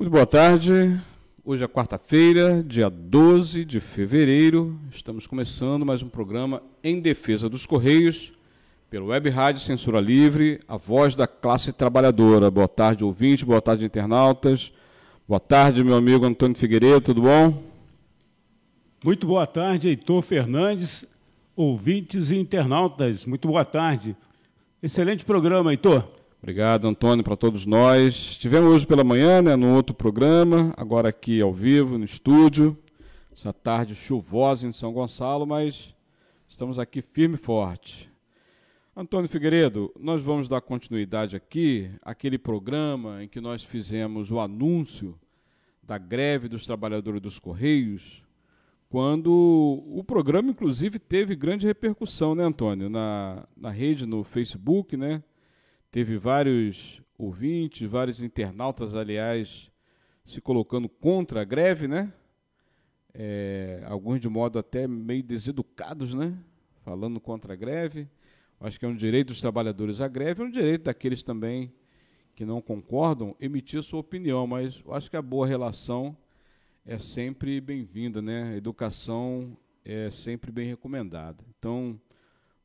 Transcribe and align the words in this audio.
Muito 0.00 0.12
boa 0.12 0.24
tarde. 0.24 0.98
Hoje 1.44 1.62
é 1.62 1.68
quarta-feira, 1.68 2.64
dia 2.66 2.88
12 2.88 3.66
de 3.66 3.80
fevereiro. 3.80 4.80
Estamos 4.90 5.26
começando 5.26 5.84
mais 5.84 6.02
um 6.02 6.08
programa 6.08 6.62
em 6.82 6.98
defesa 6.98 7.50
dos 7.50 7.66
Correios, 7.66 8.32
pelo 8.88 9.08
Web 9.08 9.28
Rádio 9.28 9.60
Censura 9.60 10.00
Livre, 10.00 10.58
a 10.66 10.78
voz 10.78 11.14
da 11.14 11.26
classe 11.26 11.70
trabalhadora. 11.70 12.50
Boa 12.50 12.66
tarde, 12.66 13.04
ouvinte, 13.04 13.44
boa 13.44 13.60
tarde, 13.60 13.84
internautas. 13.84 14.72
Boa 15.28 15.38
tarde, 15.38 15.84
meu 15.84 15.96
amigo 15.96 16.24
Antônio 16.24 16.56
Figueiredo, 16.56 17.02
tudo 17.02 17.20
bom? 17.20 17.62
Muito 19.04 19.26
boa 19.26 19.46
tarde, 19.46 19.90
Heitor 19.90 20.22
Fernandes, 20.22 21.04
ouvintes 21.54 22.30
e 22.30 22.38
internautas. 22.38 23.26
Muito 23.26 23.46
boa 23.46 23.66
tarde. 23.66 24.16
Excelente 24.82 25.26
programa, 25.26 25.72
Heitor. 25.72 26.19
Obrigado, 26.42 26.88
Antônio, 26.88 27.22
para 27.22 27.36
todos 27.36 27.66
nós. 27.66 28.14
Estivemos 28.14 28.70
hoje 28.70 28.86
pela 28.86 29.04
manhã, 29.04 29.42
né, 29.42 29.56
no 29.56 29.74
outro 29.74 29.94
programa, 29.94 30.72
agora 30.74 31.10
aqui 31.10 31.38
ao 31.38 31.52
vivo, 31.52 31.98
no 31.98 32.04
estúdio. 32.04 32.78
Essa 33.30 33.52
tarde 33.52 33.94
chuvosa 33.94 34.66
em 34.66 34.72
São 34.72 34.90
Gonçalo, 34.90 35.46
mas 35.46 35.94
estamos 36.48 36.78
aqui 36.78 37.02
firme 37.02 37.34
e 37.34 37.38
forte. 37.38 38.10
Antônio 38.96 39.28
Figueiredo, 39.28 39.92
nós 40.00 40.22
vamos 40.22 40.48
dar 40.48 40.62
continuidade 40.62 41.36
aqui 41.36 41.90
àquele 42.00 42.38
programa 42.38 43.22
em 43.22 43.28
que 43.28 43.38
nós 43.38 43.62
fizemos 43.62 44.30
o 44.30 44.40
anúncio 44.40 45.20
da 45.82 45.98
greve 45.98 46.48
dos 46.48 46.64
trabalhadores 46.64 47.20
dos 47.20 47.38
Correios, 47.38 48.24
quando 48.88 49.84
o 49.86 50.02
programa, 50.02 50.50
inclusive, 50.50 50.98
teve 50.98 51.36
grande 51.36 51.66
repercussão, 51.66 52.34
né, 52.34 52.44
Antônio? 52.44 52.88
Na, 52.88 53.46
na 53.54 53.70
rede, 53.70 54.06
no 54.06 54.24
Facebook, 54.24 54.96
né? 54.96 55.22
Teve 55.90 56.18
vários 56.18 57.02
ouvintes, 57.18 57.88
vários 57.88 58.22
internautas, 58.22 58.94
aliás, 58.94 59.70
se 60.24 60.40
colocando 60.40 60.88
contra 60.88 61.40
a 61.40 61.44
greve, 61.44 61.88
né? 61.88 62.12
É, 63.12 63.82
alguns 63.86 64.20
de 64.20 64.28
modo 64.28 64.56
até 64.56 64.86
meio 64.86 65.22
deseducados, 65.22 66.14
né? 66.14 66.38
Falando 66.84 67.18
contra 67.18 67.54
a 67.54 67.56
greve. 67.56 68.08
Acho 68.60 68.78
que 68.78 68.84
é 68.84 68.88
um 68.88 68.94
direito 68.94 69.28
dos 69.28 69.40
trabalhadores 69.40 70.00
à 70.00 70.06
greve, 70.06 70.42
é 70.42 70.44
um 70.44 70.50
direito 70.50 70.84
daqueles 70.84 71.24
também 71.24 71.72
que 72.36 72.44
não 72.44 72.60
concordam 72.60 73.34
emitir 73.40 73.82
sua 73.82 73.98
opinião, 73.98 74.46
mas 74.46 74.82
acho 74.90 75.10
que 75.10 75.16
a 75.16 75.22
boa 75.22 75.46
relação 75.46 76.16
é 76.86 76.98
sempre 76.98 77.60
bem-vinda, 77.60 78.22
né? 78.22 78.52
A 78.52 78.56
educação 78.56 79.56
é 79.84 80.08
sempre 80.10 80.52
bem 80.52 80.68
recomendada. 80.68 81.44
Então, 81.58 82.00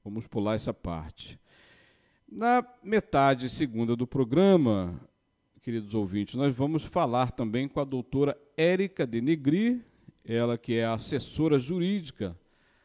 vamos 0.03 0.27
pular 0.27 0.53
essa 0.53 0.73
parte. 0.73 1.39
Na 2.37 2.61
metade 2.83 3.49
segunda 3.49 3.95
do 3.95 4.05
programa, 4.05 4.99
queridos 5.61 5.93
ouvintes, 5.93 6.35
nós 6.35 6.53
vamos 6.53 6.83
falar 6.83 7.31
também 7.31 7.65
com 7.65 7.79
a 7.79 7.85
doutora 7.85 8.37
Érica 8.57 9.07
Denegri, 9.07 9.81
ela 10.25 10.57
que 10.57 10.73
é 10.73 10.83
assessora 10.83 11.57
jurídica 11.57 12.37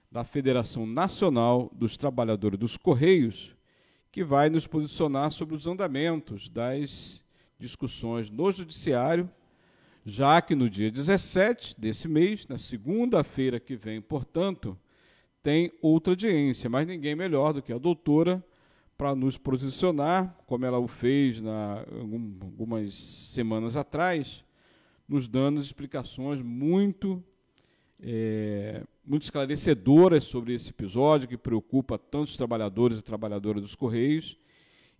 da 0.09 0.23
Federação 0.23 0.87
Nacional 0.87 1.69
dos 1.75 1.97
Trabalhadores 1.97 2.61
dos 2.61 2.77
Correios, 2.77 3.57
que 4.13 4.23
vai 4.23 4.49
nos 4.49 4.69
posicionar 4.69 5.33
sobre 5.33 5.57
os 5.57 5.67
andamentos 5.67 6.49
das 6.49 7.21
discussões 7.59 8.31
no 8.31 8.53
Judiciário, 8.53 9.29
já 10.07 10.41
que 10.41 10.55
no 10.55 10.71
dia 10.71 10.93
17 10.93 11.75
desse 11.77 12.07
mês, 12.07 12.47
na 12.47 12.57
segunda-feira 12.57 13.59
que 13.59 13.75
vem, 13.75 14.01
portanto, 14.01 14.79
tem 15.43 15.73
outra 15.83 16.13
audiência, 16.13 16.71
mas 16.71 16.87
ninguém 16.87 17.17
melhor 17.17 17.53
do 17.53 17.61
que 17.61 17.73
a 17.73 17.79
doutora 17.79 18.41
para 19.01 19.17
nos 19.17 19.39
posicionar, 19.39 20.37
como 20.47 20.67
ela 20.67 20.79
o 20.79 20.87
fez 20.87 21.41
na, 21.41 21.87
algumas 22.43 22.93
semanas 22.93 23.75
atrás, 23.75 24.45
nos 25.09 25.27
dando 25.27 25.59
explicações 25.59 26.43
muito, 26.43 27.25
é, 27.99 28.85
muito 29.03 29.23
esclarecedoras 29.23 30.25
sobre 30.25 30.53
esse 30.53 30.69
episódio 30.69 31.27
que 31.27 31.39
preocupa 31.39 31.97
tantos 31.97 32.37
trabalhadores 32.37 32.99
e 32.99 33.03
trabalhadoras 33.03 33.63
dos 33.63 33.75
Correios 33.75 34.37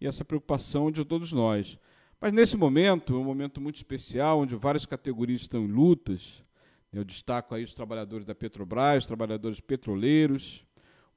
e 0.01 0.07
essa 0.07 0.25
preocupação 0.25 0.91
de 0.91 1.05
todos 1.05 1.31
nós. 1.31 1.79
Mas 2.19 2.33
nesse 2.33 2.57
momento, 2.57 3.15
é 3.15 3.19
um 3.19 3.25
momento 3.25 3.61
muito 3.61 3.77
especial, 3.77 4.41
onde 4.41 4.57
várias 4.57 4.87
categorias 4.87 5.43
estão 5.43 5.67
em 5.67 5.69
lutas. 5.71 6.43
Eu 6.91 7.05
destaco 7.05 7.55
aí 7.55 7.65
os 7.65 7.75
trabalhadores 7.75 8.25
da 8.25 8.35
Petrobras, 8.35 9.05
os 9.05 9.07
trabalhadores 9.07 9.61
petroleiros, 9.61 10.65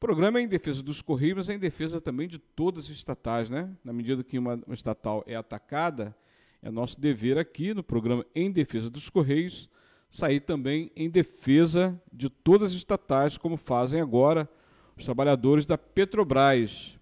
programa 0.03 0.37
é 0.37 0.41
em 0.41 0.49
defesa 0.49 0.83
dos 0.83 1.01
Correios, 1.01 1.47
é 1.47 1.53
em 1.53 1.57
defesa 1.57 2.01
também 2.01 2.27
de 2.27 2.37
todas 2.37 2.83
as 2.83 2.89
estatais, 2.89 3.49
né? 3.49 3.69
Na 3.85 3.93
medida 3.93 4.21
que 4.21 4.37
uma, 4.37 4.55
uma 4.67 4.73
estatal 4.73 5.23
é 5.25 5.33
atacada, 5.33 6.13
é 6.61 6.69
nosso 6.69 6.99
dever 6.99 7.37
aqui 7.37 7.73
no 7.73 7.81
programa 7.81 8.25
Em 8.35 8.51
Defesa 8.51 8.89
dos 8.89 9.09
Correios 9.09 9.69
sair 10.11 10.41
também 10.41 10.91
em 10.93 11.09
defesa 11.09 11.97
de 12.11 12.29
todas 12.29 12.71
as 12.71 12.75
estatais, 12.75 13.37
como 13.37 13.55
fazem 13.55 14.01
agora 14.01 14.49
os 14.97 15.05
trabalhadores 15.05 15.65
da 15.65 15.77
Petrobras. 15.77 16.99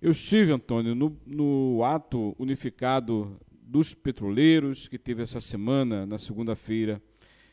Eu 0.00 0.10
estive, 0.10 0.50
Antônio, 0.50 0.96
no, 0.96 1.16
no 1.24 1.84
ato 1.84 2.34
unificado 2.40 3.38
dos 3.52 3.94
petroleiros, 3.94 4.88
que 4.88 4.98
teve 4.98 5.22
essa 5.22 5.40
semana, 5.40 6.04
na 6.06 6.18
segunda-feira, 6.18 7.00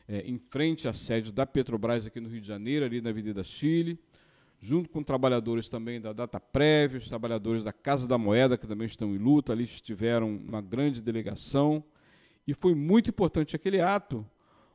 é, 0.07 0.21
em 0.21 0.39
frente 0.39 0.87
à 0.87 0.93
sede 0.93 1.31
da 1.31 1.45
Petrobras 1.45 2.07
aqui 2.07 2.19
no 2.19 2.27
Rio 2.27 2.41
de 2.41 2.47
Janeiro, 2.47 2.85
ali 2.85 3.01
na 3.01 3.11
Avenida 3.11 3.43
Chile 3.43 3.99
junto 4.61 4.89
com 4.89 5.01
trabalhadores 5.01 5.69
também 5.69 6.01
da 6.01 6.11
Data 6.11 6.39
Prévia, 6.39 6.99
os 6.99 7.07
trabalhadores 7.07 7.63
da 7.63 7.71
Casa 7.71 8.07
da 8.07 8.17
Moeda, 8.17 8.57
que 8.57 8.67
também 8.67 8.85
estão 8.85 9.15
em 9.15 9.17
luta, 9.17 9.53
ali 9.53 9.63
estiveram 9.63 10.35
uma 10.35 10.61
grande 10.61 11.01
delegação. 11.01 11.83
E 12.45 12.53
foi 12.53 12.75
muito 12.75 13.09
importante 13.09 13.55
aquele 13.55 13.79
ato, 13.79 14.25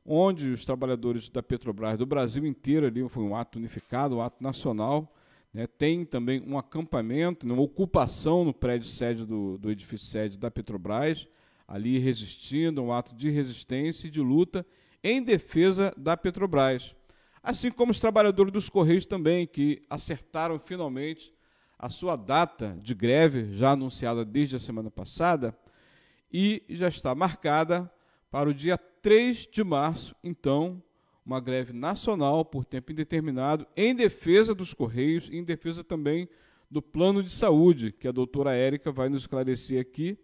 onde 0.06 0.50
os 0.50 0.64
trabalhadores 0.64 1.28
da 1.28 1.42
Petrobras 1.42 1.98
do 1.98 2.06
Brasil 2.06 2.46
inteiro, 2.46 2.86
ali 2.86 3.06
foi 3.08 3.22
um 3.22 3.36
ato 3.36 3.58
unificado, 3.58 4.16
um 4.16 4.22
ato 4.22 4.42
nacional, 4.42 5.14
né, 5.52 5.66
tem 5.66 6.04
também 6.04 6.42
um 6.46 6.58
acampamento, 6.58 7.46
uma 7.46 7.62
ocupação 7.62 8.44
no 8.44 8.52
prédio 8.52 8.88
sede 8.88 9.24
do, 9.24 9.58
do 9.58 9.70
edifício 9.70 10.06
sede 10.06 10.38
da 10.38 10.50
Petrobras, 10.50 11.28
ali 11.68 11.98
resistindo, 11.98 12.82
um 12.82 12.92
ato 12.92 13.14
de 13.14 13.30
resistência 13.30 14.08
e 14.08 14.10
de 14.10 14.20
luta 14.20 14.66
em 15.02 15.22
defesa 15.22 15.94
da 15.96 16.16
Petrobras 16.16 16.94
assim 17.44 17.70
como 17.70 17.92
os 17.92 18.00
trabalhadores 18.00 18.50
dos 18.50 18.70
Correios 18.70 19.04
também, 19.04 19.46
que 19.46 19.82
acertaram 19.90 20.58
finalmente 20.58 21.32
a 21.78 21.90
sua 21.90 22.16
data 22.16 22.74
de 22.80 22.94
greve, 22.94 23.54
já 23.54 23.72
anunciada 23.72 24.24
desde 24.24 24.56
a 24.56 24.58
semana 24.58 24.90
passada, 24.90 25.54
e 26.32 26.64
já 26.70 26.88
está 26.88 27.14
marcada 27.14 27.92
para 28.30 28.48
o 28.48 28.54
dia 28.54 28.78
3 28.78 29.46
de 29.52 29.62
março, 29.62 30.16
então, 30.24 30.82
uma 31.24 31.38
greve 31.38 31.74
nacional 31.74 32.46
por 32.46 32.64
tempo 32.64 32.92
indeterminado 32.92 33.66
em 33.76 33.94
defesa 33.94 34.54
dos 34.54 34.72
Correios 34.72 35.28
e 35.28 35.36
em 35.36 35.44
defesa 35.44 35.84
também 35.84 36.26
do 36.70 36.80
plano 36.80 37.22
de 37.22 37.30
saúde, 37.30 37.92
que 37.92 38.08
a 38.08 38.12
doutora 38.12 38.54
Érica 38.54 38.90
vai 38.90 39.10
nos 39.10 39.22
esclarecer 39.22 39.80
aqui 39.80 40.18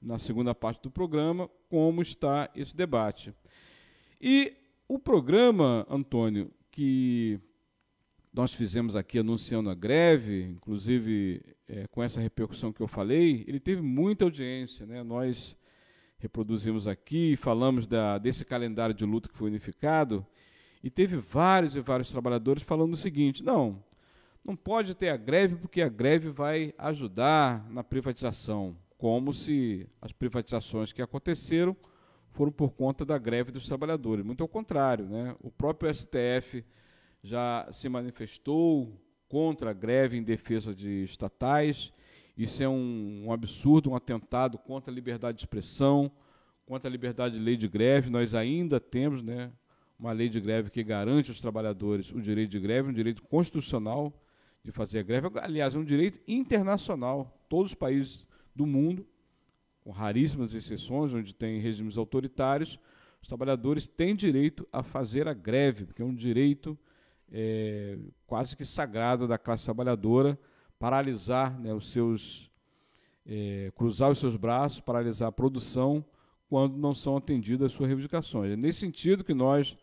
na 0.00 0.18
segunda 0.18 0.54
parte 0.54 0.82
do 0.82 0.90
programa, 0.90 1.48
como 1.70 2.02
está 2.02 2.50
esse 2.54 2.76
debate. 2.76 3.34
E 4.20 4.59
o 4.92 4.98
programa, 4.98 5.86
Antônio, 5.88 6.50
que 6.68 7.38
nós 8.32 8.52
fizemos 8.52 8.96
aqui 8.96 9.20
anunciando 9.20 9.70
a 9.70 9.74
greve, 9.74 10.42
inclusive 10.42 11.40
é, 11.68 11.86
com 11.86 12.02
essa 12.02 12.20
repercussão 12.20 12.72
que 12.72 12.80
eu 12.80 12.88
falei, 12.88 13.44
ele 13.46 13.60
teve 13.60 13.82
muita 13.82 14.24
audiência. 14.24 14.84
Né? 14.84 15.04
Nós 15.04 15.56
reproduzimos 16.18 16.88
aqui, 16.88 17.36
falamos 17.36 17.86
da, 17.86 18.18
desse 18.18 18.44
calendário 18.44 18.92
de 18.92 19.04
luta 19.04 19.28
que 19.28 19.38
foi 19.38 19.48
unificado, 19.48 20.26
e 20.82 20.90
teve 20.90 21.18
vários 21.18 21.76
e 21.76 21.80
vários 21.80 22.10
trabalhadores 22.10 22.64
falando 22.64 22.94
o 22.94 22.96
seguinte: 22.96 23.44
não, 23.44 23.80
não 24.44 24.56
pode 24.56 24.96
ter 24.96 25.10
a 25.10 25.16
greve 25.16 25.54
porque 25.54 25.82
a 25.82 25.88
greve 25.88 26.30
vai 26.30 26.74
ajudar 26.76 27.64
na 27.70 27.84
privatização, 27.84 28.76
como 28.98 29.32
se 29.32 29.88
as 30.02 30.10
privatizações 30.10 30.92
que 30.92 31.00
aconteceram 31.00 31.76
foram 32.32 32.52
por 32.52 32.70
conta 32.72 33.04
da 33.04 33.18
greve 33.18 33.52
dos 33.52 33.66
trabalhadores. 33.66 34.24
Muito 34.24 34.42
ao 34.42 34.48
contrário, 34.48 35.06
né? 35.06 35.34
o 35.40 35.50
próprio 35.50 35.92
STF 35.94 36.64
já 37.22 37.68
se 37.72 37.88
manifestou 37.88 38.98
contra 39.28 39.70
a 39.70 39.72
greve 39.72 40.16
em 40.16 40.22
defesa 40.22 40.74
de 40.74 41.04
estatais. 41.04 41.92
Isso 42.36 42.62
é 42.62 42.68
um, 42.68 43.24
um 43.26 43.32
absurdo, 43.32 43.90
um 43.90 43.94
atentado 43.94 44.58
contra 44.58 44.90
a 44.90 44.94
liberdade 44.94 45.36
de 45.36 45.42
expressão, 45.42 46.10
contra 46.64 46.88
a 46.88 46.90
liberdade 46.90 47.36
de 47.36 47.44
lei 47.44 47.56
de 47.56 47.68
greve. 47.68 48.10
Nós 48.10 48.34
ainda 48.34 48.80
temos 48.80 49.22
né, 49.22 49.52
uma 49.98 50.12
lei 50.12 50.28
de 50.28 50.40
greve 50.40 50.70
que 50.70 50.82
garante 50.82 51.30
aos 51.30 51.40
trabalhadores 51.40 52.10
o 52.12 52.20
direito 52.20 52.50
de 52.50 52.60
greve, 52.60 52.88
um 52.88 52.92
direito 52.92 53.22
constitucional 53.22 54.12
de 54.64 54.72
fazer 54.72 55.00
a 55.00 55.02
greve. 55.02 55.28
Aliás, 55.40 55.74
é 55.74 55.78
um 55.78 55.84
direito 55.84 56.20
internacional. 56.26 57.44
Todos 57.48 57.72
os 57.72 57.74
países 57.74 58.26
do 58.54 58.66
mundo 58.66 59.06
com 59.80 59.90
raríssimas 59.90 60.54
exceções, 60.54 61.12
onde 61.12 61.34
tem 61.34 61.60
regimes 61.60 61.96
autoritários, 61.96 62.78
os 63.22 63.28
trabalhadores 63.28 63.86
têm 63.86 64.14
direito 64.14 64.66
a 64.72 64.82
fazer 64.82 65.28
a 65.28 65.34
greve, 65.34 65.84
porque 65.84 66.02
é 66.02 66.04
um 66.04 66.14
direito 66.14 66.78
é, 67.30 67.98
quase 68.26 68.56
que 68.56 68.64
sagrado 68.64 69.28
da 69.28 69.38
classe 69.38 69.64
trabalhadora, 69.64 70.38
paralisar 70.78 71.58
né, 71.60 71.72
os 71.72 71.90
seus, 71.92 72.50
é, 73.26 73.70
cruzar 73.74 74.10
os 74.10 74.18
seus 74.18 74.36
braços, 74.36 74.80
paralisar 74.80 75.28
a 75.28 75.32
produção 75.32 76.04
quando 76.48 76.76
não 76.76 76.94
são 76.94 77.16
atendidas 77.16 77.66
as 77.66 77.72
suas 77.72 77.88
reivindicações. 77.88 78.52
É 78.52 78.56
nesse 78.56 78.80
sentido 78.80 79.22
que 79.22 79.34
nós, 79.34 79.76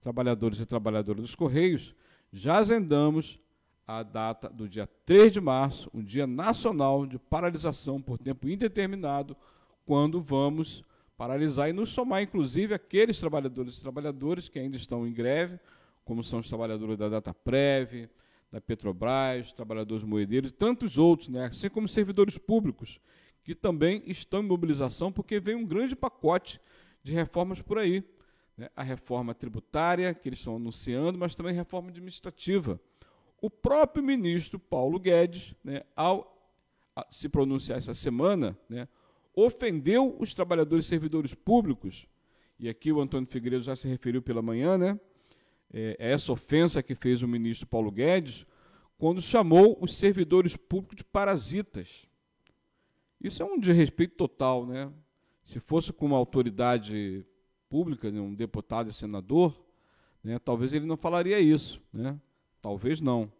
trabalhadores 0.00 0.60
e 0.60 0.66
trabalhadoras 0.66 1.22
dos 1.22 1.34
Correios, 1.34 1.94
já 2.32 2.58
agendamos 2.58 3.38
a 3.86 4.02
data 4.02 4.48
do 4.48 4.68
dia 4.68 4.88
3 5.04 5.32
de 5.32 5.40
março, 5.40 5.90
um 5.92 6.02
dia 6.02 6.26
nacional 6.26 7.06
de 7.06 7.18
paralisação 7.18 8.00
por 8.00 8.18
tempo 8.18 8.48
indeterminado, 8.48 9.36
quando 9.84 10.20
vamos 10.22 10.82
paralisar 11.16 11.68
e 11.68 11.72
nos 11.72 11.90
somar, 11.90 12.22
inclusive, 12.22 12.74
aqueles 12.74 13.20
trabalhadores 13.20 13.78
e 13.78 13.82
trabalhadoras 13.82 14.48
que 14.48 14.58
ainda 14.58 14.76
estão 14.76 15.06
em 15.06 15.12
greve, 15.12 15.58
como 16.04 16.24
são 16.24 16.40
os 16.40 16.48
trabalhadores 16.48 16.96
da 16.96 17.08
Dataprev, 17.08 18.08
da 18.50 18.60
Petrobras, 18.60 19.52
trabalhadores 19.52 20.04
moedeiros 20.04 20.50
e 20.50 20.54
tantos 20.54 20.96
outros, 20.96 21.28
né? 21.28 21.46
assim 21.46 21.68
como 21.68 21.88
servidores 21.88 22.38
públicos, 22.38 23.00
que 23.42 23.54
também 23.54 24.02
estão 24.06 24.40
em 24.40 24.46
mobilização, 24.46 25.12
porque 25.12 25.38
vem 25.38 25.54
um 25.54 25.66
grande 25.66 25.94
pacote 25.94 26.60
de 27.02 27.12
reformas 27.12 27.60
por 27.60 27.78
aí. 27.78 28.02
Né? 28.56 28.70
A 28.74 28.82
reforma 28.82 29.34
tributária, 29.34 30.14
que 30.14 30.28
eles 30.28 30.38
estão 30.38 30.56
anunciando, 30.56 31.18
mas 31.18 31.34
também 31.34 31.52
a 31.52 31.56
reforma 31.56 31.90
administrativa. 31.90 32.80
O 33.44 33.50
próprio 33.50 34.02
ministro 34.02 34.58
Paulo 34.58 34.98
Guedes, 34.98 35.54
né, 35.62 35.82
ao 35.94 36.50
se 37.10 37.28
pronunciar 37.28 37.76
essa 37.76 37.92
semana, 37.92 38.58
né, 38.70 38.88
ofendeu 39.36 40.16
os 40.18 40.32
trabalhadores 40.32 40.86
e 40.86 40.88
servidores 40.88 41.34
públicos, 41.34 42.06
e 42.58 42.70
aqui 42.70 42.90
o 42.90 43.02
Antônio 43.02 43.28
Figueiredo 43.28 43.62
já 43.62 43.76
se 43.76 43.86
referiu 43.86 44.22
pela 44.22 44.40
manhã, 44.40 44.78
né, 44.78 44.98
é, 45.70 45.94
é 45.98 46.12
essa 46.12 46.32
ofensa 46.32 46.82
que 46.82 46.94
fez 46.94 47.22
o 47.22 47.28
ministro 47.28 47.66
Paulo 47.66 47.90
Guedes, 47.90 48.46
quando 48.96 49.20
chamou 49.20 49.76
os 49.78 49.94
servidores 49.94 50.56
públicos 50.56 50.96
de 50.96 51.04
parasitas. 51.04 52.06
Isso 53.20 53.42
é 53.42 53.44
um 53.44 53.60
desrespeito 53.60 54.16
total, 54.16 54.64
né? 54.64 54.90
Se 55.42 55.60
fosse 55.60 55.92
com 55.92 56.06
uma 56.06 56.16
autoridade 56.16 57.26
pública, 57.68 58.10
né, 58.10 58.22
um 58.22 58.32
deputado 58.32 58.88
e 58.88 58.94
senador, 58.94 59.54
né, 60.22 60.38
talvez 60.38 60.72
ele 60.72 60.86
não 60.86 60.96
falaria 60.96 61.38
isso, 61.38 61.78
né? 61.92 62.18
Talvez 62.64 62.98
não. 62.98 63.30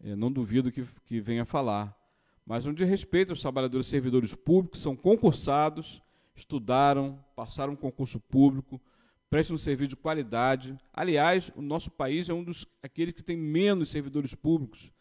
É, 0.00 0.14
não 0.14 0.30
duvido 0.30 0.70
que, 0.70 0.86
que 1.04 1.20
venha 1.20 1.44
falar. 1.44 2.00
Mas 2.46 2.64
um 2.64 2.72
desrespeito 2.72 3.32
aos 3.32 3.40
trabalhadores 3.40 3.88
e 3.88 3.90
servidores 3.90 4.36
públicos, 4.36 4.80
são 4.80 4.94
concursados, 4.94 6.00
estudaram, 6.32 7.18
passaram 7.34 7.72
um 7.72 7.76
concurso 7.76 8.20
público, 8.20 8.80
prestam 9.28 9.56
um 9.56 9.58
serviço 9.58 9.88
de 9.88 9.96
qualidade. 9.96 10.78
Aliás, 10.92 11.50
o 11.56 11.60
nosso 11.60 11.90
país 11.90 12.28
é 12.28 12.32
um 12.32 12.44
dos 12.44 12.64
aqueles 12.80 13.14
que 13.14 13.22
tem 13.22 13.36
menos 13.36 13.90
servidores 13.90 14.32
públicos. 14.32 14.92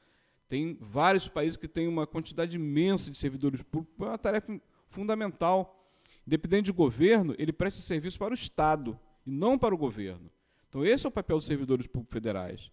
Tem 0.50 0.76
vários 0.82 1.28
países 1.28 1.56
que 1.56 1.68
têm 1.68 1.88
uma 1.88 2.08
quantidade 2.08 2.56
imensa 2.56 3.12
de 3.12 3.18
servidores 3.20 3.62
públicos. 3.62 3.96
É 4.00 4.10
uma 4.10 4.18
tarefa 4.18 4.60
fundamental. 4.90 5.88
Independente 6.26 6.66
de 6.66 6.72
governo, 6.72 7.36
ele 7.38 7.54
presta 7.54 7.80
serviço 7.80 8.18
para 8.18 8.32
o 8.32 8.34
Estado 8.34 9.00
e 9.24 9.30
não 9.30 9.56
para 9.56 9.76
o 9.76 9.78
governo. 9.78 10.32
Então, 10.68 10.84
esse 10.84 11.06
é 11.06 11.10
o 11.10 11.12
papel 11.12 11.38
dos 11.38 11.46
servidores 11.46 11.86
públicos 11.86 12.12
federais. 12.12 12.72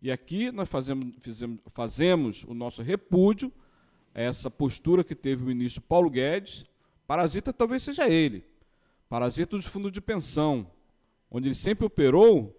E 0.00 0.12
aqui 0.12 0.52
nós 0.52 0.68
fazemos, 0.68 1.14
fizemos, 1.20 1.58
fazemos 1.66 2.44
o 2.44 2.54
nosso 2.54 2.82
repúdio 2.82 3.52
a 4.14 4.20
essa 4.20 4.50
postura 4.50 5.02
que 5.02 5.14
teve 5.14 5.42
o 5.42 5.46
ministro 5.46 5.82
Paulo 5.82 6.08
Guedes. 6.08 6.64
Parasita 7.06 7.52
talvez 7.52 7.82
seja 7.82 8.08
ele. 8.08 8.44
Parasita 9.08 9.56
dos 9.56 9.66
fundos 9.66 9.90
de 9.90 10.00
pensão, 10.00 10.70
onde 11.30 11.48
ele 11.48 11.54
sempre 11.54 11.84
operou 11.84 12.54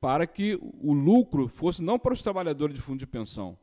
para 0.00 0.26
que 0.26 0.58
o 0.60 0.92
lucro 0.92 1.48
fosse 1.48 1.82
não 1.82 1.98
para 1.98 2.12
os 2.12 2.22
trabalhadores 2.22 2.74
de 2.74 2.82
fundo 2.82 2.98
de 2.98 3.06
pensão, 3.06 3.56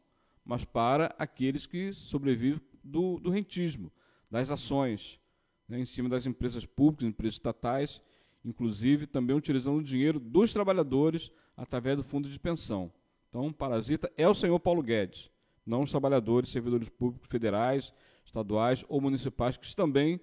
mas 0.43 0.63
para 0.63 1.13
aqueles 1.19 1.65
que 1.65 1.91
sobrevivem 1.91 2.61
do, 2.83 3.19
do 3.19 3.29
rentismo, 3.29 3.91
das 4.31 4.49
ações, 4.49 5.19
né, 5.67 5.79
em 5.79 5.85
cima 5.85 6.07
das 6.07 6.25
empresas 6.25 6.65
públicas, 6.65 7.07
empresas 7.07 7.35
estatais, 7.35 8.01
inclusive 8.43 9.05
também 9.05 9.35
utilizando 9.35 9.79
o 9.79 9.83
dinheiro 9.83 10.19
dos 10.19 10.53
trabalhadores 10.53 11.29
através 11.57 11.97
do 11.97 12.03
fundo 12.03 12.29
de 12.29 12.39
pensão. 12.39 12.91
Então, 13.29 13.53
parasita 13.53 14.11
é 14.17 14.27
o 14.27 14.33
senhor 14.33 14.59
Paulo 14.59 14.81
Guedes, 14.81 15.29
não 15.65 15.83
os 15.83 15.91
trabalhadores, 15.91 16.49
servidores 16.49 16.89
públicos 16.89 17.29
federais, 17.29 17.93
estaduais 18.25 18.83
ou 18.89 18.99
municipais 18.99 19.55
que 19.55 19.75
também, 19.75 20.19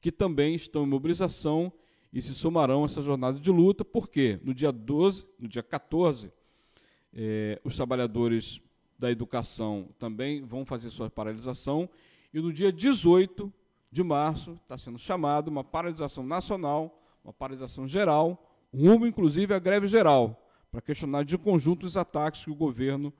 que 0.00 0.10
também 0.10 0.54
estão 0.54 0.84
em 0.84 0.88
mobilização 0.88 1.70
e 2.12 2.22
se 2.22 2.34
somarão 2.34 2.82
a 2.82 2.86
essa 2.86 3.02
jornada 3.02 3.38
de 3.38 3.50
luta, 3.50 3.84
porque 3.84 4.40
no 4.42 4.54
dia 4.54 4.72
12, 4.72 5.26
no 5.38 5.46
dia 5.46 5.62
14, 5.62 6.32
eh, 7.12 7.60
os 7.62 7.76
trabalhadores 7.76 8.60
da 8.98 9.10
educação 9.10 9.88
também 9.98 10.42
vão 10.42 10.64
fazer 10.64 10.88
sua 10.88 11.10
paralisação, 11.10 11.88
e 12.32 12.40
no 12.40 12.52
dia 12.52 12.72
18 12.72 13.52
de 13.90 14.02
março 14.02 14.52
está 14.62 14.78
sendo 14.78 14.98
chamado 14.98 15.48
uma 15.48 15.62
paralisação 15.62 16.24
nacional, 16.24 17.02
uma 17.22 17.32
paralisação 17.34 17.86
geral, 17.86 18.50
rumo 18.74 19.06
inclusive 19.06 19.52
à 19.52 19.58
greve 19.58 19.86
geral, 19.86 20.45
para 20.76 20.82
questionar 20.82 21.24
de 21.24 21.38
conjunto 21.38 21.86
os 21.86 21.96
ataques 21.96 22.44
que 22.44 22.50
o 22.50 22.54
governo 22.54 23.10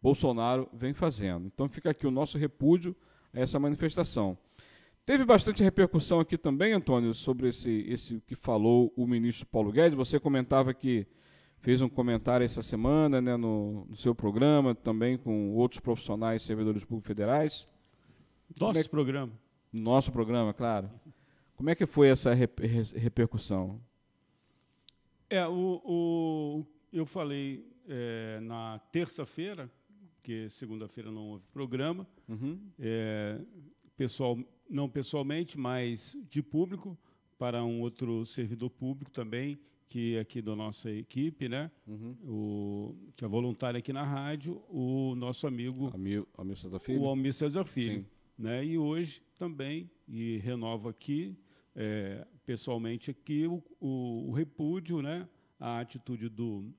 Bolsonaro 0.00 0.68
vem 0.72 0.94
fazendo. 0.94 1.44
Então 1.46 1.68
fica 1.68 1.90
aqui 1.90 2.06
o 2.06 2.10
nosso 2.10 2.38
repúdio 2.38 2.94
a 3.34 3.40
essa 3.40 3.58
manifestação. 3.58 4.38
Teve 5.04 5.24
bastante 5.24 5.60
repercussão 5.60 6.20
aqui 6.20 6.38
também, 6.38 6.72
Antônio, 6.72 7.12
sobre 7.12 7.48
esse, 7.48 7.84
esse 7.88 8.20
que 8.20 8.36
falou 8.36 8.92
o 8.96 9.08
ministro 9.08 9.44
Paulo 9.44 9.72
Guedes. 9.72 9.98
Você 9.98 10.20
comentava 10.20 10.72
que 10.72 11.04
fez 11.58 11.80
um 11.80 11.88
comentário 11.88 12.44
essa 12.44 12.62
semana 12.62 13.20
né, 13.20 13.36
no, 13.36 13.86
no 13.86 13.96
seu 13.96 14.14
programa, 14.14 14.72
também 14.72 15.18
com 15.18 15.52
outros 15.56 15.80
profissionais 15.80 16.42
servidores 16.42 16.84
públicos 16.84 17.08
federais. 17.08 17.68
Nosso 18.56 18.78
é 18.78 18.84
que, 18.84 18.88
programa. 18.88 19.32
Nosso 19.72 20.12
programa, 20.12 20.54
claro. 20.54 20.88
Como 21.56 21.70
é 21.70 21.74
que 21.74 21.86
foi 21.86 22.06
essa 22.06 22.32
repercussão? 22.32 23.80
É, 25.28 25.46
o, 25.46 25.80
o 25.84 26.66
eu 26.92 27.06
falei 27.06 27.66
é, 27.88 28.40
na 28.40 28.78
terça-feira, 28.90 29.70
que 30.22 30.48
segunda-feira 30.50 31.10
não 31.10 31.30
houve 31.30 31.44
programa, 31.52 32.06
uhum. 32.28 32.58
é, 32.78 33.40
pessoal, 33.96 34.38
não 34.68 34.88
pessoalmente, 34.88 35.58
mas 35.58 36.16
de 36.28 36.42
público, 36.42 36.98
para 37.38 37.64
um 37.64 37.80
outro 37.80 38.26
servidor 38.26 38.68
público 38.70 39.10
também, 39.10 39.58
que 39.88 40.14
é 40.14 40.20
aqui 40.20 40.40
da 40.40 40.54
nossa 40.54 40.90
equipe, 40.90 41.48
né? 41.48 41.70
Uhum. 41.86 42.16
O, 42.22 42.96
que 43.16 43.24
é 43.24 43.28
voluntário 43.28 43.78
aqui 43.78 43.92
na 43.92 44.04
rádio, 44.04 44.62
o 44.68 45.14
nosso 45.16 45.46
amigo 45.46 45.90
Amir, 45.92 46.24
Almir 46.36 46.56
Cesar 46.56 46.78
Filho. 46.78 47.00
O 47.00 47.06
Almir 47.06 47.32
Cesar 47.32 47.66
Filho. 47.66 48.06
Né? 48.38 48.64
E 48.64 48.78
hoje 48.78 49.22
também, 49.36 49.90
e 50.06 50.36
renovo 50.38 50.88
aqui, 50.88 51.36
é, 51.74 52.26
pessoalmente 52.46 53.10
aqui, 53.10 53.46
o, 53.46 53.62
o, 53.80 54.28
o, 54.28 54.32
repúdio, 54.32 55.02
né? 55.02 55.28
a 55.58 55.80
atitude 55.80 56.28
do 56.28 56.72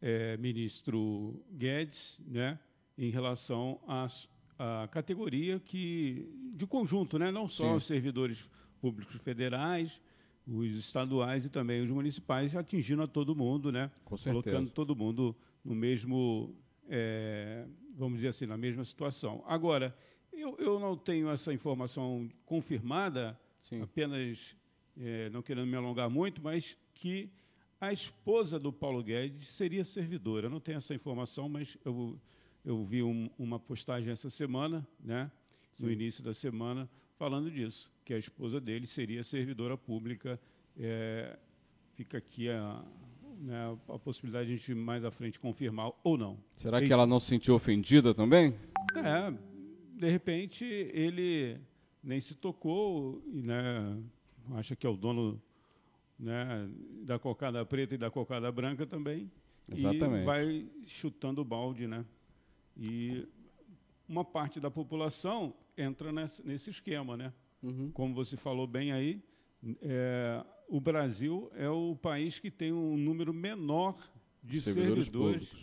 é, 0.00 0.36
ministro 0.36 1.42
Guedes, 1.50 2.20
né? 2.26 2.58
em 2.96 3.10
relação 3.10 3.80
às 3.86 4.28
a 4.58 4.88
categoria 4.88 5.60
que 5.60 6.28
de 6.54 6.66
conjunto, 6.66 7.16
né? 7.16 7.30
não 7.30 7.46
só 7.46 7.64
Sim. 7.64 7.76
os 7.76 7.86
servidores 7.86 8.50
públicos 8.80 9.14
federais, 9.22 10.00
os 10.46 10.76
estaduais 10.76 11.44
e 11.44 11.48
também 11.48 11.80
os 11.80 11.90
municipais, 11.90 12.56
atingindo 12.56 13.02
a 13.02 13.06
todo 13.06 13.36
mundo, 13.36 13.70
né? 13.70 13.90
colocando 14.04 14.68
todo 14.70 14.96
mundo 14.96 15.36
no 15.64 15.74
mesmo, 15.74 16.56
é, 16.88 17.66
vamos 17.94 18.16
dizer 18.16 18.28
assim, 18.28 18.46
na 18.46 18.56
mesma 18.56 18.84
situação. 18.84 19.44
Agora, 19.46 19.96
eu, 20.32 20.56
eu 20.58 20.80
não 20.80 20.96
tenho 20.96 21.30
essa 21.30 21.52
informação 21.52 22.28
confirmada, 22.44 23.38
Sim. 23.60 23.82
apenas 23.82 24.56
é, 24.96 25.30
não 25.30 25.42
querendo 25.42 25.66
me 25.66 25.76
alongar 25.76 26.10
muito, 26.10 26.42
mas 26.42 26.76
que 26.94 27.30
a 27.80 27.92
esposa 27.92 28.58
do 28.58 28.72
Paulo 28.72 29.02
Guedes 29.02 29.48
seria 29.48 29.84
servidora. 29.84 30.46
Eu 30.46 30.50
não 30.50 30.60
tenho 30.60 30.78
essa 30.78 30.94
informação, 30.94 31.48
mas 31.48 31.76
eu 31.84 32.18
eu 32.64 32.84
vi 32.84 33.02
um, 33.02 33.30
uma 33.38 33.58
postagem 33.58 34.12
essa 34.12 34.28
semana, 34.28 34.86
né, 35.02 35.30
no 35.78 35.90
início 35.90 36.22
da 36.22 36.34
semana, 36.34 36.88
falando 37.16 37.50
disso, 37.50 37.90
que 38.04 38.12
a 38.12 38.18
esposa 38.18 38.60
dele 38.60 38.86
seria 38.86 39.24
servidora 39.24 39.76
pública. 39.76 40.38
É, 40.78 41.38
fica 41.94 42.18
aqui 42.18 42.48
a, 42.50 42.84
né, 43.40 43.76
a 43.88 43.98
possibilidade 43.98 44.48
de 44.48 44.54
a 44.54 44.56
gente 44.56 44.74
mais 44.74 45.04
à 45.04 45.10
frente 45.10 45.38
confirmar 45.38 45.92
ou 46.04 46.18
não. 46.18 46.38
Será 46.56 46.80
que 46.80 46.92
ela 46.92 47.06
não 47.06 47.18
se 47.18 47.28
sentiu 47.28 47.54
ofendida 47.54 48.12
também? 48.12 48.54
É, 48.96 49.32
de 49.98 50.10
repente 50.10 50.64
ele 50.64 51.58
nem 52.02 52.20
se 52.20 52.34
tocou, 52.34 53.22
e, 53.26 53.40
né, 53.40 53.98
acha 54.52 54.76
que 54.76 54.86
é 54.86 54.90
o 54.90 54.96
dono 54.96 55.40
né, 56.18 56.68
da 57.04 57.18
cocada 57.18 57.64
preta 57.64 57.94
e 57.94 57.98
da 57.98 58.10
cocada 58.10 58.50
branca 58.50 58.86
também. 58.86 59.30
Exatamente. 59.70 60.22
E 60.22 60.24
vai 60.24 60.66
chutando 60.86 61.42
o 61.42 61.44
balde, 61.44 61.86
né? 61.86 62.04
E 62.76 63.26
uma 64.08 64.24
parte 64.24 64.58
da 64.58 64.70
população 64.70 65.54
entra 65.76 66.10
nesse, 66.10 66.46
nesse 66.46 66.70
esquema, 66.70 67.16
né? 67.16 67.32
Uhum. 67.62 67.90
Como 67.92 68.14
você 68.14 68.36
falou 68.36 68.66
bem 68.66 68.92
aí, 68.92 69.22
é, 69.82 70.44
o 70.68 70.80
Brasil 70.80 71.50
é 71.54 71.68
o 71.68 71.96
país 71.96 72.38
que 72.38 72.50
tem 72.50 72.72
um 72.72 72.96
número 72.96 73.34
menor 73.34 73.96
de 74.42 74.60
servidores, 74.60 75.04
servidores 75.06 75.56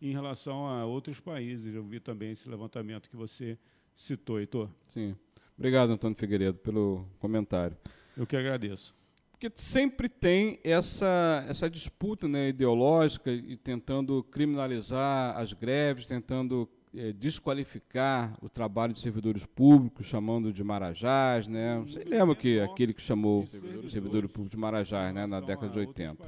em 0.00 0.12
relação 0.12 0.66
a 0.66 0.84
outros 0.84 1.20
países. 1.20 1.74
Eu 1.74 1.84
vi 1.84 2.00
também 2.00 2.32
esse 2.32 2.48
levantamento 2.48 3.08
que 3.08 3.16
você 3.16 3.58
citou, 3.94 4.40
Heitor. 4.40 4.68
Sim. 4.80 5.14
Obrigado, 5.56 5.90
Antônio 5.90 6.16
Figueiredo, 6.16 6.58
pelo 6.58 7.06
comentário. 7.18 7.76
Eu 8.16 8.26
que 8.26 8.36
agradeço. 8.36 8.94
Porque 9.42 9.60
sempre 9.60 10.08
tem 10.08 10.60
essa, 10.62 11.44
essa 11.48 11.68
disputa 11.68 12.28
né, 12.28 12.50
ideológica 12.50 13.28
e 13.32 13.56
tentando 13.56 14.22
criminalizar 14.22 15.36
as 15.36 15.52
greves, 15.52 16.06
tentando 16.06 16.68
é, 16.94 17.12
desqualificar 17.12 18.38
o 18.40 18.48
trabalho 18.48 18.92
de 18.92 19.00
servidores 19.00 19.44
públicos, 19.44 20.06
chamando 20.06 20.52
de 20.52 20.62
marajás, 20.62 21.48
né? 21.48 21.82
Você 21.84 22.04
lembra 22.04 22.36
que 22.36 22.60
aquele 22.60 22.94
que 22.94 23.02
chamou 23.02 23.44
servidor, 23.46 23.90
servidor 23.90 24.28
público 24.28 24.54
de 24.54 24.56
marajás, 24.56 25.12
né, 25.12 25.26
na 25.26 25.40
década 25.40 25.72
de 25.72 25.78
80, 25.80 26.24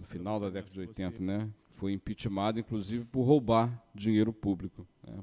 no 0.00 0.06
final 0.06 0.40
da 0.40 0.48
década 0.48 0.72
de 0.72 0.80
80, 0.80 1.22
né? 1.22 1.50
Foi 1.72 1.92
impeachmentado, 1.92 2.58
inclusive, 2.58 3.04
por 3.04 3.24
roubar 3.24 3.70
dinheiro 3.94 4.32
público. 4.32 4.86
Né? 5.06 5.18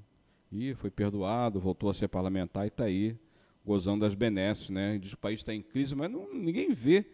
E 0.51 0.75
foi 0.75 0.91
perdoado, 0.91 1.59
voltou 1.59 1.89
a 1.89 1.93
ser 1.95 2.07
parlamentar 2.07 2.65
e 2.65 2.67
está 2.67 2.83
aí, 2.83 3.17
gozando 3.65 4.01
das 4.01 4.13
benesses, 4.13 4.69
né? 4.69 4.97
Diz 4.97 5.11
que 5.11 5.15
o 5.15 5.19
país 5.19 5.39
está 5.39 5.53
em 5.53 5.61
crise, 5.61 5.95
mas 5.95 6.11
não, 6.11 6.33
ninguém 6.33 6.73
vê 6.73 7.05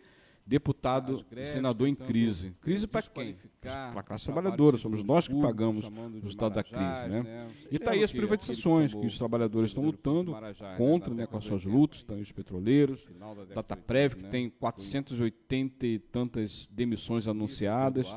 deputado 0.50 1.24
e 1.32 1.46
senador 1.46 1.88
em 1.88 1.94
crise. 1.94 2.56
Crise 2.60 2.88
para 2.88 3.03
quem? 3.03 3.36
Para 3.62 4.00
a 4.00 4.03
classe 4.03 4.25
trabalhadora, 4.25 4.79
somos 4.79 5.03
nós 5.03 5.27
que 5.27 5.39
pagamos 5.39 5.86
o 5.86 6.20
resultado 6.24 6.56
da 6.56 6.63
crise. 6.63 7.08
Né? 7.08 7.22
né? 7.22 7.48
E 7.70 7.75
está 7.75 7.91
aí 7.91 8.03
as 8.03 8.12
privatizações, 8.12 8.94
que 8.94 9.06
os 9.06 9.15
trabalhadores 9.15 9.70
estão 9.70 9.84
lutando 9.84 10.36
contra, 10.75 11.13
né, 11.13 11.27
com 11.27 11.38
as 11.38 11.44
suas 11.44 11.65
lutas, 11.65 12.00
estão 12.00 12.20
os 12.20 12.32
petroleiros, 12.32 13.08
Dataprev, 13.53 14.15
que 14.15 14.25
tem 14.25 14.50
480 14.50 15.86
e 15.86 16.00
tantas 16.00 16.68
demissões 16.72 17.27
anunciadas. 17.27 18.08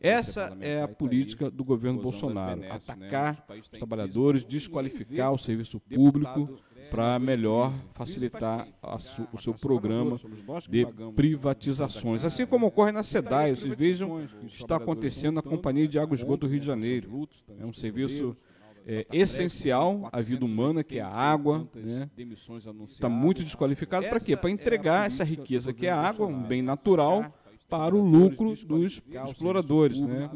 Essa 0.00 0.56
é 0.60 0.80
a 0.80 0.88
política 0.88 1.50
do 1.50 1.62
governo 1.62 2.00
Bolsonaro, 2.00 2.62
atacar 2.72 3.44
os 3.60 3.68
trabalhadores, 3.68 4.44
desqualificar 4.44 5.30
o 5.32 5.38
serviço 5.38 5.78
público, 5.78 6.58
para 6.90 7.18
melhor 7.18 7.72
facilitar 7.94 8.68
su, 8.98 9.26
o 9.32 9.38
seu 9.38 9.54
programa 9.54 10.20
de 10.68 10.86
privatizações. 11.14 12.24
Assim 12.24 12.46
como 12.46 12.66
ocorre 12.66 12.92
na 12.92 13.02
SEDAI, 13.02 13.56
vocês 13.56 13.76
vejam 13.76 14.26
está 14.46 14.76
acontecendo 14.76 15.36
na 15.36 15.42
Companhia 15.42 15.88
de 15.88 15.98
Água 15.98 16.14
e 16.14 16.18
Esgoto 16.18 16.46
do 16.46 16.50
Rio 16.50 16.60
de 16.60 16.66
Janeiro. 16.66 17.28
É 17.58 17.64
um 17.64 17.72
serviço 17.72 18.36
é, 18.86 19.06
essencial 19.12 20.08
à 20.12 20.20
vida 20.20 20.44
humana, 20.44 20.82
que 20.82 20.98
é 20.98 21.02
a 21.02 21.08
água, 21.08 21.68
né? 21.74 22.10
está 22.86 23.08
muito 23.08 23.42
desqualificado 23.42 24.08
para 24.08 24.20
quê? 24.20 24.36
Para 24.36 24.50
entregar 24.50 25.06
essa 25.06 25.24
riqueza 25.24 25.72
que 25.72 25.86
é 25.86 25.90
a 25.90 26.00
água, 26.00 26.26
um 26.26 26.42
bem 26.42 26.62
natural, 26.62 27.32
para 27.68 27.94
o 27.94 28.00
lucro 28.00 28.54
dos 28.66 29.00
exploradores. 29.26 30.02
Né? 30.02 30.30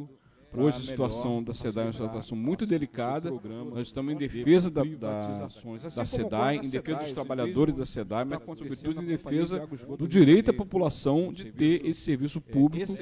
Hoje 0.55 0.79
a 0.79 0.81
situação 0.81 1.43
da 1.43 1.53
SEDAI 1.53 1.85
é 1.85 1.87
uma 1.89 1.93
situação 1.93 2.37
muito 2.37 2.67
delicada. 2.67 3.31
Nós 3.31 3.89
estamos 3.89 4.13
em 4.15 4.17
defesa 4.17 4.71
da, 4.71 4.83
da, 4.83 5.49
da 5.95 6.05
SEDAI, 6.05 6.57
em 6.57 6.69
defesa 6.69 7.01
dos 7.01 7.13
trabalhadores 7.13 7.75
da 7.75 7.85
SEDAI, 7.85 8.25
mas 8.25 8.41
sobretudo 8.45 9.03
em 9.03 9.07
defesa 9.07 9.67
do 9.99 10.09
direito 10.09 10.47
da 10.47 10.53
população 10.53 11.33
de 11.33 11.53
ter 11.53 11.85
esse 11.87 12.01
serviço 12.01 12.41
público 12.41 12.93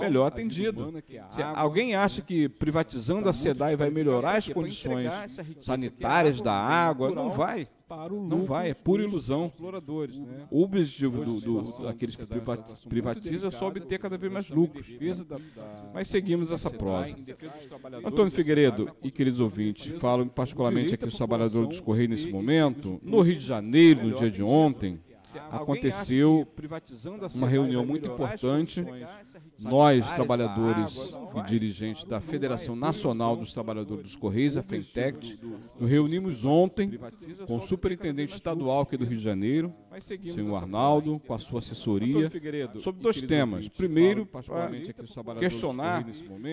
melhor 0.00 0.26
atendido. 0.26 0.92
Se 1.30 1.42
alguém 1.42 1.94
acha 1.94 2.22
que 2.22 2.48
privatizando 2.48 3.28
a 3.28 3.32
SEDAI 3.32 3.76
vai 3.76 3.90
melhorar 3.90 4.36
as 4.36 4.48
condições 4.48 5.10
sanitárias 5.60 6.40
da 6.40 6.52
água, 6.52 7.10
não 7.10 7.30
vai 7.30 7.68
para 7.88 8.14
o 8.14 8.26
Não 8.26 8.44
vai, 8.44 8.70
é 8.70 8.74
pura 8.74 9.02
ilusão. 9.02 9.46
Exploradores, 9.46 10.18
né? 10.18 10.46
O 10.50 10.62
objetivo 10.62 11.24
do, 11.24 11.40
do, 11.40 11.82
daqueles 11.82 12.16
que 12.16 12.24
privatizam 12.88 13.48
é 13.48 13.52
só 13.52 13.68
obter 13.68 13.98
cada 13.98 14.16
vez 14.16 14.32
mais 14.32 14.48
lucros. 14.48 14.88
Mas 15.92 16.08
seguimos 16.08 16.50
essa 16.50 16.70
prosa. 16.70 17.14
Antônio 18.04 18.30
Figueiredo 18.30 18.90
e 19.02 19.10
queridos 19.10 19.40
ouvintes, 19.40 20.00
falo 20.00 20.26
particularmente 20.26 20.94
aqui 20.94 21.04
os 21.04 21.16
trabalhadores 21.16 21.68
dos 21.68 21.80
Correios 21.80 22.10
nesse 22.10 22.30
momento. 22.30 23.00
No 23.02 23.20
Rio 23.20 23.36
de 23.36 23.44
Janeiro, 23.44 24.08
no 24.08 24.14
dia 24.14 24.30
de 24.30 24.42
ontem, 24.42 25.00
aconteceu 25.50 26.46
uma 27.34 27.48
reunião 27.48 27.84
muito 27.84 28.08
importante. 28.08 28.84
Nós, 29.60 30.10
trabalhadores 30.12 31.16
e 31.36 31.42
dirigentes 31.42 32.04
da 32.04 32.20
Federação 32.20 32.76
Nacional 32.76 33.36
dos 33.36 33.52
Trabalhadores 33.52 34.02
dos 34.02 34.16
Correios, 34.16 34.56
a 34.56 34.62
FENTECT, 34.62 35.38
nos 35.78 35.90
reunimos 35.90 36.44
ontem 36.44 36.98
com 37.46 37.58
o 37.58 37.62
superintendente 37.62 38.34
estadual 38.34 38.82
aqui 38.82 38.96
do 38.96 39.04
Rio 39.04 39.18
de 39.18 39.24
Janeiro, 39.24 39.72
senhor 40.02 40.56
Arnaldo, 40.56 41.20
com 41.26 41.34
a 41.34 41.38
sua 41.38 41.58
assessoria, 41.58 42.30
sobre 42.80 43.02
dois 43.02 43.20
temas. 43.20 43.68
Primeiro, 43.68 44.26
para 44.26 44.70
questionar 45.38 46.04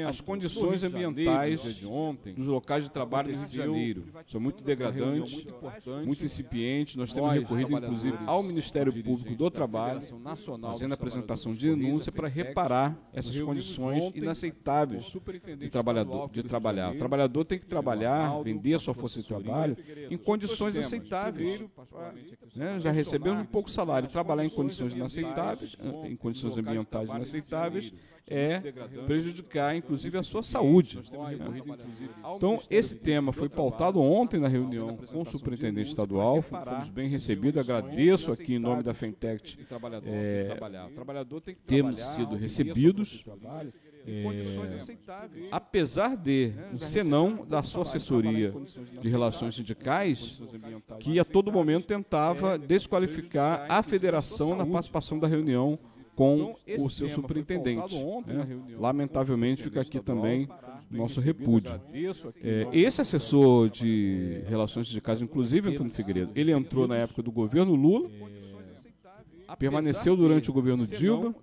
as 0.08 0.22
condições 0.22 0.84
ambientais 0.84 1.62
dos 2.36 2.48
locais 2.48 2.84
de 2.84 2.92
trabalho 2.92 3.34
do 3.34 3.40
Rio 3.40 3.50
de 3.50 3.56
Janeiro. 3.56 4.04
São 4.28 4.40
muito 4.40 4.64
degradantes, 4.64 5.46
muito 6.06 6.26
incipientes. 6.26 6.96
Nós 6.96 7.14
temos 7.14 7.32
recorrido, 7.32 7.78
inclusive, 7.78 8.18
ao 8.26 8.44
Ministério 8.44 8.92
Público 8.92 9.36
do 9.36 9.50
Trabalho, 9.50 10.02
fazendo 10.62 10.92
a 10.92 10.96
apresentação 10.96 11.54
de 11.54 11.70
denúncia 11.70 12.12
para 12.12 12.28
reparar 12.28 12.98
essas 13.14 13.40
condições 13.40 14.12
inaceitáveis 14.16 15.12
de, 15.58 15.70
trabalhador, 15.70 16.30
de 16.30 16.44
trabalhar. 16.44 16.94
O 16.94 16.98
trabalhador 16.98 17.46
tem 17.46 17.60
que 17.60 17.66
trabalhar, 17.66 18.42
vender 18.44 18.76
a 18.76 18.80
sua 18.80 18.94
força 18.94 19.22
de 19.22 19.28
trabalho 19.28 19.78
em 20.10 20.18
condições 20.18 20.78
aceitáveis. 20.78 21.64
Né? 22.56 22.80
Já 22.80 22.92
recebemos 22.92 23.31
um 23.34 23.46
pouco 23.46 23.70
salário. 23.70 24.10
Trabalhar 24.10 24.46
em 24.46 24.50
condições 24.50 24.96
inaceitáveis, 24.96 25.76
em 26.06 26.16
condições 26.16 26.58
ambientais 26.58 27.10
inaceitáveis, 27.10 27.94
é 28.28 28.60
prejudicar, 29.06 29.76
inclusive, 29.76 30.18
a 30.18 30.24
sua 30.24 30.42
saúde. 30.42 31.00
Então, 32.36 32.62
esse 32.70 32.96
tema 32.96 33.34
foi 33.34 33.50
pautado 33.50 34.00
ontem 34.00 34.40
na 34.40 34.48
reunião 34.48 34.96
com 34.98 35.22
o 35.22 35.26
superintendente 35.26 35.90
estadual, 35.90 36.42
fomos 36.42 36.90
bem 36.90 37.10
recebidos, 37.10 37.60
agradeço 37.60 38.32
aqui 38.32 38.56
em 38.56 38.60
nome 38.60 38.84
da 38.84 38.94
Fentech 38.94 39.58
é, 40.06 40.58
termos 41.68 42.00
sido 42.00 42.36
recebidos. 42.36 43.24
É, 44.08 45.48
apesar 45.52 46.18
de 46.18 46.54
um 46.74 46.80
senão 46.80 47.46
da 47.46 47.62
sua 47.64 47.84
assessoria 47.84 48.54
de 49.02 49.10
relações 49.10 49.56
sindicais, 49.56 50.42
que 51.00 51.20
a 51.20 51.26
todo 51.26 51.52
momento 51.52 51.86
tentava 51.86 52.58
desqualificar 52.58 53.66
a 53.70 53.84
federação 53.84 54.56
na 54.56 54.66
participação 54.66 55.20
da 55.20 55.28
reunião 55.28 55.78
com 56.16 56.56
então, 56.68 56.86
o 56.86 56.90
seu 56.90 57.10
superintendente. 57.10 57.96
Né? 58.26 58.60
Lamentavelmente 58.78 59.64
fica 59.64 59.82
aqui 59.82 60.00
também 60.00 60.48
nosso 60.90 61.22
repúdio. 61.22 61.80
É, 62.44 62.68
esse 62.72 63.02
assessor 63.02 63.70
de 63.70 64.44
relações 64.48 64.88
sindicais, 64.88 65.22
inclusive 65.22 65.70
Antônio 65.70 65.92
Figueiredo, 65.92 66.32
ele 66.36 66.52
entrou 66.52 66.88
na 66.88 66.98
época 66.98 67.22
do 67.22 67.32
governo 67.32 67.74
Lula 67.76 68.10
permaneceu 69.58 70.16
durante 70.16 70.50
o 70.50 70.54
governo 70.54 70.86
Dilma, 70.86 71.36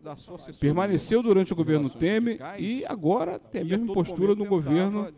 permaneceu 0.60 1.22
durante 1.22 1.52
o 1.52 1.56
governo 1.56 1.90
Temer 1.90 2.38
e 2.58 2.84
agora 2.86 3.38
tem 3.38 3.62
a 3.62 3.64
mesma 3.64 3.92
postura 3.92 4.34
no 4.34 4.44
governo 4.44 5.08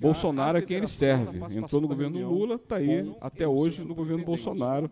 Bolsonaro 0.00 0.58
a 0.58 0.62
quem 0.62 0.78
ele 0.78 0.86
serve. 0.86 1.38
Entrou 1.56 1.80
no 1.80 1.88
governo 1.88 2.28
Lula, 2.28 2.56
está 2.56 2.76
aí 2.76 3.14
até 3.20 3.46
hoje 3.46 3.82
no 3.84 3.94
governo 3.94 4.24
Bolsonaro 4.24 4.90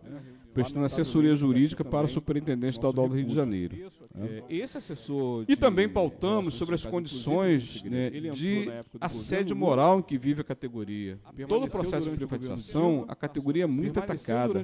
prestando 0.53 0.85
assessoria 0.85 1.35
jurídica 1.35 1.83
para 1.83 2.05
o 2.05 2.09
Superintendente 2.09 2.73
Estadual 2.73 3.07
do 3.07 3.15
Rio 3.15 3.25
de 3.25 3.35
Janeiro. 3.35 3.75
Né? 4.13 4.43
Esse 4.49 4.77
assessor 4.77 5.45
e 5.47 5.55
também 5.55 5.87
pautamos 5.87 6.55
sobre 6.55 6.75
as 6.75 6.85
condições 6.85 7.83
né, 7.83 8.09
de 8.09 8.69
assédio 8.99 9.55
moral 9.55 9.99
em 9.99 10.01
que 10.01 10.17
vive 10.17 10.41
a 10.41 10.43
categoria. 10.43 11.19
Todo 11.47 11.65
o 11.65 11.69
processo 11.69 12.09
de 12.09 12.17
privatização, 12.17 13.05
a 13.07 13.15
categoria 13.15 13.63
é 13.63 13.67
muito 13.67 13.99
atacada. 13.99 14.63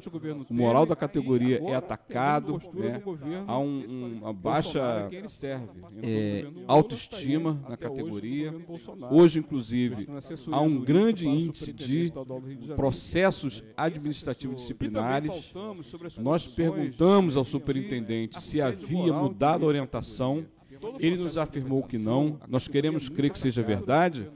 O 0.50 0.54
moral 0.54 0.86
da 0.86 0.96
categoria 0.96 1.62
é 1.64 1.76
atacado, 1.76 2.60
né? 2.74 3.02
há 3.48 3.58
um, 3.58 4.20
uma 4.22 4.34
baixa 4.34 5.10
é, 6.02 6.46
autoestima 6.68 7.62
na 7.70 7.78
categoria. 7.78 8.54
Hoje, 9.10 9.40
inclusive, 9.40 10.08
há 10.52 10.62
um 10.62 10.80
grande 10.82 11.28
índice 11.28 11.72
de 11.72 12.12
processos 12.76 13.64
administrativos 13.76 14.58
disciplinares 14.58 15.54
nós 16.20 16.48
perguntamos 16.48 17.36
ao 17.36 17.46
superintendente 17.46 18.42
se 18.42 18.62
havia 18.62 19.14
mudado 19.14 19.64
a 19.64 19.68
orientação. 19.68 20.46
ele 21.00 21.18
nos 21.18 21.38
afirmou 21.38 21.82
que 21.82 21.98
não, 21.98 22.40
nós 22.48 22.68
queremos 22.68 23.10
crer 23.10 23.32
que 23.32 23.40
seja 23.40 23.64
verdade, 23.64 24.30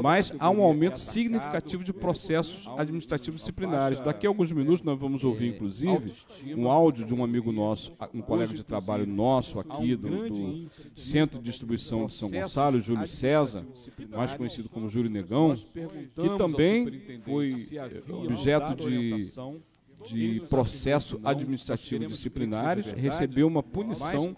mas 0.00 0.32
há 0.38 0.48
um 0.48 0.62
aumento 0.62 0.98
significativo 0.98 1.82
de 1.82 1.92
processos 1.92 2.68
administrativos 2.76 3.40
disciplinares. 3.40 4.00
Daqui 4.00 4.26
a 4.26 4.30
alguns 4.30 4.52
minutos 4.52 4.82
nós 4.82 4.98
vamos 4.98 5.24
ouvir, 5.24 5.48
inclusive, 5.48 6.12
um 6.56 6.70
áudio 6.70 7.04
de 7.04 7.12
um 7.12 7.24
amigo 7.24 7.50
nosso, 7.50 7.92
um 8.14 8.20
colega 8.20 8.54
de 8.54 8.64
trabalho 8.64 9.06
nosso 9.06 9.58
aqui 9.58 9.96
do, 9.96 10.28
do 10.28 10.68
Centro 10.94 11.38
de 11.38 11.44
Distribuição 11.44 12.06
de 12.06 12.14
São 12.14 12.30
Gonçalo, 12.30 12.80
Júlio 12.80 13.06
César, 13.06 13.66
mais 14.10 14.34
conhecido 14.34 14.68
como 14.68 14.88
Júlio 14.88 15.10
Negão, 15.10 15.54
que 15.54 16.38
também 16.38 17.00
foi 17.24 17.54
objeto 18.24 18.76
de 18.76 19.32
de 20.06 20.42
processo 20.48 21.18
administrativo 21.24 22.06
disciplinares 22.06 22.86
recebeu 22.92 23.46
uma 23.46 23.62
punição 23.62 24.34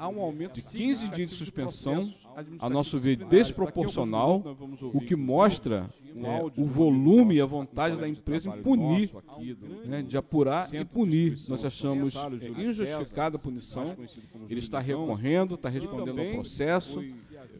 de 0.52 0.62
15 0.62 1.08
dias 1.08 1.30
de 1.30 1.36
suspensão 1.36 2.12
a 2.58 2.70
nosso 2.70 2.98
ver, 2.98 3.16
desproporcional, 3.16 4.42
o 4.94 5.00
que 5.00 5.16
mostra 5.16 5.88
é, 6.16 6.60
o 6.60 6.64
volume 6.64 7.36
e 7.36 7.40
a 7.40 7.46
vontade 7.46 7.96
da 7.96 8.08
empresa 8.08 8.48
em 8.48 8.62
punir, 8.62 9.10
né, 9.84 10.02
de 10.02 10.16
apurar 10.16 10.72
e 10.72 10.84
punir. 10.84 11.38
Nós 11.48 11.64
achamos 11.64 12.14
é, 12.16 12.62
injustificada 12.62 13.36
a 13.36 13.40
punição. 13.40 13.96
Ele 14.48 14.60
está 14.60 14.78
recorrendo, 14.78 15.54
está 15.54 15.68
respondendo 15.68 16.20
ao 16.20 16.30
processo, 16.30 17.02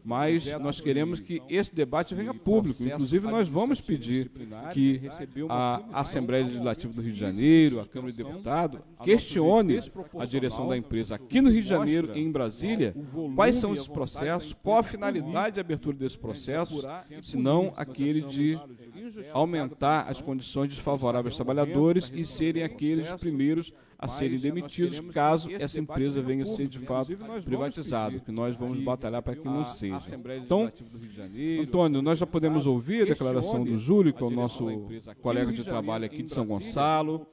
mas 0.03 0.45
nós 0.59 0.81
queremos 0.81 1.19
que 1.19 1.41
esse 1.49 1.73
debate 1.73 2.15
venha 2.15 2.33
público. 2.33 2.83
Inclusive, 2.83 3.27
nós 3.27 3.47
vamos 3.47 3.79
pedir 3.79 4.29
que 4.73 5.01
a 5.49 5.81
Assembleia 5.93 6.45
Legislativa 6.45 6.93
do 6.93 7.01
Rio 7.01 7.13
de 7.13 7.19
Janeiro, 7.19 7.79
a 7.79 7.85
Câmara 7.85 8.11
de 8.11 8.17
Deputados, 8.23 8.79
questione 9.03 9.79
a 10.17 10.25
direção 10.25 10.67
da 10.67 10.77
empresa 10.77 11.15
aqui 11.15 11.41
no 11.41 11.49
Rio 11.49 11.61
de 11.61 11.69
Janeiro 11.69 12.11
e 12.15 12.19
em 12.19 12.31
Brasília 12.31 12.95
quais 13.35 13.55
são 13.55 13.73
esses 13.73 13.87
processos, 13.87 14.53
qual 14.61 14.79
a 14.79 14.83
finalidade 14.83 15.55
de 15.55 15.59
abertura 15.59 15.95
desse 15.95 16.17
processo, 16.17 16.83
se 17.21 17.37
não 17.37 17.73
aquele 17.75 18.21
de 18.21 18.59
aumentar 19.33 20.07
as 20.09 20.21
condições 20.21 20.69
desfavoráveis 20.69 21.33
aos 21.33 21.35
trabalhadores 21.35 22.11
e 22.13 22.25
serem 22.25 22.63
aqueles 22.63 23.11
primeiros 23.13 23.73
a 24.01 24.07
serem 24.07 24.39
demitidos 24.39 24.99
caso 24.99 25.51
essa 25.51 25.79
empresa 25.79 26.23
venha 26.23 26.41
a 26.41 26.45
ser 26.45 26.67
de 26.67 26.79
fato 26.79 27.15
privatizada, 27.45 28.19
que 28.19 28.31
nós 28.31 28.55
vamos 28.55 28.83
batalhar 28.83 29.21
para 29.21 29.35
que 29.35 29.45
não 29.45 29.63
seja. 29.63 30.19
Então, 30.43 30.71
Antônio, 31.61 32.01
nós 32.01 32.17
já 32.17 32.25
podemos 32.25 32.65
ouvir 32.65 33.03
a 33.03 33.05
declaração 33.05 33.63
do 33.63 33.77
Júlio, 33.77 34.11
que 34.11 34.23
é 34.23 34.25
o 34.25 34.31
nosso 34.31 34.65
colega 35.21 35.53
de 35.53 35.63
trabalho 35.63 36.05
aqui 36.05 36.23
de 36.23 36.33
São 36.33 36.47
Gonçalo. 36.47 37.27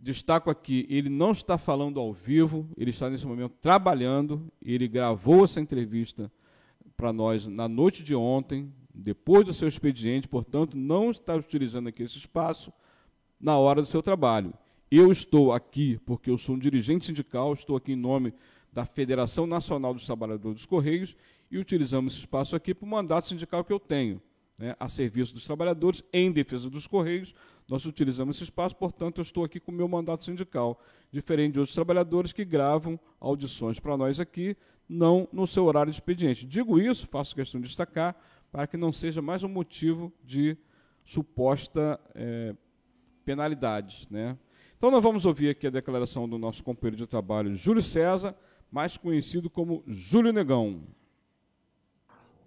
Destaco 0.00 0.50
aqui, 0.50 0.84
ele 0.90 1.08
não 1.08 1.30
está 1.30 1.56
falando 1.56 1.98
ao 1.98 2.12
vivo, 2.12 2.68
ele 2.76 2.90
está 2.90 3.08
nesse 3.08 3.26
momento 3.26 3.54
trabalhando, 3.60 4.52
ele 4.60 4.86
gravou 4.86 5.44
essa 5.44 5.60
entrevista 5.60 6.30
para 6.96 7.10
nós 7.10 7.46
na 7.46 7.68
noite 7.68 8.02
de 8.02 8.14
ontem, 8.14 8.70
depois 8.92 9.46
do 9.46 9.54
seu 9.54 9.66
expediente, 9.66 10.28
portanto, 10.28 10.76
não 10.76 11.10
está 11.10 11.34
utilizando 11.34 11.88
aqui 11.88 12.02
esse 12.02 12.18
espaço 12.18 12.70
na 13.40 13.56
hora 13.56 13.80
do 13.80 13.86
seu 13.86 14.02
trabalho. 14.02 14.52
Eu 14.90 15.10
estou 15.10 15.52
aqui 15.52 15.98
porque 16.04 16.30
eu 16.30 16.36
sou 16.36 16.54
um 16.54 16.58
dirigente 16.58 17.06
sindical, 17.06 17.52
estou 17.52 17.76
aqui 17.76 17.92
em 17.92 17.96
nome 17.96 18.34
da 18.72 18.84
Federação 18.84 19.46
Nacional 19.46 19.94
dos 19.94 20.04
Trabalhadores 20.04 20.56
dos 20.56 20.66
Correios 20.66 21.16
e 21.50 21.58
utilizamos 21.58 22.12
esse 22.12 22.20
espaço 22.20 22.54
aqui 22.54 22.74
para 22.74 22.84
o 22.84 22.88
mandato 22.88 23.28
sindical 23.28 23.64
que 23.64 23.72
eu 23.72 23.80
tenho, 23.80 24.20
né, 24.58 24.74
a 24.78 24.88
serviço 24.88 25.32
dos 25.32 25.44
trabalhadores, 25.44 26.02
em 26.12 26.30
defesa 26.30 26.68
dos 26.68 26.86
Correios. 26.86 27.34
Nós 27.66 27.86
utilizamos 27.86 28.36
esse 28.36 28.44
espaço, 28.44 28.76
portanto, 28.76 29.18
eu 29.18 29.22
estou 29.22 29.42
aqui 29.42 29.58
com 29.58 29.72
o 29.72 29.74
meu 29.74 29.88
mandato 29.88 30.24
sindical, 30.24 30.78
diferente 31.10 31.54
de 31.54 31.60
outros 31.60 31.74
trabalhadores 31.74 32.32
que 32.32 32.44
gravam 32.44 33.00
audições 33.18 33.80
para 33.80 33.96
nós 33.96 34.20
aqui, 34.20 34.56
não 34.88 35.26
no 35.32 35.46
seu 35.46 35.64
horário 35.64 35.90
de 35.90 35.96
expediente. 35.96 36.46
Digo 36.46 36.78
isso, 36.78 37.06
faço 37.06 37.34
questão 37.34 37.60
de 37.60 37.66
destacar, 37.66 38.14
para 38.52 38.66
que 38.66 38.76
não 38.76 38.92
seja 38.92 39.22
mais 39.22 39.42
um 39.42 39.48
motivo 39.48 40.12
de 40.22 40.56
suposta 41.04 41.98
é, 42.14 42.54
penalidade. 43.24 44.06
Né? 44.10 44.36
Então 44.84 44.92
nós 44.92 45.02
vamos 45.02 45.24
ouvir 45.24 45.48
aqui 45.48 45.66
a 45.66 45.70
declaração 45.70 46.28
do 46.28 46.36
nosso 46.36 46.62
companheiro 46.62 46.98
de 46.98 47.06
trabalho, 47.06 47.54
Júlio 47.54 47.80
César, 47.80 48.36
mais 48.70 48.98
conhecido 48.98 49.48
como 49.48 49.82
Júlio 49.86 50.30
Negão. 50.30 50.82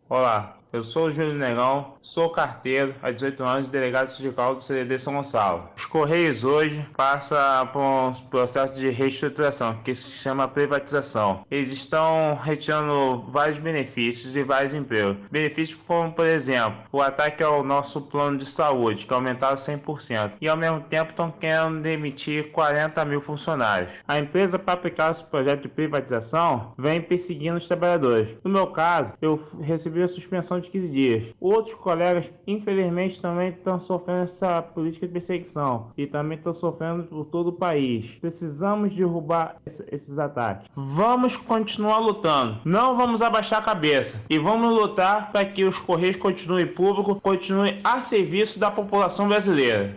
Olá, 0.07 0.56
eu 0.73 0.83
sou 0.83 1.07
o 1.07 1.11
Júlio 1.11 1.33
Negão, 1.33 1.93
sou 2.01 2.29
carteiro 2.29 2.93
há 3.01 3.09
18 3.09 3.43
anos, 3.43 3.67
delegado 3.69 4.09
sindical 4.09 4.55
do 4.55 4.61
CDD 4.61 4.99
São 4.99 5.13
Gonçalo. 5.13 5.69
Os 5.75 5.85
Correios 5.85 6.43
hoje 6.43 6.85
passam 6.95 7.37
por 7.67 7.81
um 7.81 8.13
processo 8.29 8.75
de 8.75 8.89
reestruturação 8.89 9.77
que 9.83 9.95
se 9.95 10.11
chama 10.11 10.47
privatização. 10.47 11.45
Eles 11.49 11.71
estão 11.71 12.35
retirando 12.35 13.25
vários 13.31 13.57
benefícios 13.57 14.35
e 14.35 14.43
vários 14.43 14.73
empregos. 14.73 15.17
Benefícios 15.31 15.79
como, 15.87 16.11
por 16.11 16.27
exemplo, 16.27 16.77
o 16.91 17.01
ataque 17.01 17.43
ao 17.43 17.63
nosso 17.63 18.01
plano 18.01 18.37
de 18.37 18.45
saúde, 18.45 19.05
que 19.05 19.13
aumentaram 19.13 19.55
100%, 19.55 20.33
e 20.41 20.49
ao 20.49 20.57
mesmo 20.57 20.81
tempo 20.81 21.11
estão 21.11 21.31
querendo 21.31 21.81
demitir 21.81 22.51
40 22.51 23.03
mil 23.05 23.21
funcionários. 23.21 23.91
A 24.07 24.19
empresa, 24.19 24.59
para 24.59 24.73
aplicar 24.73 25.11
esse 25.11 25.23
projeto 25.23 25.63
de 25.63 25.69
privatização, 25.69 26.73
vem 26.77 27.01
perseguindo 27.01 27.57
os 27.57 27.67
trabalhadores. 27.67 28.37
No 28.43 28.51
meu 28.51 28.67
caso, 28.67 29.13
eu 29.21 29.41
recebi 29.61 30.03
a 30.03 30.07
suspensão 30.07 30.59
de 30.59 30.66
15 30.67 30.89
dias. 30.89 31.35
Outros 31.39 31.75
colegas, 31.75 32.25
infelizmente, 32.45 33.19
também 33.19 33.49
estão 33.49 33.79
sofrendo 33.79 34.23
essa 34.23 34.61
política 34.61 35.07
de 35.07 35.13
perseguição 35.13 35.91
e 35.97 36.05
também 36.05 36.37
estão 36.37 36.53
sofrendo 36.53 37.03
por 37.03 37.25
todo 37.25 37.47
o 37.47 37.53
país. 37.53 38.11
Precisamos 38.19 38.93
derrubar 38.95 39.57
esses 39.65 40.17
ataques. 40.17 40.69
Vamos 40.75 41.35
continuar 41.37 41.99
lutando. 41.99 42.59
Não 42.65 42.95
vamos 42.95 43.21
abaixar 43.21 43.59
a 43.59 43.65
cabeça 43.65 44.21
e 44.29 44.37
vamos 44.37 44.73
lutar 44.73 45.31
para 45.31 45.45
que 45.45 45.63
os 45.63 45.79
Correios 45.79 46.17
continuem 46.17 46.67
públicos, 46.67 47.19
continuem 47.21 47.79
a 47.83 48.01
serviço 48.01 48.59
da 48.59 48.69
população 48.69 49.27
brasileira. 49.27 49.95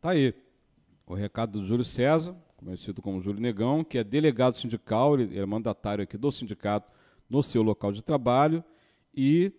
Tá 0.00 0.10
aí 0.10 0.34
o 1.06 1.14
recado 1.14 1.60
do 1.60 1.66
Júlio 1.66 1.84
César, 1.84 2.34
conhecido 2.56 3.02
como 3.02 3.20
Júlio 3.20 3.40
Negão, 3.40 3.84
que 3.84 3.98
é 3.98 4.04
delegado 4.04 4.56
sindical, 4.56 5.18
ele 5.18 5.38
é 5.38 5.44
mandatário 5.44 6.02
aqui 6.02 6.16
do 6.16 6.30
sindicato 6.32 6.90
no 7.28 7.42
seu 7.42 7.62
local 7.62 7.92
de 7.92 8.02
trabalho 8.02 8.64
e 9.16 9.52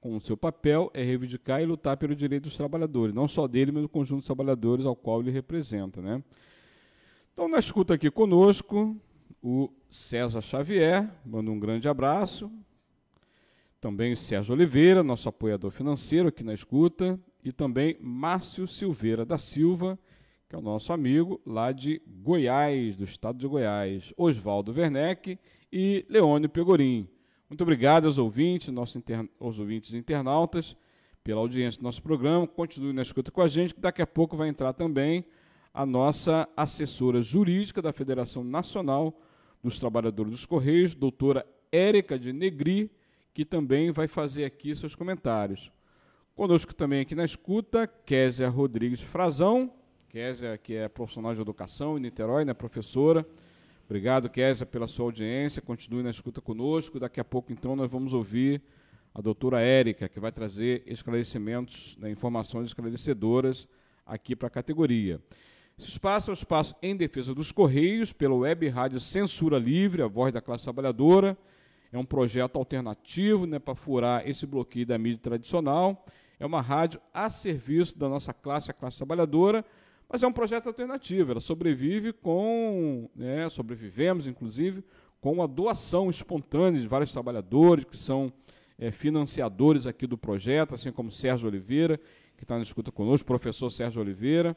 com 0.00 0.16
o 0.16 0.20
seu 0.20 0.36
papel 0.36 0.90
é 0.94 1.02
reivindicar 1.02 1.60
e 1.60 1.66
lutar 1.66 1.96
pelo 1.96 2.14
direito 2.14 2.44
dos 2.44 2.56
trabalhadores, 2.56 3.14
não 3.14 3.26
só 3.26 3.48
dele, 3.48 3.72
mas 3.72 3.82
do 3.82 3.88
conjunto 3.88 4.20
de 4.20 4.26
trabalhadores 4.26 4.86
ao 4.86 4.94
qual 4.94 5.20
ele 5.20 5.30
representa. 5.30 6.00
Né? 6.00 6.22
Então, 7.32 7.48
na 7.48 7.58
escuta 7.58 7.94
aqui 7.94 8.10
conosco, 8.10 8.96
o 9.42 9.68
César 9.90 10.40
Xavier, 10.40 11.10
manda 11.24 11.50
um 11.50 11.58
grande 11.58 11.88
abraço. 11.88 12.50
Também 13.80 14.12
o 14.12 14.16
Sérgio 14.16 14.54
Oliveira, 14.54 15.02
nosso 15.02 15.28
apoiador 15.28 15.70
financeiro 15.70 16.28
aqui 16.28 16.42
na 16.42 16.54
escuta. 16.54 17.18
E 17.44 17.52
também 17.52 17.96
Márcio 18.00 18.66
Silveira 18.66 19.24
da 19.24 19.38
Silva, 19.38 19.98
que 20.48 20.56
é 20.56 20.58
o 20.58 20.62
nosso 20.62 20.92
amigo 20.92 21.40
lá 21.46 21.72
de 21.72 22.00
Goiás, 22.06 22.96
do 22.96 23.04
estado 23.04 23.38
de 23.38 23.46
Goiás. 23.46 24.12
Oswaldo 24.16 24.72
Werneck 24.72 25.38
e 25.72 26.04
Leone 26.08 26.48
Pegorim. 26.48 27.08
Muito 27.48 27.62
obrigado 27.62 28.06
aos 28.06 28.18
ouvintes, 28.18 28.68
nossos 28.68 29.00
aos 29.38 29.58
ouvintes 29.60 29.94
internautas, 29.94 30.76
pela 31.22 31.40
audiência 31.40 31.80
do 31.80 31.84
nosso 31.84 32.02
programa. 32.02 32.44
Continue 32.44 32.92
na 32.92 33.02
escuta 33.02 33.30
com 33.30 33.40
a 33.40 33.46
gente, 33.46 33.72
que 33.72 33.80
daqui 33.80 34.02
a 34.02 34.06
pouco 34.06 34.36
vai 34.36 34.48
entrar 34.48 34.72
também 34.72 35.24
a 35.72 35.86
nossa 35.86 36.48
assessora 36.56 37.22
jurídica 37.22 37.80
da 37.80 37.92
Federação 37.92 38.42
Nacional 38.42 39.16
dos 39.62 39.78
Trabalhadores 39.78 40.32
dos 40.32 40.44
Correios, 40.44 40.92
doutora 40.92 41.46
Érica 41.70 42.18
de 42.18 42.32
Negri, 42.32 42.90
que 43.32 43.44
também 43.44 43.92
vai 43.92 44.08
fazer 44.08 44.44
aqui 44.44 44.74
seus 44.74 44.96
comentários. 44.96 45.70
Conosco 46.34 46.74
também 46.74 47.00
aqui 47.00 47.14
na 47.14 47.24
escuta, 47.24 47.86
Késia 47.86 48.48
Rodrigues 48.48 49.00
Frazão, 49.00 49.72
Késia, 50.08 50.58
que 50.58 50.74
é 50.74 50.88
profissional 50.88 51.32
de 51.32 51.40
educação 51.40 51.96
em 51.96 52.00
Niterói, 52.00 52.44
né, 52.44 52.54
professora, 52.54 53.24
Obrigado, 53.88 54.28
Késia, 54.28 54.66
pela 54.66 54.88
sua 54.88 55.04
audiência. 55.04 55.62
Continue 55.62 56.02
na 56.02 56.10
escuta 56.10 56.40
conosco. 56.40 56.98
Daqui 56.98 57.20
a 57.20 57.24
pouco, 57.24 57.52
então, 57.52 57.76
nós 57.76 57.88
vamos 57.88 58.12
ouvir 58.12 58.60
a 59.14 59.20
doutora 59.20 59.60
Érica, 59.60 60.08
que 60.08 60.18
vai 60.18 60.32
trazer 60.32 60.82
esclarecimentos, 60.86 61.96
né, 62.00 62.10
informações 62.10 62.66
esclarecedoras 62.66 63.68
aqui 64.04 64.34
para 64.34 64.48
a 64.48 64.50
categoria. 64.50 65.20
Esse 65.78 65.90
espaço 65.90 66.30
é 66.30 66.32
o 66.32 66.34
espaço 66.34 66.74
em 66.82 66.96
defesa 66.96 67.32
dos 67.32 67.52
Correios, 67.52 68.12
pela 68.12 68.34
web 68.34 68.68
rádio 68.68 68.98
Censura 68.98 69.56
Livre, 69.56 70.02
a 70.02 70.08
voz 70.08 70.34
da 70.34 70.40
classe 70.40 70.64
trabalhadora. 70.64 71.38
É 71.92 71.96
um 71.96 72.04
projeto 72.04 72.56
alternativo 72.56 73.46
né, 73.46 73.60
para 73.60 73.76
furar 73.76 74.28
esse 74.28 74.46
bloqueio 74.46 74.84
da 74.86 74.98
mídia 74.98 75.20
tradicional. 75.22 76.04
É 76.40 76.44
uma 76.44 76.60
rádio 76.60 77.00
a 77.14 77.30
serviço 77.30 77.96
da 77.96 78.08
nossa 78.08 78.34
classe, 78.34 78.68
a 78.68 78.74
classe 78.74 78.96
trabalhadora, 78.96 79.64
mas 80.08 80.22
é 80.22 80.26
um 80.26 80.32
projeto 80.32 80.66
alternativo, 80.68 81.32
ela 81.32 81.40
sobrevive 81.40 82.12
com, 82.12 83.08
né, 83.14 83.48
sobrevivemos 83.50 84.26
inclusive, 84.26 84.84
com 85.20 85.42
a 85.42 85.46
doação 85.46 86.08
espontânea 86.08 86.80
de 86.80 86.86
vários 86.86 87.12
trabalhadores 87.12 87.84
que 87.84 87.96
são 87.96 88.32
é, 88.78 88.90
financiadores 88.90 89.86
aqui 89.86 90.06
do 90.06 90.16
projeto, 90.18 90.74
assim 90.74 90.92
como 90.92 91.10
Sérgio 91.10 91.48
Oliveira, 91.48 91.98
que 92.36 92.44
está 92.44 92.56
na 92.56 92.62
escuta 92.62 92.92
conosco, 92.92 93.26
professor 93.26 93.70
Sérgio 93.70 94.00
Oliveira, 94.00 94.56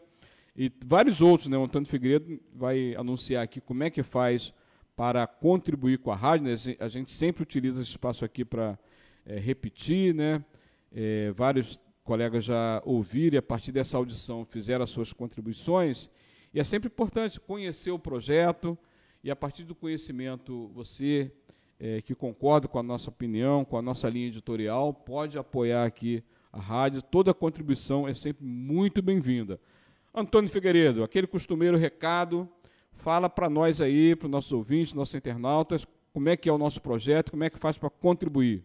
e 0.56 0.72
vários 0.86 1.22
outros, 1.22 1.48
né? 1.48 1.58
O 1.58 1.64
Antônio 1.64 1.88
Figueiredo 1.88 2.40
vai 2.54 2.94
anunciar 2.96 3.44
aqui 3.44 3.62
como 3.62 3.84
é 3.84 3.90
que 3.90 4.04
faz 4.04 4.54
para 4.96 5.26
contribuir 5.26 6.00
com 6.00 6.12
a 6.12 6.16
rádio. 6.16 6.48
Né? 6.48 6.56
A 6.80 6.90
gente 6.90 7.12
sempre 7.12 7.44
utiliza 7.44 7.82
esse 7.82 7.92
espaço 7.92 8.26
aqui 8.26 8.44
para 8.44 8.78
é, 9.26 9.40
repetir, 9.40 10.14
né? 10.14 10.44
É, 10.92 11.32
vários 11.32 11.80
colegas 12.10 12.44
já 12.44 12.82
ouviram 12.86 13.36
e 13.36 13.38
a 13.38 13.42
partir 13.42 13.72
dessa 13.72 13.96
audição 13.96 14.44
fizeram 14.44 14.84
as 14.84 14.90
suas 14.90 15.14
contribuições. 15.14 16.10
E 16.52 16.60
é 16.60 16.64
sempre 16.64 16.88
importante 16.88 17.40
conhecer 17.40 17.92
o 17.92 18.00
projeto 18.00 18.76
e 19.24 19.30
a 19.30 19.36
partir 19.36 19.64
do 19.64 19.76
conhecimento 19.76 20.72
você 20.74 21.32
é, 21.80 22.02
que 22.02 22.16
concorda 22.16 22.68
com 22.68 22.80
a 22.80 22.82
nossa 22.82 23.12
opinião, 23.12 23.64
com 23.64 23.78
a 23.78 23.82
nossa 23.84 24.10
linha 24.10 24.26
editorial, 24.26 24.92
pode 24.92 25.38
apoiar 25.38 25.86
aqui 25.86 26.24
a 26.52 26.60
rádio. 26.60 27.04
Toda 27.04 27.32
contribuição 27.32 28.08
é 28.08 28.14
sempre 28.16 28.44
muito 28.44 29.04
bem-vinda. 29.04 29.62
Antônio 30.12 30.50
Figueiredo, 30.50 31.04
aquele 31.04 31.28
costumeiro 31.28 31.78
recado, 31.78 32.50
fala 32.94 33.30
para 33.30 33.48
nós 33.48 33.82
aí, 33.82 34.16
para 34.16 34.26
os 34.26 34.32
nossos 34.32 34.52
ouvintes, 34.52 34.96
nossos 34.96 35.14
internautas, 35.14 35.86
como 36.12 36.28
é 36.28 36.36
que 36.36 36.50
é 36.50 36.52
o 36.52 36.58
nosso 36.58 36.82
projeto, 36.82 37.30
como 37.30 37.44
é 37.44 37.52
que 37.52 37.60
faz 37.60 37.78
para 37.78 37.92
contribuir. 37.92 38.64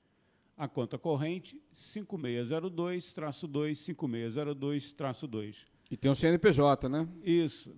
A 0.57 0.67
conta 0.67 0.97
corrente 0.99 1.61
5602-2, 1.73 3.75
5602-2. 3.75 5.67
E 5.91 5.97
tem 5.97 6.11
o 6.11 6.17
CNPJ, 6.17 6.89
né? 6.89 7.09
Isso. 7.23 7.77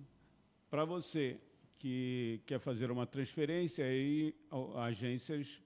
Para 0.69 0.83
você 0.83 1.39
que 1.77 2.41
quer 2.45 2.59
fazer 2.59 2.89
uma 2.91 3.05
transferência, 3.05 3.85
aí 3.85 4.35
agências 4.77 5.61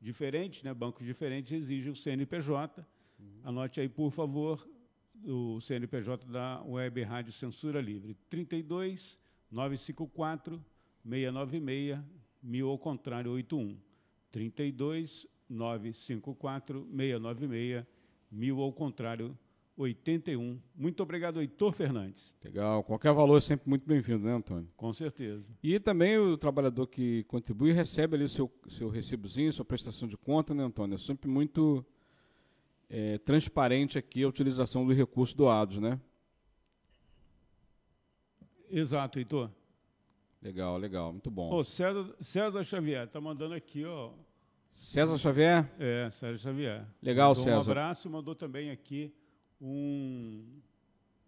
diferentes, 0.00 0.62
né, 0.62 0.72
bancos 0.72 1.04
diferentes, 1.04 1.52
exigem 1.52 1.92
o 1.92 1.96
CNPJ. 1.96 2.86
Anote 3.44 3.80
aí, 3.80 3.88
por 3.88 4.10
favor, 4.10 4.66
o 5.24 5.60
CNPJ 5.60 6.26
da 6.26 6.62
Web 6.62 7.02
Rádio 7.02 7.32
Censura 7.32 7.80
Livre. 7.80 8.16
32 8.30 9.18
954 9.50 10.64
696 11.02 11.98
1000 12.42 12.68
ao 12.68 12.78
contrário 12.78 13.32
81. 13.32 13.76
32 14.30 15.26
954 15.48 16.86
696 16.96 17.84
1000 18.30 18.60
ao 18.60 18.72
contrário 18.72 19.26
81. 19.26 19.49
Muito 20.76 21.02
obrigado, 21.02 21.40
Heitor 21.40 21.72
Fernandes. 21.72 22.34
Legal. 22.44 22.84
Qualquer 22.84 23.12
valor 23.14 23.38
é 23.38 23.40
sempre 23.40 23.68
muito 23.68 23.86
bem-vindo, 23.86 24.24
né, 24.26 24.34
Antônio? 24.34 24.68
Com 24.76 24.92
certeza. 24.92 25.44
E 25.62 25.80
também 25.80 26.18
o 26.18 26.36
trabalhador 26.36 26.86
que 26.86 27.24
contribui 27.24 27.72
recebe 27.72 28.16
ali 28.16 28.24
o 28.24 28.28
seu, 28.28 28.52
seu 28.68 28.90
recibozinho, 28.90 29.52
sua 29.52 29.64
prestação 29.64 30.06
de 30.06 30.18
conta, 30.18 30.52
né, 30.52 30.62
Antônio? 30.62 30.96
É 30.96 30.98
sempre 30.98 31.30
muito 31.30 31.84
é, 32.90 33.16
transparente 33.18 33.96
aqui 33.96 34.22
a 34.22 34.28
utilização 34.28 34.84
dos 34.86 34.96
recursos 34.96 35.34
doados, 35.34 35.78
né? 35.78 35.98
Exato, 38.68 39.18
Heitor. 39.18 39.50
Legal, 40.42 40.76
legal, 40.76 41.12
muito 41.12 41.30
bom. 41.30 41.52
Ô, 41.52 41.64
César, 41.64 42.14
César 42.20 42.64
Xavier, 42.64 43.08
tá 43.08 43.20
mandando 43.20 43.54
aqui, 43.54 43.84
ó. 43.84 44.12
César 44.72 45.18
Xavier? 45.18 45.70
É, 45.78 46.08
César 46.10 46.36
Xavier. 46.36 46.86
Legal, 47.02 47.30
mandou 47.30 47.44
César. 47.44 47.56
Um 47.56 47.60
abraço 47.60 48.08
e 48.08 48.10
mandou 48.10 48.34
também 48.34 48.70
aqui 48.70 49.12
um, 49.60 50.44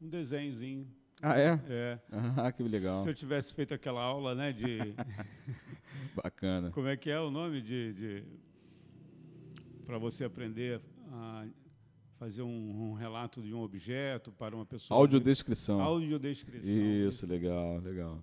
um 0.01 0.09
desenhozinho. 0.09 0.87
Ah, 1.21 1.39
é? 1.39 1.61
É. 1.69 1.99
Ah, 2.37 2.51
que 2.51 2.63
legal. 2.63 3.03
Se 3.03 3.11
eu 3.11 3.15
tivesse 3.15 3.55
feito 3.55 3.73
aquela 3.73 4.03
aula, 4.03 4.35
né, 4.35 4.53
de... 4.53 4.95
Bacana. 6.17 6.71
Como 6.71 6.89
é 6.89 6.97
que 6.97 7.11
é 7.11 7.21
o 7.21 7.31
nome 7.31 7.61
de... 7.61 7.93
de 7.93 8.25
para 9.85 9.99
você 9.99 10.25
aprender 10.25 10.81
a 11.11 11.47
fazer 12.19 12.43
um, 12.43 12.91
um, 12.91 12.93
relato 12.93 13.43
de 13.43 13.53
um 13.53 13.61
objeto 13.61 14.31
para 14.31 14.55
uma 14.55 14.65
pessoa. 14.65 14.99
Audiodescrição. 14.99 15.81
Audiodescrição. 15.81 16.71
Isso, 16.71 17.25
isso, 17.25 17.27
legal, 17.27 17.79
legal. 17.79 18.23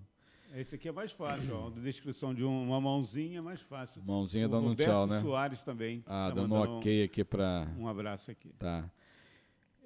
Esse 0.54 0.74
aqui 0.74 0.88
é 0.88 0.92
mais 0.92 1.12
fácil, 1.12 1.54
ó. 1.54 1.68
A 1.68 1.70
descrição 1.70 2.34
de 2.34 2.42
uma 2.42 2.80
mãozinha 2.80 3.38
é 3.38 3.42
mais 3.42 3.60
fácil. 3.60 4.02
Mãozinha 4.02 4.46
o 4.46 4.48
dando 4.48 4.68
Roberto 4.68 4.90
um 4.90 4.92
tchau, 4.92 5.06
né? 5.06 5.20
Soares 5.20 5.62
também. 5.62 6.02
Ah, 6.06 6.28
tá 6.28 6.34
dando 6.34 6.54
um 6.54 6.58
ok 6.58 7.04
aqui 7.04 7.22
para. 7.22 7.68
Um 7.78 7.86
abraço 7.86 8.30
aqui. 8.30 8.48
Tá. 8.58 8.90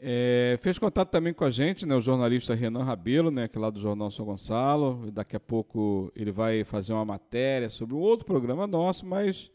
É, 0.06 0.58
fez 0.60 0.78
contato 0.78 1.08
também 1.08 1.32
com 1.32 1.46
a 1.46 1.50
gente, 1.50 1.86
né, 1.86 1.96
o 1.96 2.00
jornalista 2.00 2.54
Renan 2.54 2.84
Rabelo, 2.84 3.30
né, 3.30 3.48
que 3.48 3.56
é 3.56 3.60
lá 3.60 3.70
do 3.70 3.80
Jornal 3.80 4.10
São 4.10 4.26
Gonçalo. 4.26 5.10
Daqui 5.10 5.34
a 5.34 5.40
pouco 5.40 6.12
ele 6.14 6.30
vai 6.30 6.62
fazer 6.62 6.92
uma 6.92 7.06
matéria 7.06 7.70
sobre 7.70 7.94
um 7.94 7.98
outro 7.98 8.26
programa 8.26 8.66
nosso, 8.66 9.06
mas 9.06 9.50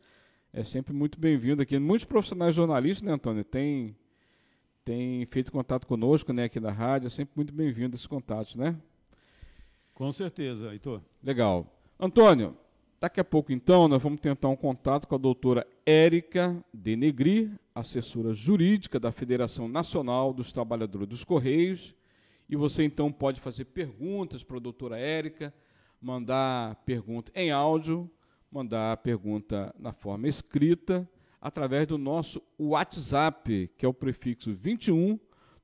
é 0.52 0.64
sempre 0.64 0.92
muito 0.92 1.20
bem-vindo 1.20 1.62
aqui. 1.62 1.78
Muitos 1.78 2.06
profissionais 2.06 2.56
jornalistas, 2.56 3.08
né, 3.08 3.14
Antônio, 3.14 3.44
tem, 3.44 3.96
tem 4.84 5.24
feito 5.28 5.52
contato 5.52 5.86
conosco 5.86 6.34
né, 6.34 6.46
aqui 6.46 6.60
na 6.60 6.72
rádio. 6.72 7.06
É 7.06 7.10
sempre 7.12 7.34
muito 7.36 7.54
bem-vindo 7.54 7.96
esses 7.96 8.08
contatos, 8.08 8.56
né? 8.56 8.76
Com 9.94 10.12
certeza, 10.12 10.72
Heitor. 10.72 11.00
Legal. 11.24 11.72
Antônio, 12.00 12.58
daqui 13.00 13.20
a 13.20 13.24
pouco 13.24 13.52
então 13.52 13.88
nós 13.88 14.02
vamos 14.02 14.20
tentar 14.20 14.50
um 14.50 14.56
contato 14.56 15.08
com 15.08 15.16
a 15.16 15.18
doutora 15.18 15.66
Érica 15.86 16.64
Denegri, 16.74 17.52
assessora 17.74 18.34
jurídica 18.34 19.00
da 19.00 19.12
Federação 19.12 19.68
Nacional 19.68 20.34
dos 20.34 20.52
Trabalhadores 20.52 21.08
dos 21.08 21.24
Correios. 21.24 21.96
E 22.50 22.56
você 22.56 22.84
então 22.84 23.12
pode 23.12 23.40
fazer 23.40 23.66
perguntas 23.66 24.44
para 24.44 24.58
a 24.58 24.60
doutora 24.60 24.98
Érica, 24.98 25.54
mandar 26.02 26.76
pergunta 26.86 27.32
em 27.36 27.52
áudio, 27.52 28.10
mandar 28.52 28.98
pergunta 28.98 29.74
na 29.78 29.94
forma 29.94 30.28
escrita, 30.28 31.08
através 31.40 31.88
do 31.88 31.98
nosso 31.98 32.42
WhatsApp, 32.58 33.70
que 33.78 33.86
é 33.86 33.90
o 33.90 33.94
prefixo 33.94 34.54
21 34.54 35.20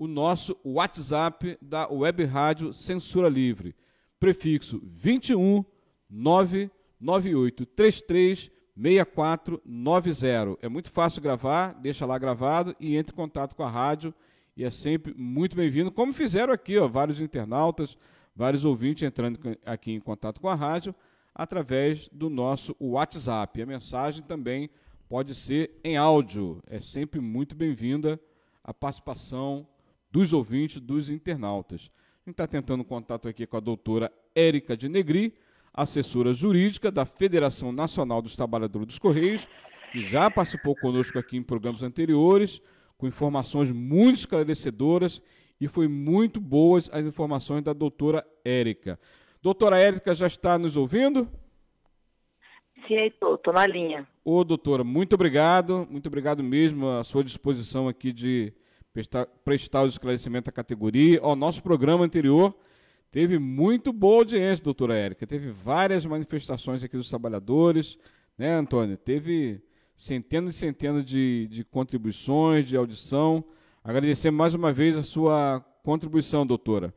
o 0.00 0.08
nosso 0.08 0.56
WhatsApp 0.64 1.56
da 1.60 1.86
Web 1.86 2.24
Rádio 2.24 2.72
Censura 2.72 3.28
Livre. 3.28 3.76
Prefixo 4.18 4.80
21 4.82 5.62
99833 6.08 8.50
6490. 8.74 10.58
É 10.62 10.70
muito 10.70 10.90
fácil 10.90 11.20
gravar, 11.20 11.74
deixa 11.74 12.06
lá 12.06 12.16
gravado 12.16 12.74
e 12.80 12.96
entre 12.96 13.12
em 13.12 13.16
contato 13.16 13.54
com 13.54 13.62
a 13.62 13.68
rádio 13.68 14.14
e 14.56 14.64
é 14.64 14.70
sempre 14.70 15.12
muito 15.14 15.54
bem-vindo, 15.54 15.92
como 15.92 16.14
fizeram 16.14 16.54
aqui, 16.54 16.78
ó, 16.78 16.88
vários 16.88 17.20
internautas, 17.20 17.94
vários 18.34 18.64
ouvintes 18.64 19.02
entrando 19.02 19.38
aqui 19.66 19.92
em 19.92 20.00
contato 20.00 20.40
com 20.40 20.48
a 20.48 20.54
rádio 20.54 20.94
através 21.34 22.08
do 22.10 22.30
nosso 22.30 22.74
WhatsApp. 22.80 23.60
A 23.60 23.66
mensagem 23.66 24.22
também 24.22 24.70
pode 25.10 25.34
ser 25.34 25.78
em 25.84 25.98
áudio. 25.98 26.62
É 26.66 26.80
sempre 26.80 27.20
muito 27.20 27.54
bem-vinda 27.54 28.18
a 28.64 28.72
participação 28.72 29.68
dos 30.10 30.32
ouvintes, 30.32 30.80
dos 30.80 31.10
internautas. 31.10 31.90
A 32.26 32.30
gente 32.30 32.34
está 32.34 32.46
tentando 32.46 32.84
contato 32.84 33.28
aqui 33.28 33.46
com 33.46 33.56
a 33.56 33.60
doutora 33.60 34.12
Érica 34.34 34.76
de 34.76 34.88
Negri, 34.88 35.34
assessora 35.72 36.34
jurídica 36.34 36.90
da 36.90 37.06
Federação 37.06 37.72
Nacional 37.72 38.20
dos 38.20 38.36
Trabalhadores 38.36 38.86
dos 38.86 38.98
Correios, 38.98 39.48
que 39.92 40.02
já 40.02 40.30
participou 40.30 40.76
conosco 40.76 41.18
aqui 41.18 41.36
em 41.36 41.42
programas 41.42 41.82
anteriores, 41.82 42.60
com 42.98 43.06
informações 43.06 43.70
muito 43.70 44.16
esclarecedoras 44.16 45.22
e 45.60 45.68
foi 45.68 45.88
muito 45.88 46.40
boas 46.40 46.90
as 46.92 47.04
informações 47.04 47.62
da 47.62 47.72
doutora 47.72 48.26
Érica. 48.44 48.98
Doutora 49.42 49.78
Érica 49.78 50.14
já 50.14 50.26
está 50.26 50.58
nos 50.58 50.76
ouvindo? 50.76 51.28
Sim, 52.86 52.94
Heitor, 52.94 53.36
estou 53.36 53.52
na 53.52 53.66
linha. 53.66 54.06
Ô, 54.24 54.44
doutora, 54.44 54.84
muito 54.84 55.14
obrigado, 55.14 55.86
muito 55.90 56.06
obrigado 56.06 56.42
mesmo 56.42 56.88
à 56.88 57.04
sua 57.04 57.24
disposição 57.24 57.88
aqui 57.88 58.12
de 58.12 58.52
prestar, 58.92 59.26
prestar 59.44 59.82
o 59.82 59.88
esclarecimento 59.88 60.50
à 60.50 60.52
categoria. 60.52 61.22
O 61.22 61.34
nosso 61.34 61.62
programa 61.62 62.04
anterior 62.04 62.54
teve 63.10 63.38
muito 63.38 63.92
boa 63.92 64.18
audiência, 64.18 64.64
doutora 64.64 64.96
Érica. 64.96 65.26
Teve 65.26 65.50
várias 65.50 66.04
manifestações 66.04 66.84
aqui 66.84 66.96
dos 66.96 67.08
trabalhadores, 67.08 67.98
né, 68.36 68.52
Antônio? 68.52 68.96
Teve 68.96 69.62
centenas 69.96 70.54
e 70.54 70.58
centenas 70.58 71.04
de, 71.04 71.46
de 71.48 71.64
contribuições, 71.64 72.64
de 72.64 72.76
audição. 72.76 73.44
Agradecer 73.84 74.30
mais 74.30 74.54
uma 74.54 74.72
vez 74.72 74.96
a 74.96 75.02
sua 75.02 75.64
contribuição, 75.82 76.46
doutora. 76.46 76.92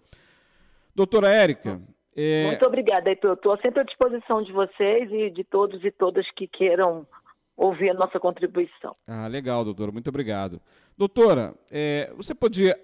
Doutora 0.95 1.29
Érica. 1.29 1.81
É... 2.15 2.45
Muito 2.47 2.65
obrigada, 2.65 3.09
Heitor. 3.09 3.33
Estou 3.33 3.57
sempre 3.57 3.81
à 3.81 3.83
disposição 3.83 4.43
de 4.43 4.51
vocês 4.51 5.11
e 5.11 5.29
de 5.31 5.43
todos 5.43 5.83
e 5.83 5.91
todas 5.91 6.29
que 6.31 6.47
queiram 6.47 7.07
ouvir 7.55 7.89
a 7.89 7.93
nossa 7.93 8.19
contribuição. 8.19 8.95
Ah, 9.07 9.27
legal, 9.27 9.63
doutora. 9.63 9.91
Muito 9.91 10.09
obrigado. 10.09 10.61
Doutora, 10.97 11.55
é, 11.71 12.11
você 12.15 12.33
podia, 12.33 12.79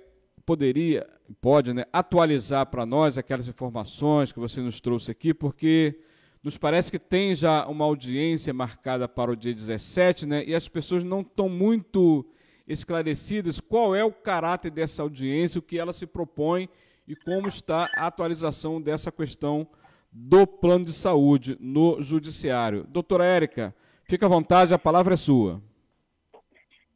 poderia, 0.45 1.08
pode, 1.41 1.73
né, 1.73 1.86
atualizar 1.91 2.65
para 2.67 2.86
nós 2.86 3.17
aquelas 3.17 3.47
informações 3.47 4.32
que 4.32 4.39
você 4.39 4.62
nos 4.62 4.79
trouxe 4.79 5.12
aqui, 5.12 5.34
porque 5.34 5.99
nos 6.43 6.58
parece 6.58 6.89
que 6.89 6.99
tem 6.99 7.36
já 7.36 7.65
uma 7.67 7.86
audiência 7.86 8.53
marcada 8.53 9.08
para 9.08 9.32
o 9.32 9.36
dia 9.36 9.53
17, 9.53 10.25
né? 10.25 10.43
E 10.45 10.55
as 10.55 10.67
pessoas 10.67 11.03
não 11.03 11.21
estão 11.21 11.49
muito 11.49 12.25
esclarecidas 12.65 13.60
qual 13.60 13.95
é 13.95 14.03
o 14.03 14.12
caráter 14.12 14.71
dessa 14.71 15.01
audiência, 15.01 15.60
o 15.60 15.62
que 15.62 15.77
ela 15.77 15.91
se 15.91 16.05
propõe 16.05 16.69
e 17.08 17.15
como 17.15 17.47
está 17.47 17.89
a 17.97 18.08
atualização 18.08 18.79
dessa 18.79 19.12
questão 19.12 19.67
do 20.12 20.47
plano 20.47 20.86
de 20.86 20.93
saúde 20.93 21.58
no 21.60 22.01
judiciário. 22.01 22.86
Doutora 22.88 23.25
Érica, 23.25 23.75
fica 24.10 24.26
à 24.26 24.30
vontade, 24.30 24.74
a 24.74 24.80
palavra 24.80 25.13
é 25.13 25.17
sua. 25.17 25.62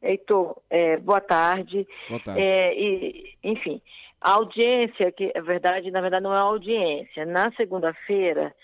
Heitor, 0.02 0.60
é, 0.68 0.98
boa 0.98 1.20
tarde. 1.20 1.86
Boa 2.08 2.20
tarde. 2.20 2.40
É, 2.42 2.74
e, 2.78 3.34
enfim, 3.42 3.80
a 4.20 4.32
audiência, 4.32 5.10
que 5.12 5.30
é 5.34 5.40
verdade, 5.40 5.90
na 5.90 6.00
verdade 6.00 6.24
não 6.24 6.34
é 6.34 6.38
audiência. 6.38 7.24
Na 7.24 7.50
segunda-feira, 7.52 8.54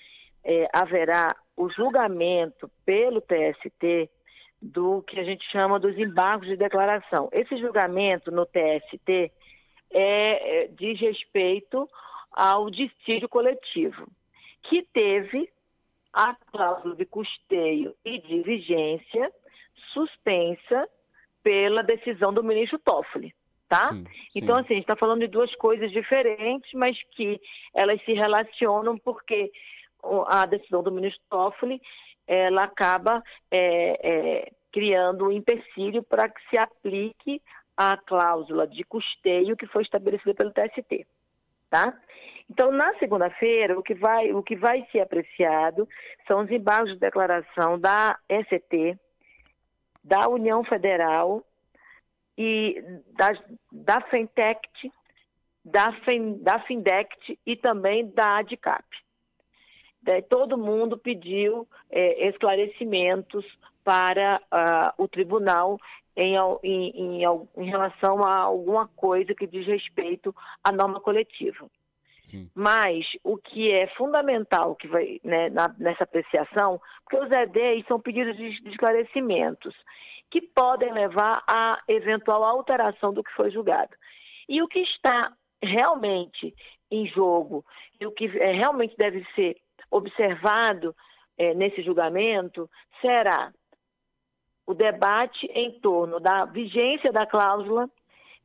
é, 0.45 0.69
haverá 0.73 1.35
o 1.57 1.71
julgamento 1.71 2.71
pelo 2.85 3.21
TST 3.21 4.11
do 4.61 5.03
que 5.03 5.19
a 5.19 5.25
gente 5.25 5.45
chama 5.51 5.79
dos 5.79 5.97
embargos 5.97 6.49
de 6.49 6.57
declaração. 6.57 7.29
Esse 7.33 7.57
julgamento 7.57 8.31
no 8.31 8.45
TST 8.45 9.33
é, 9.93 10.65
é, 10.65 10.69
diz 10.69 11.01
respeito 11.01 11.89
ao 12.33 12.71
dissídio 12.71 13.29
coletivo, 13.29 14.07
que 14.65 14.83
teve 14.93 15.49
a 16.13 16.35
cláusula 16.51 16.95
de 16.97 17.05
custeio 17.05 17.95
e 18.05 18.19
de 18.19 18.43
vigência 18.43 19.33
suspensa 19.93 20.89
pela 21.43 21.83
decisão 21.83 22.33
do 22.33 22.45
ministro 22.45 22.79
Toffoli. 22.79 23.35
Tá? 23.69 23.91
Sim, 23.91 24.05
sim. 24.05 24.31
Então, 24.35 24.57
assim, 24.57 24.73
a 24.73 24.75
gente 24.75 24.83
está 24.83 24.97
falando 24.97 25.21
de 25.21 25.29
duas 25.29 25.55
coisas 25.55 25.93
diferentes, 25.93 26.71
mas 26.75 26.97
que 27.13 27.41
elas 27.73 28.03
se 28.05 28.13
relacionam 28.13 28.99
porque 28.99 29.51
a 30.27 30.45
decisão 30.47 30.83
do 30.83 30.91
ministro 30.91 31.23
Toffoli 31.29 31.81
ela 32.27 32.65
acaba 32.65 33.23
é, 33.51 34.09
é, 34.09 34.53
criando 34.73 35.27
um 35.27 35.33
empecilho 35.33 36.03
para 36.03 36.29
que 36.29 36.41
se 36.49 36.59
aplique 36.59 37.43
a 37.77 37.97
cláusula 37.97 38.67
de 38.67 38.85
custeio 38.85 39.57
que 39.57 39.67
foi 39.67 39.83
estabelecida 39.83 40.35
pelo 40.35 40.53
TST, 40.53 41.07
tá? 41.69 41.97
Então, 42.51 42.73
na 42.73 42.93
segunda-feira, 42.99 43.79
o 43.79 43.83
que 43.83 43.95
vai 43.95 44.33
o 44.33 44.43
que 44.43 44.57
vai 44.57 44.85
ser 44.91 45.01
apreciado 45.01 45.89
são 46.27 46.41
os 46.43 46.51
embargos 46.51 46.93
de 46.93 46.99
declaração 46.99 47.79
da 47.79 48.19
ECT, 48.29 48.99
da 50.03 50.29
União 50.29 50.65
Federal 50.65 51.45
e 52.37 52.83
da, 53.17 53.29
da 53.71 54.01
Fintech, 54.09 54.69
da, 55.65 55.93
Fin, 56.05 56.43
da 56.43 56.59
Findect 56.61 57.39
e 57.47 57.57
também 57.57 58.11
da 58.11 58.39
ADCAP. 58.39 58.85
Todo 60.29 60.59
mundo 60.59 60.99
pediu 60.99 61.69
é, 61.89 62.29
esclarecimentos 62.29 63.45
para 63.85 64.41
uh, 64.53 65.03
o 65.03 65.07
tribunal 65.07 65.79
em, 66.17 66.35
em, 66.65 67.23
em, 67.23 67.49
em, 67.57 67.65
relação 67.71 68.25
a 68.25 68.39
alguma 68.39 68.89
coisa 68.89 69.35
que 69.35 69.47
diz 69.47 69.67
respeito 69.67 70.35
à 70.65 70.73
norma 70.73 71.01
coletiva. 71.01 71.71
Mas 72.55 73.05
o 73.25 73.37
que 73.37 73.71
é 73.71 73.87
fundamental 73.89 74.75
que 74.77 74.89
vai 74.89 75.21
né, 75.25 75.49
na, 75.51 75.75
nessa 75.79 76.05
apreciação, 76.05 76.81
porque 77.05 77.17
os 77.17 77.31
EDs 77.31 77.87
são 77.87 78.01
pedidos 78.01 78.37
de, 78.37 78.49
esclarecimentos 78.69 79.75
que 80.31 80.41
podem 80.41 80.93
levar 80.93 81.43
a 81.49 81.81
eventual 81.89 82.45
alteração 82.45 83.13
do 83.13 83.23
que 83.25 83.33
foi 83.33 83.51
julgado. 83.51 83.91
E 84.49 84.63
o 84.63 84.69
que 84.69 84.81
está 84.81 85.33
realmente 85.63 86.55
em 86.91 87.07
jogo 87.09 87.65
e 88.01 88.07
o 88.07 88.13
que 88.13 88.27
é, 88.39 88.53
realmente 88.53 88.97
deve 88.97 89.25
ser 89.35 89.57
observado 89.91 90.95
é, 91.37 91.55
nesse 91.55 91.83
julgamento 91.83 92.71
será 93.01 93.53
o 94.67 94.75
debate 94.75 95.47
em 95.53 95.81
torno 95.81 96.21
da 96.21 96.45
vigência 96.45 97.11
da 97.11 97.27
cláusula 97.27 97.91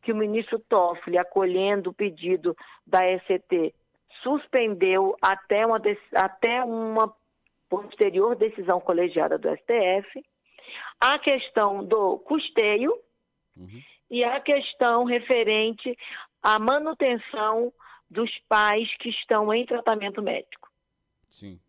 que 0.06 0.12
o 0.12 0.16
ministro 0.16 0.60
Toffoli, 0.60 1.18
acolhendo 1.18 1.90
o 1.90 1.94
pedido 1.94 2.56
da 2.86 3.00
ECT, 3.04 3.74
suspendeu 4.22 5.18
até 5.20 5.66
uma, 5.66 5.82
até 6.14 6.64
uma 6.64 7.12
posterior 7.68 8.36
decisão 8.36 8.80
colegiada 8.80 9.40
do 9.40 9.50
STF, 9.50 10.24
a 11.02 11.18
questão 11.18 11.84
do 11.84 12.20
custeio 12.20 12.96
uhum. 13.58 13.82
e 14.12 14.24
a 14.24 14.40
questão 14.40 15.06
referente 15.06 15.98
à 16.42 16.60
manutenção 16.60 17.74
dos 18.08 18.30
pais 18.48 18.88
que 19.00 19.10
estão 19.10 19.52
em 19.52 19.66
tratamento 19.66 20.22
médico. 20.22 20.70
Sim. 21.32 21.60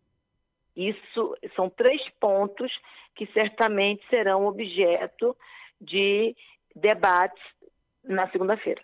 Isso 0.75 1.35
são 1.55 1.71
três 1.71 2.07
pontos 2.19 2.71
que 3.15 3.25
certamente 3.33 4.07
serão 4.11 4.45
objeto 4.45 5.35
de 5.81 6.35
debates 6.75 7.56
na 8.07 8.29
segunda-feira. 8.31 8.81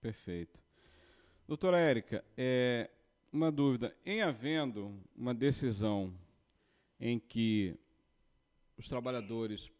Perfeito. 0.00 0.58
Doutora 1.46 1.78
Érica, 1.78 2.24
é, 2.36 2.90
uma 3.32 3.50
dúvida. 3.50 3.94
Em 4.04 4.22
havendo 4.22 4.94
uma 5.16 5.34
decisão 5.34 6.12
em 6.98 7.18
que 7.18 7.74
os 8.76 8.88
trabalhadores 8.88 9.70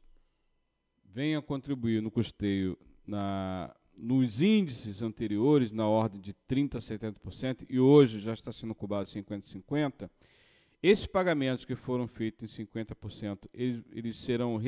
venham 1.05 1.43
contribuir 1.43 2.01
no 2.01 2.11
custeio 2.11 2.79
na, 3.07 3.75
nos 3.97 4.41
índices 4.41 5.03
anteriores, 5.03 5.73
na 5.73 5.87
ordem 5.87 6.21
de 6.21 6.35
30% 6.49 6.77
a 6.77 6.79
70%, 6.79 7.67
e 7.69 7.79
hoje 7.79 8.21
já 8.21 8.33
está 8.33 8.53
sendo 8.53 8.75
cobrado 8.75 9.09
50% 9.09 9.39
a 9.39 10.07
50%, 10.07 10.11
esses 10.83 11.07
pagamentos 11.07 11.65
que 11.65 11.77
foram 11.77 12.09
feitos 12.09 12.59
em 12.59 12.65
50%, 12.65 13.49
eles, 13.55 13.85
eles 13.93 14.17
serão 14.17 14.61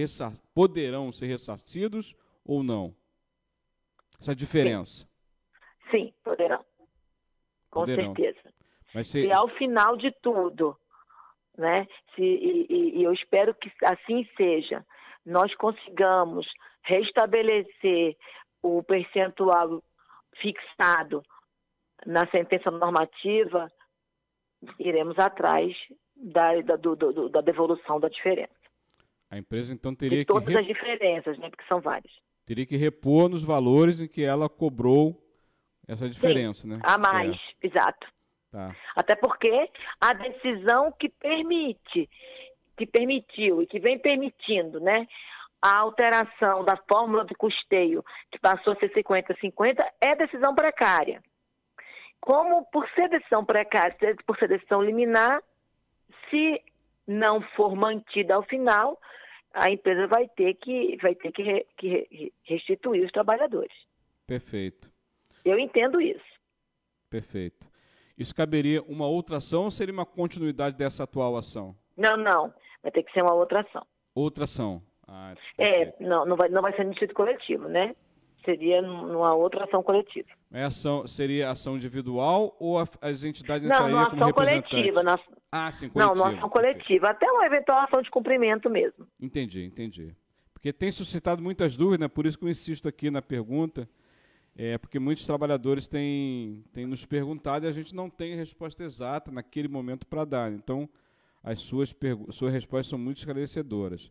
poderão 0.55 1.11
ser 1.11 1.27
ressarcidos 1.27 2.15
ou 2.45 2.63
não? 2.63 2.95
Essa 4.21 4.35
diferença. 4.35 5.07
Sim, 5.91 6.07
Sim 6.07 6.15
poderão. 6.23 6.65
Com 7.71 7.81
poderão. 7.81 8.15
certeza. 8.15 8.55
Mas 8.95 9.09
se... 9.09 9.27
E 9.27 9.33
ao 9.33 9.49
final 9.49 9.97
de 9.97 10.13
tudo, 10.23 10.77
né? 11.57 11.87
Se, 12.15 12.23
e, 12.23 12.99
e 12.99 13.03
eu 13.03 13.13
espero 13.13 13.55
que 13.55 13.71
assim 13.85 14.29
seja, 14.37 14.85
nós 15.25 15.55
consigamos 15.57 16.47
restabelecer 16.83 18.17
o 18.63 18.83
percentual 18.83 19.83
fixado 20.41 21.23
na 22.07 22.27
sentença 22.29 22.71
normativa, 22.71 23.71
iremos 24.79 25.19
atrás 25.19 25.75
da, 26.17 26.61
da, 26.61 26.77
do, 26.77 26.95
do, 26.95 27.29
da 27.29 27.41
devolução 27.41 27.99
da 27.99 28.09
diferença. 28.09 28.53
A 29.31 29.39
empresa 29.39 29.73
então 29.73 29.95
teria 29.95 30.19
De 30.19 30.25
todas 30.25 30.47
que. 30.47 30.53
Todas 30.53 30.69
as 30.69 30.75
diferenças, 30.77 31.39
né? 31.39 31.51
Porque 31.51 31.65
são 31.67 31.81
várias. 31.81 32.13
Teria 32.47 32.67
que 32.67 32.77
repor 32.77 33.29
nos 33.29 33.43
valores 33.43 34.01
em 34.01 34.09
que 34.09 34.23
ela 34.23 34.49
cobrou 34.49 35.21
essa 35.89 36.09
diferença, 36.09 36.63
Sim, 36.63 36.69
né? 36.69 36.81
A 36.83 36.99
mais, 36.99 37.31
certo. 37.31 37.57
exato. 37.63 38.07
Tá. 38.51 38.75
Até 38.95 39.17
porque 39.17 39.71
a 40.01 40.13
decisão 40.13 40.93
que 40.93 41.09
permite, 41.09 42.09
que 42.77 42.87
permitiu 42.87 43.63
e 43.63 43.67
que 43.67 43.81
vem 43.81 43.99
permitindo, 43.99 44.79
né? 44.81 45.07
A 45.61 45.79
alteração 45.79 46.65
da 46.65 46.77
fórmula 46.89 47.25
de 47.25 47.35
custeio, 47.35 48.05
que 48.31 48.39
passou 48.39 48.75
a 48.75 48.77
ser 48.77 48.93
50-50, 48.93 49.85
é 50.01 50.15
decisão 50.15 50.55
precária. 50.55 51.23
Como 52.21 52.65
por 52.67 52.89
ser 52.91 53.09
decisão 53.09 53.45
precária, 53.45 53.97
por 54.27 54.39
ser 54.39 54.49
decisão 54.49 54.83
liminar, 54.83 55.43
se 56.31 56.63
não 57.07 57.41
for 57.57 57.75
mantida 57.75 58.35
ao 58.35 58.43
final, 58.43 58.99
a 59.55 59.71
empresa 59.71 60.07
vai 60.07 60.29
ter 60.29 60.55
que, 60.55 60.97
vai 61.01 61.15
ter 61.15 61.33
que, 61.33 61.43
re, 61.43 61.67
que 61.79 62.33
restituir 62.43 63.05
os 63.05 63.13
trabalhadores. 63.13 63.73
Perfeito. 64.27 64.91
Eu 65.45 65.59
entendo 65.59 66.01
isso. 66.01 66.25
Perfeito. 67.09 67.67
Isso 68.19 68.35
caberia 68.35 68.83
uma 68.83 69.07
outra 69.07 69.37
ação 69.39 69.65
ou 69.65 69.71
seria 69.71 69.95
uma 69.95 70.07
continuidade 70.07 70.77
dessa 70.77 71.05
atual 71.05 71.37
ação? 71.37 71.77
Não, 71.97 72.17
não. 72.17 72.53
Vai 72.83 72.91
ter 72.91 73.03
que 73.03 73.13
ser 73.13 73.23
uma 73.23 73.35
outra 73.35 73.61
ação. 73.61 73.87
Outra 74.15 74.45
ação. 74.45 74.83
Ah, 75.07 75.35
é, 75.59 75.95
não, 76.01 76.25
não 76.25 76.37
vai, 76.37 76.49
não 76.49 76.63
vai 76.63 76.75
ser 76.75 76.85
no 76.85 76.93
título 76.93 77.15
coletivo, 77.15 77.69
né? 77.69 77.95
seria 78.45 78.83
numa 78.83 79.35
outra 79.35 79.65
ação 79.65 79.83
coletiva. 79.83 80.29
É 80.53 80.65
ação, 80.65 81.07
seria 81.07 81.51
ação 81.51 81.77
individual 81.77 82.55
ou 82.61 82.79
as 83.01 83.25
entidades 83.25 83.67
não, 83.67 83.89
numa 83.89 84.07
ação 84.07 84.33
coletiva. 84.33 85.03
Na... 85.03 85.19
Ah, 85.57 85.71
sim, 85.71 85.89
coletiva. 85.89 86.17
Não, 86.17 86.25
numa 86.25 86.37
ação 86.37 86.49
coletiva. 86.51 87.11
Até 87.11 87.31
uma 87.31 87.47
eventual 87.47 87.79
ação 87.85 88.03
de 88.03 88.11
cumprimento 88.11 88.69
mesmo. 88.69 89.07
Entendi, 89.21 89.63
entendi. 89.63 90.13
Porque 90.53 90.73
tem 90.73 90.91
suscitado 90.91 91.41
muitas 91.41 91.77
dúvidas, 91.77 92.01
né? 92.01 92.09
por 92.09 92.27
isso 92.27 92.37
que 92.37 92.45
eu 92.45 92.49
insisto 92.49 92.89
aqui 92.89 93.09
na 93.09 93.23
pergunta, 93.23 93.89
é 94.57 94.77
porque 94.77 94.99
muitos 94.99 95.25
trabalhadores 95.25 95.87
têm, 95.87 96.65
têm 96.73 96.87
nos 96.87 97.05
perguntado 97.07 97.67
e 97.67 97.69
a 97.69 97.73
gente 97.73 97.95
não 97.95 98.11
tem 98.11 98.35
resposta 98.35 98.83
exata 98.83 99.31
naquele 99.31 99.69
momento 99.69 100.09
para 100.09 100.25
dar. 100.25 100.51
Então, 100.51 100.89
as 101.41 101.61
suas, 101.61 101.95
suas 102.31 102.53
respostas 102.53 102.89
são 102.89 102.99
muito 102.99 103.19
esclarecedoras. 103.19 104.11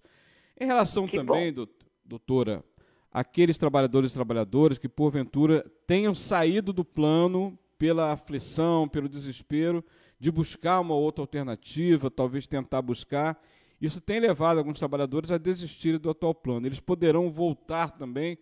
Em 0.58 0.66
relação 0.66 1.06
que 1.06 1.18
também, 1.18 1.52
bom. 1.52 1.68
doutora, 2.06 2.64
aqueles 3.12 3.58
trabalhadores 3.58 4.12
e 4.12 4.16
trabalhadoras 4.16 4.78
que, 4.78 4.88
porventura, 4.88 5.70
tenham 5.86 6.16
saído 6.16 6.72
do 6.72 6.86
plano 6.86 7.60
pela 7.78 8.14
aflição, 8.14 8.88
pelo 8.88 9.10
desespero, 9.10 9.84
de 10.24 10.32
buscar 10.32 10.80
uma 10.80 10.96
outra 10.96 11.22
alternativa, 11.22 12.10
talvez 12.10 12.48
tentar 12.48 12.82
buscar. 12.82 13.38
Isso 13.82 14.00
tem 14.00 14.22
levado 14.22 14.58
alguns 14.58 14.80
trabalhadores 14.80 15.30
a 15.32 15.38
desistirem 15.38 16.00
do 16.00 16.10
atual 16.10 16.34
plano. 16.34 16.66
Eles 16.66 16.80
poderão 16.80 17.30
voltar 17.30 17.92
também 17.92 18.38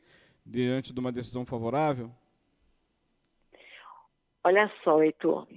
diante 0.45 0.93
de 0.93 0.99
uma 0.99 1.11
decisão 1.11 1.43
favorável? 1.43 2.11
Olha 4.43 4.71
só, 4.83 5.01
Heitor, 5.01 5.47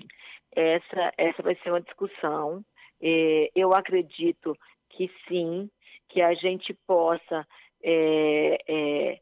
essa, 0.56 1.12
essa 1.18 1.42
vai 1.42 1.56
ser 1.56 1.68
uma 1.68 1.82
discussão. 1.82 2.64
É, 3.02 3.50
eu 3.54 3.74
acredito 3.74 4.56
que 4.88 5.10
sim, 5.28 5.70
que 6.08 6.22
a 6.22 6.32
gente 6.32 6.72
possa 6.86 7.46
é, 7.82 8.56
é, 8.66 9.20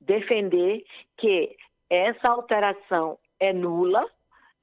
defender 0.00 0.84
que 1.16 1.56
essa 1.88 2.32
alteração 2.32 3.16
é 3.38 3.52
nula, 3.52 4.04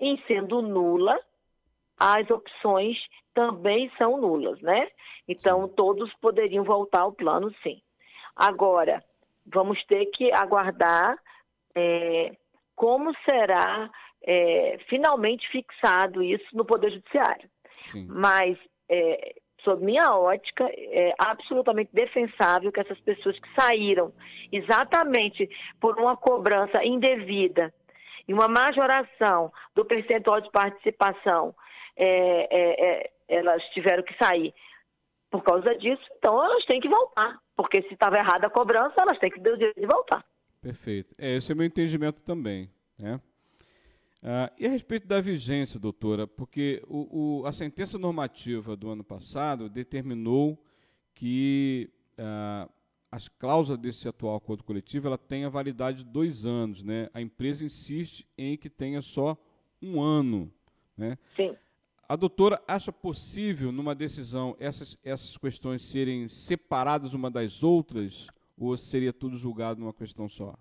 em 0.01 0.21
sendo 0.27 0.61
nula, 0.61 1.17
as 1.97 2.29
opções 2.31 2.97
também 3.33 3.91
são 3.97 4.19
nulas, 4.19 4.59
né? 4.61 4.89
Então, 5.27 5.67
todos 5.67 6.11
poderiam 6.15 6.63
voltar 6.63 7.01
ao 7.01 7.13
plano, 7.13 7.53
sim. 7.61 7.79
Agora, 8.35 9.03
vamos 9.45 9.81
ter 9.85 10.07
que 10.07 10.31
aguardar 10.33 11.15
é, 11.75 12.35
como 12.75 13.13
será 13.23 13.89
é, 14.23 14.79
finalmente 14.89 15.47
fixado 15.49 16.23
isso 16.23 16.45
no 16.53 16.65
Poder 16.65 16.91
Judiciário. 16.91 17.49
Sim. 17.85 18.07
Mas, 18.09 18.57
é, 18.89 19.35
sob 19.63 19.85
minha 19.85 20.15
ótica, 20.15 20.67
é 20.73 21.13
absolutamente 21.19 21.91
defensável 21.93 22.71
que 22.71 22.79
essas 22.79 22.99
pessoas 23.01 23.39
que 23.39 23.49
saíram 23.53 24.11
exatamente 24.51 25.47
por 25.79 25.99
uma 25.99 26.17
cobrança 26.17 26.83
indevida 26.83 27.71
e 28.27 28.33
uma 28.33 28.47
majoração 28.47 29.51
do 29.75 29.85
percentual 29.85 30.41
de 30.41 30.49
participação, 30.51 31.55
é, 31.95 32.47
é, 32.51 32.85
é, 32.85 33.11
elas 33.27 33.63
tiveram 33.73 34.03
que 34.03 34.15
sair 34.17 34.53
por 35.29 35.43
causa 35.43 35.73
disso, 35.77 36.03
então 36.17 36.43
elas 36.43 36.65
têm 36.65 36.81
que 36.81 36.89
voltar. 36.89 37.39
Porque 37.55 37.81
se 37.83 37.93
estava 37.93 38.17
errada 38.17 38.47
a 38.47 38.49
cobrança, 38.49 38.95
elas 38.97 39.17
têm 39.19 39.29
que 39.29 39.39
ter 39.39 39.53
o 39.53 39.57
direito 39.57 39.79
de 39.79 39.87
voltar. 39.87 40.25
Perfeito. 40.61 41.15
É, 41.17 41.35
esse 41.35 41.51
é 41.51 41.55
o 41.55 41.57
meu 41.57 41.65
entendimento 41.65 42.21
também. 42.21 42.69
Né? 42.99 43.19
Ah, 44.23 44.51
e 44.59 44.67
a 44.67 44.69
respeito 44.69 45.07
da 45.07 45.19
vigência, 45.21 45.79
doutora, 45.79 46.27
porque 46.27 46.83
o, 46.87 47.41
o, 47.41 47.45
a 47.45 47.53
sentença 47.53 47.97
normativa 47.97 48.75
do 48.75 48.89
ano 48.89 49.03
passado 49.03 49.69
determinou 49.69 50.61
que 51.15 51.89
ah, 52.17 52.69
as 53.11 53.27
cláusulas 53.27 53.81
desse 53.81 54.07
atual 54.07 54.37
acordo 54.37 54.63
coletivo 54.63 55.07
ela 55.07 55.17
tem 55.17 55.43
a 55.43 55.49
validade 55.49 56.03
de 56.03 56.09
dois 56.09 56.45
anos, 56.45 56.83
né? 56.83 57.09
A 57.13 57.21
empresa 57.21 57.65
insiste 57.65 58.25
em 58.37 58.57
que 58.57 58.69
tenha 58.69 59.01
só 59.01 59.37
um 59.81 60.01
ano, 60.01 60.51
né? 60.97 61.17
Sim. 61.35 61.55
A 62.07 62.15
doutora 62.15 62.61
acha 62.67 62.91
possível, 62.91 63.71
numa 63.71 63.93
decisão, 63.93 64.55
essas, 64.59 64.97
essas 65.03 65.37
questões 65.37 65.81
serem 65.81 66.27
separadas 66.27 67.13
uma 67.13 67.29
das 67.29 67.63
outras, 67.63 68.27
ou 68.57 68.75
seria 68.77 69.13
tudo 69.13 69.37
julgado 69.37 69.79
numa 69.79 69.93
questão 69.93 70.27
só? 70.27 70.55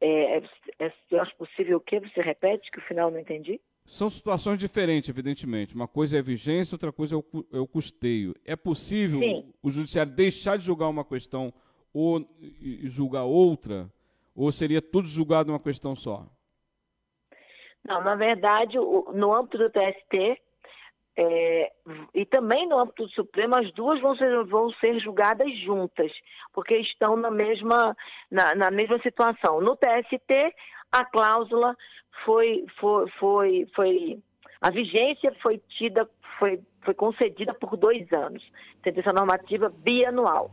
É, 0.00 0.38
é, 0.38 0.42
é, 0.80 0.92
eu 1.10 1.20
acho 1.20 1.34
possível 1.36 1.78
o 1.78 1.80
quê? 1.80 2.00
Você 2.00 2.20
repete, 2.20 2.70
que 2.70 2.78
o 2.78 2.82
final 2.82 3.10
não 3.10 3.18
entendi? 3.18 3.60
São 3.92 4.08
situações 4.08 4.58
diferentes, 4.58 5.10
evidentemente. 5.10 5.74
Uma 5.74 5.86
coisa 5.86 6.16
é 6.16 6.20
a 6.20 6.22
vigência, 6.22 6.74
outra 6.74 6.90
coisa 6.90 7.14
é 7.14 7.18
o, 7.18 7.24
é 7.52 7.58
o 7.58 7.66
custeio. 7.66 8.34
É 8.42 8.56
possível 8.56 9.20
Sim. 9.20 9.52
o 9.62 9.70
judiciário 9.70 10.10
deixar 10.10 10.56
de 10.56 10.64
julgar 10.64 10.88
uma 10.88 11.04
questão 11.04 11.52
ou 11.92 12.26
julgar 12.84 13.24
outra? 13.24 13.92
Ou 14.34 14.50
seria 14.50 14.80
tudo 14.80 15.06
julgado 15.06 15.50
numa 15.50 15.60
questão 15.60 15.94
só? 15.94 16.26
Não, 17.86 18.02
na 18.02 18.14
verdade, 18.14 18.78
no 18.78 19.34
âmbito 19.34 19.58
do 19.58 19.68
TST 19.68 20.40
é, 21.14 21.70
e 22.14 22.24
também 22.24 22.66
no 22.66 22.78
âmbito 22.78 23.04
do 23.04 23.10
Supremo, 23.10 23.56
as 23.56 23.70
duas 23.74 24.00
vão 24.00 24.16
ser, 24.16 24.44
vão 24.46 24.70
ser 24.80 24.98
julgadas 25.00 25.54
juntas, 25.58 26.10
porque 26.54 26.78
estão 26.78 27.14
na 27.14 27.30
mesma, 27.30 27.94
na, 28.30 28.54
na 28.54 28.70
mesma 28.70 28.98
situação. 29.02 29.60
No 29.60 29.76
TST, 29.76 30.54
a 30.90 31.04
cláusula 31.04 31.76
foi, 32.24 32.64
foi, 32.78 33.10
foi, 33.18 33.68
foi 33.74 34.22
a 34.60 34.70
vigência 34.70 35.34
foi 35.42 35.58
tida, 35.76 36.08
foi, 36.38 36.60
foi 36.84 36.94
concedida 36.94 37.52
por 37.52 37.76
dois 37.76 38.10
anos, 38.12 38.42
sentença 38.84 39.12
normativa 39.12 39.68
bianual. 39.68 40.52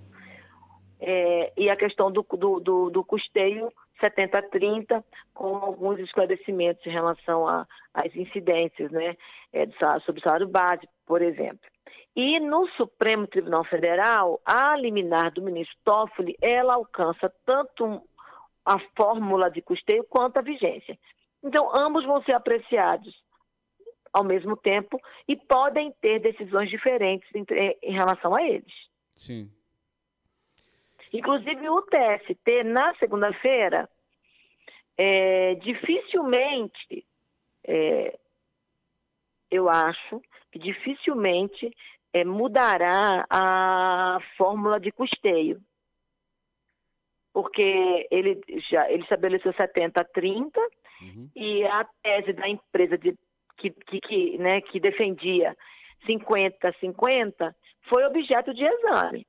É, 0.99 1.53
e 1.55 1.69
a 1.69 1.77
questão 1.77 2.11
do, 2.11 2.25
do, 2.33 2.59
do, 2.59 2.89
do 2.89 3.03
custeio 3.05 3.71
70-30, 4.01 5.03
com 5.33 5.55
alguns 5.57 5.99
esclarecimentos 5.99 6.85
em 6.85 6.89
relação 6.89 7.47
às 7.47 8.15
incidências 8.15 8.91
né, 8.91 9.15
é, 9.53 9.67
sobre 10.05 10.21
o 10.21 10.23
salário 10.23 10.47
base, 10.47 10.87
por 11.05 11.21
exemplo. 11.21 11.69
E 12.15 12.39
no 12.39 12.67
Supremo 12.69 13.27
Tribunal 13.27 13.63
Federal, 13.65 14.41
a 14.43 14.75
liminar 14.75 15.31
do 15.31 15.41
ministro 15.41 15.77
Toffoli, 15.83 16.35
ela 16.41 16.73
alcança 16.73 17.31
tanto 17.45 18.01
a 18.65 18.77
fórmula 18.97 19.49
de 19.49 19.61
custeio 19.61 20.03
quanto 20.09 20.37
a 20.37 20.41
vigência. 20.41 20.97
Então, 21.43 21.71
ambos 21.75 22.05
vão 22.05 22.21
ser 22.23 22.33
apreciados 22.33 23.13
ao 24.11 24.23
mesmo 24.23 24.57
tempo 24.57 24.99
e 25.27 25.35
podem 25.35 25.91
ter 26.01 26.19
decisões 26.19 26.69
diferentes 26.69 27.29
em, 27.33 27.45
em 27.83 27.93
relação 27.93 28.35
a 28.35 28.41
eles. 28.41 28.73
Sim. 29.11 29.49
Inclusive, 31.13 31.69
o 31.69 31.81
TST, 31.83 32.63
na 32.65 32.93
segunda-feira, 32.95 33.89
é, 34.97 35.55
dificilmente, 35.55 37.05
é, 37.65 38.19
eu 39.49 39.69
acho 39.69 40.21
que 40.51 40.59
dificilmente 40.59 41.75
é, 42.13 42.23
mudará 42.23 43.25
a 43.29 44.19
fórmula 44.37 44.79
de 44.79 44.91
custeio 44.91 45.61
porque 47.31 48.07
ele 48.11 48.41
já 48.69 48.91
ele 48.91 49.03
estabeleceu 49.03 49.53
70 49.53 50.01
a 50.01 50.03
30 50.03 50.59
uhum. 51.01 51.29
e 51.35 51.65
a 51.65 51.85
tese 52.01 52.33
da 52.33 52.47
empresa 52.47 52.97
de, 52.97 53.15
que, 53.57 53.69
que, 53.69 53.99
que, 53.99 54.37
né, 54.37 54.61
que 54.61 54.79
defendia 54.79 55.55
50 56.05 56.67
a 56.67 56.73
50 56.73 57.55
foi 57.89 58.05
objeto 58.05 58.53
de 58.53 58.63
exame. 58.63 59.25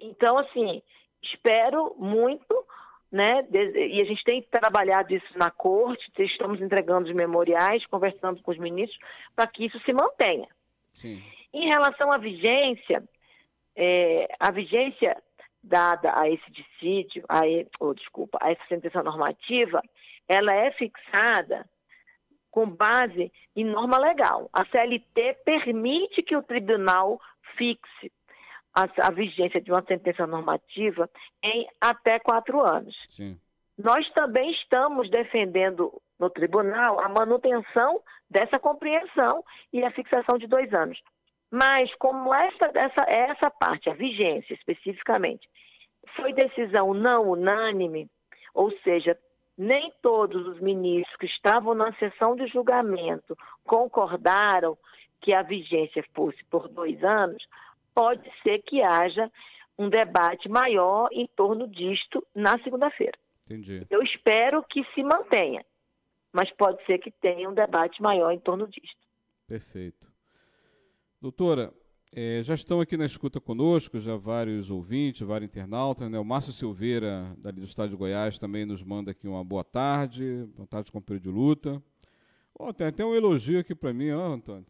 Então, 0.00 0.38
assim, 0.38 0.82
espero 1.22 1.94
muito, 1.98 2.66
né? 3.10 3.46
E 3.52 4.00
a 4.00 4.04
gente 4.04 4.22
tem 4.24 4.42
trabalhado 4.42 5.14
isso 5.14 5.38
na 5.38 5.50
corte, 5.50 6.10
estamos 6.18 6.60
entregando 6.60 7.08
os 7.08 7.14
memoriais, 7.14 7.84
conversando 7.86 8.42
com 8.42 8.50
os 8.50 8.58
ministros, 8.58 8.98
para 9.34 9.46
que 9.46 9.66
isso 9.66 9.78
se 9.80 9.92
mantenha. 9.92 10.48
Sim. 10.92 11.22
Em 11.52 11.68
relação 11.68 12.12
à 12.12 12.18
vigência, 12.18 13.02
é, 13.76 14.28
a 14.38 14.50
vigência 14.50 15.16
dada 15.62 16.12
a 16.18 16.28
esse 16.28 16.50
dissídio, 16.50 17.24
a, 17.28 17.40
oh, 17.80 17.92
desculpa, 17.92 18.38
a 18.40 18.50
essa 18.50 18.64
sentença 18.68 19.02
normativa, 19.02 19.82
ela 20.30 20.54
é 20.54 20.70
fixada 20.70 21.68
com 22.52 22.64
base 22.70 23.32
em 23.56 23.64
norma 23.64 23.98
legal. 23.98 24.48
A 24.52 24.64
CLT 24.64 25.38
permite 25.44 26.22
que 26.22 26.36
o 26.36 26.42
tribunal 26.42 27.20
fixe 27.56 28.12
a, 28.72 28.86
a 29.08 29.10
vigência 29.10 29.60
de 29.60 29.72
uma 29.72 29.82
sentença 29.82 30.28
normativa 30.28 31.10
em 31.42 31.66
até 31.80 32.20
quatro 32.20 32.60
anos. 32.60 32.96
Sim. 33.10 33.36
Nós 33.76 34.08
também 34.12 34.52
estamos 34.52 35.10
defendendo 35.10 36.00
no 36.16 36.30
tribunal 36.30 37.00
a 37.00 37.08
manutenção 37.08 38.00
dessa 38.30 38.56
compreensão 38.56 39.44
e 39.72 39.82
a 39.82 39.90
fixação 39.90 40.38
de 40.38 40.46
dois 40.46 40.72
anos. 40.72 41.00
Mas 41.50 41.92
como 41.96 42.32
essa, 42.32 42.70
essa, 42.72 43.04
essa 43.08 43.50
parte, 43.50 43.90
a 43.90 43.94
vigência 43.94 44.54
especificamente, 44.54 45.48
foi 46.14 46.32
decisão 46.32 46.94
não 46.94 47.30
unânime, 47.30 48.08
ou 48.54 48.70
seja, 48.82 49.18
nem 49.56 49.92
todos 50.02 50.46
os 50.46 50.60
ministros 50.60 51.16
que 51.16 51.26
estavam 51.26 51.74
na 51.74 51.92
sessão 51.94 52.34
de 52.34 52.46
julgamento 52.46 53.36
concordaram 53.64 54.76
que 55.20 55.34
a 55.34 55.42
vigência 55.42 56.04
fosse 56.14 56.42
por 56.44 56.68
dois 56.68 57.02
anos, 57.04 57.46
pode 57.94 58.30
ser 58.42 58.62
que 58.62 58.82
haja 58.82 59.30
um 59.78 59.88
debate 59.88 60.48
maior 60.48 61.08
em 61.12 61.26
torno 61.36 61.66
disto 61.68 62.26
na 62.34 62.58
segunda-feira. 62.62 63.18
Entendi. 63.44 63.86
Eu 63.90 64.02
espero 64.02 64.62
que 64.64 64.84
se 64.94 65.02
mantenha, 65.02 65.64
mas 66.32 66.50
pode 66.52 66.84
ser 66.86 66.98
que 66.98 67.10
tenha 67.10 67.48
um 67.48 67.54
debate 67.54 68.00
maior 68.00 68.30
em 68.30 68.38
torno 68.38 68.66
disto. 68.68 68.98
Perfeito. 69.46 70.06
Doutora, 71.20 71.72
é, 72.12 72.42
já 72.42 72.54
estão 72.54 72.80
aqui 72.80 72.96
na 72.96 73.06
escuta 73.06 73.40
conosco, 73.40 74.00
já 74.00 74.16
vários 74.16 74.68
ouvintes, 74.68 75.20
vários 75.20 75.48
internautas. 75.48 76.10
Né? 76.10 76.18
O 76.18 76.24
Márcio 76.24 76.52
Silveira, 76.52 77.32
dali 77.38 77.60
do 77.60 77.66
estado 77.66 77.90
de 77.90 77.96
Goiás, 77.96 78.36
também 78.36 78.66
nos 78.66 78.82
manda 78.82 79.12
aqui 79.12 79.28
uma 79.28 79.44
boa 79.44 79.62
tarde, 79.62 80.48
boa 80.56 80.66
tarde 80.66 80.90
com 80.90 81.00
período 81.00 81.22
de 81.22 81.28
luta. 81.30 81.82
Oh, 82.58 82.72
tem 82.72 82.88
até 82.88 83.04
um 83.04 83.14
elogio 83.14 83.60
aqui 83.60 83.74
para 83.74 83.92
mim, 83.92 84.10
ó, 84.10 84.32
Antônio. 84.32 84.66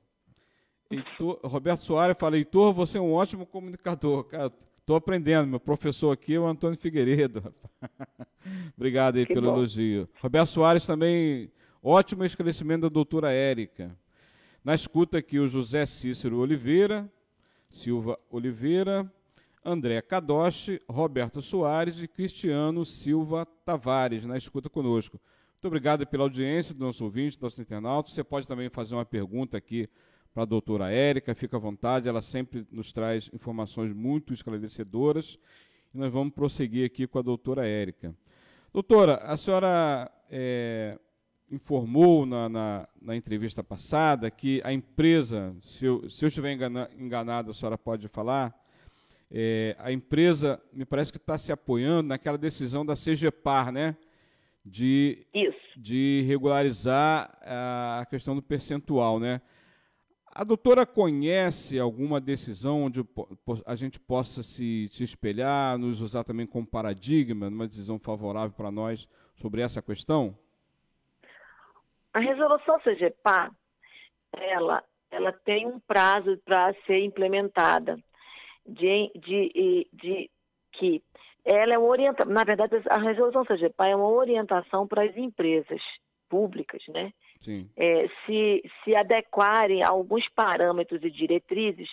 Heitor, 0.91 1.41
Roberto 1.43 1.81
Soares 1.81 2.19
fala, 2.19 2.37
Heitor, 2.37 2.75
você 2.75 2.99
é 2.99 3.01
um 3.01 3.13
ótimo 3.13 3.47
comunicador. 3.47 4.25
Cara, 4.25 4.53
estou 4.79 4.97
aprendendo, 4.97 5.49
meu 5.49 5.61
professor 5.61 6.11
aqui 6.11 6.35
é 6.35 6.39
o 6.41 6.47
Antônio 6.47 6.79
Figueiredo. 6.79 7.55
Obrigado 8.77 9.17
aí 9.17 9.25
que 9.25 9.33
pelo 9.33 9.51
bom. 9.51 9.57
elogio. 9.57 10.09
Roberto 10.21 10.49
Soares 10.49 10.85
também, 10.85 11.51
ótimo 11.83 12.23
esclarecimento 12.23 12.83
da 12.83 12.89
doutora 12.89 13.33
Érica. 13.33 13.97
Na 14.63 14.75
escuta 14.75 15.19
aqui 15.19 15.39
o 15.39 15.49
José 15.49 15.87
Cícero 15.87 16.37
Oliveira, 16.37 17.11
Silva 17.71 18.19
Oliveira, 18.29 19.11
André 19.65 20.03
Kadoshi, 20.03 20.81
Roberto 20.89 21.41
Soares 21.41 22.03
e 22.03 22.09
Cristiano 22.09 22.85
Silva 22.85 23.47
Tavares, 23.65 24.25
na 24.25 24.37
escuta 24.37 24.69
conosco. 24.69 25.21
Muito 25.53 25.67
obrigado 25.67 26.07
pela 26.07 26.25
audiência 26.25 26.75
do 26.75 26.85
nosso 26.85 27.05
ouvinte, 27.05 27.39
do 27.39 27.43
nosso 27.43 27.61
internauta. 27.61 28.11
Você 28.11 28.25
pode 28.25 28.49
também 28.49 28.69
fazer 28.69 28.95
uma 28.95 29.05
pergunta 29.05 29.57
aqui 29.57 29.89
para 30.33 30.43
a 30.43 30.47
doutora 30.47 30.91
Érica, 30.91 31.35
fica 31.35 31.57
à 31.57 31.61
vontade, 31.61 32.09
ela 32.09 32.23
sempre 32.23 32.67
nos 32.71 32.93
traz 32.93 33.31
informações 33.33 33.93
muito 33.93 34.33
esclarecedoras. 34.33 35.39
E 35.95 35.99
nós 35.99 36.13
vamos 36.13 36.33
prosseguir 36.35 36.87
aqui 36.87 37.07
com 37.07 37.19
a 37.19 37.23
doutora 37.23 37.67
Érica. 37.67 38.15
Doutora, 38.73 39.17
a 39.17 39.37
senhora 39.37 40.11
é, 40.31 40.99
informou 41.51 42.25
na, 42.25 42.49
na, 42.49 42.89
na, 43.01 43.17
entrevista 43.17 43.63
passada 43.63 44.31
que 44.31 44.61
a 44.65 44.73
empresa, 44.73 45.55
se 45.61 45.85
eu, 45.85 46.09
se 46.09 46.25
eu 46.25 46.29
estiver 46.29 46.53
engana, 46.53 46.89
enganado, 46.97 47.51
a 47.51 47.55
senhora 47.55 47.77
pode 47.77 48.07
falar, 48.09 48.55
é, 49.31 49.77
a 49.79 49.91
empresa 49.91 50.61
me 50.73 50.85
parece 50.85 51.11
que 51.11 51.19
está 51.19 51.37
se 51.37 51.53
apoiando 51.53 52.09
naquela 52.09 52.39
decisão 52.39 52.85
da 52.85 52.95
CGPAR, 52.95 53.73
né? 53.73 53.97
De, 54.65 55.27
Isso. 55.33 55.57
de 55.77 56.23
regularizar 56.27 57.37
a 57.43 58.07
questão 58.11 58.35
do 58.35 58.43
percentual, 58.43 59.19
né? 59.19 59.41
A 60.33 60.45
doutora 60.45 60.87
conhece 60.87 61.79
alguma 61.79 62.21
decisão 62.21 62.85
onde 62.85 63.05
a 63.67 63.75
gente 63.75 63.99
possa 63.99 64.45
se, 64.45 64.89
se 64.93 65.03
espelhar, 65.03 65.77
nos 65.77 66.01
usar 66.01 66.23
também 66.23 66.47
como 66.47 66.65
paradigma, 66.67 67.51
numa 67.51 67.67
decisão 67.67 67.99
favorável 67.99 68.53
para 68.53 68.71
nós 68.71 69.09
sobre 69.35 69.61
essa 69.61 69.83
questão? 69.83 70.37
A 72.13 72.19
resolução 72.19 72.79
CGPA, 72.81 73.51
ela, 74.33 74.83
ela 75.11 75.33
tem 75.33 75.67
um 75.67 75.79
prazo 75.81 76.39
para 76.45 76.75
ser 76.87 77.01
implementada, 77.05 77.97
de, 78.67 79.11
de, 79.15 79.89
de, 79.93 80.31
que 80.73 81.03
ela 81.45 81.75
é 81.75 81.79
uma 81.79 81.89
orientação, 81.89 82.33
na 82.33 82.45
verdade, 82.45 82.77
a 82.89 82.99
resolução 82.99 83.45
CGPA 83.45 83.89
é 83.89 83.97
uma 83.97 84.09
orientação 84.09 84.87
para 84.87 85.05
as 85.05 85.17
empresas 85.17 85.81
públicas, 86.29 86.83
né? 86.89 87.13
É, 87.77 88.07
se, 88.25 88.63
se 88.85 88.95
adequarem 88.95 89.83
a 89.83 89.89
alguns 89.89 90.29
parâmetros 90.35 91.03
e 91.03 91.11
diretrizes 91.11 91.89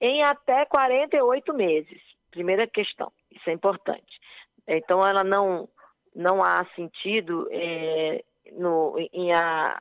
em 0.00 0.22
até 0.22 0.64
48 0.64 1.54
meses. 1.54 2.02
Primeira 2.30 2.66
questão, 2.66 3.10
isso 3.30 3.48
é 3.48 3.52
importante. 3.52 4.20
Então, 4.66 5.00
ela 5.06 5.22
não, 5.22 5.68
não 6.14 6.42
há 6.42 6.66
sentido 6.74 7.48
é, 7.50 8.24
no, 8.52 8.96
em 9.12 9.32
a, 9.32 9.78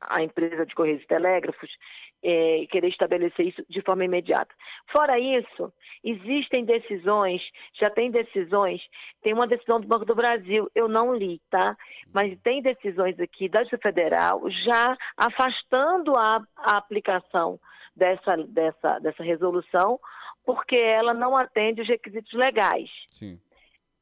a 0.00 0.22
empresa 0.22 0.66
de 0.66 0.74
Correios 0.74 1.02
e 1.02 1.06
Telégrafos 1.06 1.70
é, 2.24 2.66
querer 2.70 2.88
estabelecer 2.88 3.46
isso 3.46 3.62
de 3.68 3.82
forma 3.82 4.04
imediata. 4.04 4.54
Fora 4.90 5.18
isso, 5.18 5.72
existem 6.02 6.64
decisões, 6.64 7.42
já 7.78 7.90
tem 7.90 8.10
decisões, 8.10 8.80
tem 9.22 9.34
uma 9.34 9.46
decisão 9.46 9.78
do 9.78 9.86
Banco 9.86 10.06
do 10.06 10.14
Brasil, 10.14 10.70
eu 10.74 10.88
não 10.88 11.14
li, 11.14 11.40
tá? 11.50 11.76
Mas 12.12 12.38
tem 12.42 12.62
decisões 12.62 13.20
aqui 13.20 13.48
da 13.48 13.60
Justiça 13.60 13.82
Federal 13.82 14.40
já 14.64 14.96
afastando 15.16 16.16
a, 16.16 16.42
a 16.56 16.78
aplicação 16.78 17.60
dessa, 17.94 18.36
dessa, 18.48 18.98
dessa 19.00 19.22
resolução, 19.22 20.00
porque 20.44 20.76
ela 20.76 21.12
não 21.12 21.36
atende 21.36 21.82
os 21.82 21.88
requisitos 21.88 22.32
legais. 22.32 22.90
Sim. 23.08 23.38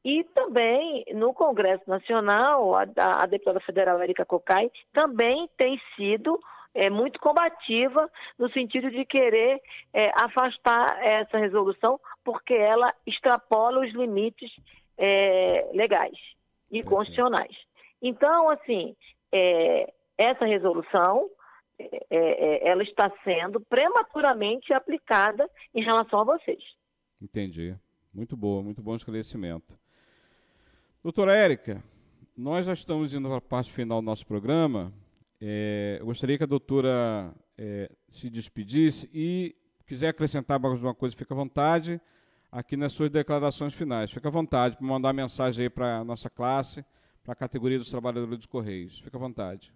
E 0.03 0.23
também 0.35 1.05
no 1.13 1.33
Congresso 1.33 1.83
Nacional, 1.87 2.75
a, 2.75 2.85
a 3.21 3.25
deputada 3.25 3.59
federal 3.61 4.01
Erika 4.01 4.25
Cocai 4.25 4.69
também 4.91 5.49
tem 5.57 5.79
sido 5.95 6.37
é, 6.73 6.89
muito 6.89 7.19
combativa 7.19 8.09
no 8.37 8.51
sentido 8.51 8.89
de 8.91 9.05
querer 9.05 9.61
é, 9.93 10.11
afastar 10.21 11.01
essa 11.01 11.37
resolução, 11.37 11.99
porque 12.23 12.53
ela 12.53 12.93
extrapola 13.05 13.85
os 13.85 13.93
limites 13.93 14.51
é, 14.97 15.69
legais 15.73 16.17
e 16.71 16.83
constitucionais. 16.83 17.55
Então, 18.01 18.49
assim, 18.49 18.95
é, 19.31 19.93
essa 20.17 20.45
resolução 20.45 21.29
é, 21.79 22.05
é, 22.09 22.67
ela 22.67 22.83
está 22.83 23.11
sendo 23.23 23.59
prematuramente 23.61 24.73
aplicada 24.73 25.49
em 25.73 25.83
relação 25.83 26.19
a 26.19 26.23
vocês. 26.23 26.61
Entendi. 27.21 27.75
Muito 28.13 28.37
boa, 28.37 28.61
muito 28.61 28.81
bom 28.81 28.95
esclarecimento. 28.95 29.73
Doutora 31.03 31.35
Érica, 31.35 31.83
nós 32.37 32.65
já 32.65 32.71
estamos 32.71 33.13
indo 33.13 33.27
para 33.27 33.37
a 33.37 33.41
parte 33.41 33.73
final 33.73 33.99
do 33.99 34.05
nosso 34.05 34.25
programa. 34.25 34.93
É, 35.41 35.97
eu 35.99 36.05
gostaria 36.05 36.37
que 36.37 36.45
a 36.45 36.47
doutora 36.47 37.35
é, 37.57 37.91
se 38.07 38.29
despedisse 38.29 39.09
e 39.13 39.53
quiser 39.85 40.07
acrescentar 40.07 40.63
alguma 40.63 40.95
coisa, 40.95 41.13
fica 41.13 41.33
à 41.33 41.35
vontade 41.35 41.99
aqui 42.49 42.77
nas 42.77 42.93
suas 42.93 43.09
declarações 43.09 43.73
finais. 43.73 44.13
Fica 44.13 44.29
à 44.29 44.31
vontade 44.31 44.77
para 44.77 44.87
mandar 44.87 45.11
mensagem 45.11 45.63
aí 45.63 45.69
para 45.69 45.97
a 45.97 46.05
nossa 46.05 46.29
classe, 46.29 46.85
para 47.21 47.33
a 47.33 47.35
categoria 47.35 47.77
dos 47.77 47.91
trabalhadores 47.91 48.37
dos 48.37 48.47
Correios. 48.47 48.99
Fica 49.01 49.17
à 49.17 49.19
vontade. 49.19 49.73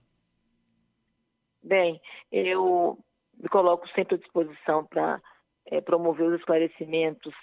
Bem, 1.61 1.99
eu 2.32 2.97
me 3.38 3.49
coloco 3.49 3.86
sempre 3.89 4.15
à 4.15 4.17
disposição 4.17 4.86
para 4.86 5.21
é, 5.65 5.82
promover 5.82 6.30
os 6.30 6.39
esclarecimentos 6.39 7.34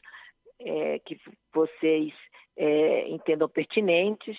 é, 0.58 0.98
que 1.00 1.20
vocês 1.52 2.14
é, 2.56 3.08
entendam 3.08 3.48
pertinentes. 3.48 4.36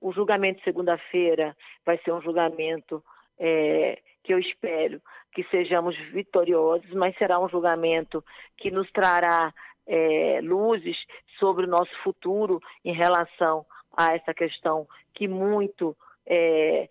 O 0.00 0.12
julgamento 0.12 0.58
de 0.58 0.64
segunda-feira 0.64 1.56
vai 1.84 1.98
ser 1.98 2.12
um 2.12 2.20
julgamento 2.20 3.02
é, 3.38 4.00
que 4.22 4.32
eu 4.32 4.38
espero 4.38 5.00
que 5.32 5.44
sejamos 5.44 5.96
vitoriosos, 6.12 6.90
mas 6.92 7.16
será 7.16 7.38
um 7.38 7.48
julgamento 7.48 8.24
que 8.56 8.70
nos 8.70 8.90
trará 8.90 9.52
é, 9.86 10.40
luzes 10.42 10.96
sobre 11.38 11.66
o 11.66 11.68
nosso 11.68 11.92
futuro 12.02 12.60
em 12.84 12.92
relação 12.92 13.64
a 13.96 14.14
essa 14.14 14.34
questão 14.34 14.86
que 15.14 15.28
muito 15.28 15.96
é, 16.26 16.88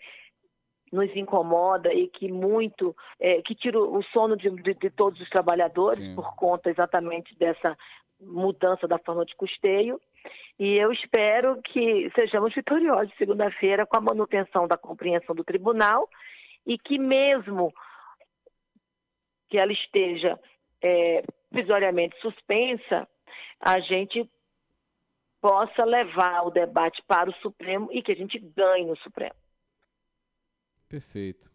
nos 0.91 1.13
incomoda 1.15 1.93
e 1.93 2.07
que 2.07 2.31
muito 2.31 2.95
é, 3.19 3.41
que 3.41 3.53
tira 3.53 3.79
o 3.79 4.01
sono 4.03 4.37
de, 4.37 4.49
de, 4.49 4.73
de 4.73 4.89
todos 4.89 5.19
os 5.19 5.29
trabalhadores 5.29 6.03
Sim. 6.03 6.15
por 6.15 6.35
conta 6.35 6.69
exatamente 6.69 7.37
dessa 7.37 7.77
mudança 8.19 8.87
da 8.87 8.97
forma 8.97 9.25
de 9.25 9.35
custeio. 9.35 9.99
E 10.57 10.73
eu 10.75 10.91
espero 10.91 11.61
que 11.61 12.09
sejamos 12.17 12.53
vitoriosos 12.53 13.13
segunda-feira 13.17 13.85
com 13.85 13.97
a 13.97 14.01
manutenção 14.01 14.67
da 14.67 14.77
compreensão 14.77 15.35
do 15.35 15.43
tribunal 15.43 16.09
e 16.65 16.77
que 16.77 16.97
mesmo 16.97 17.73
que 19.49 19.57
ela 19.57 19.71
esteja 19.71 20.39
é, 20.81 21.23
provisoriamente 21.49 22.19
suspensa, 22.19 23.07
a 23.59 23.79
gente 23.79 24.29
possa 25.41 25.85
levar 25.85 26.43
o 26.43 26.51
debate 26.51 27.01
para 27.07 27.29
o 27.29 27.35
Supremo 27.35 27.89
e 27.91 28.01
que 28.01 28.11
a 28.11 28.15
gente 28.15 28.39
ganhe 28.39 28.85
no 28.85 28.97
Supremo. 28.97 29.35
Perfeito. 30.89 31.54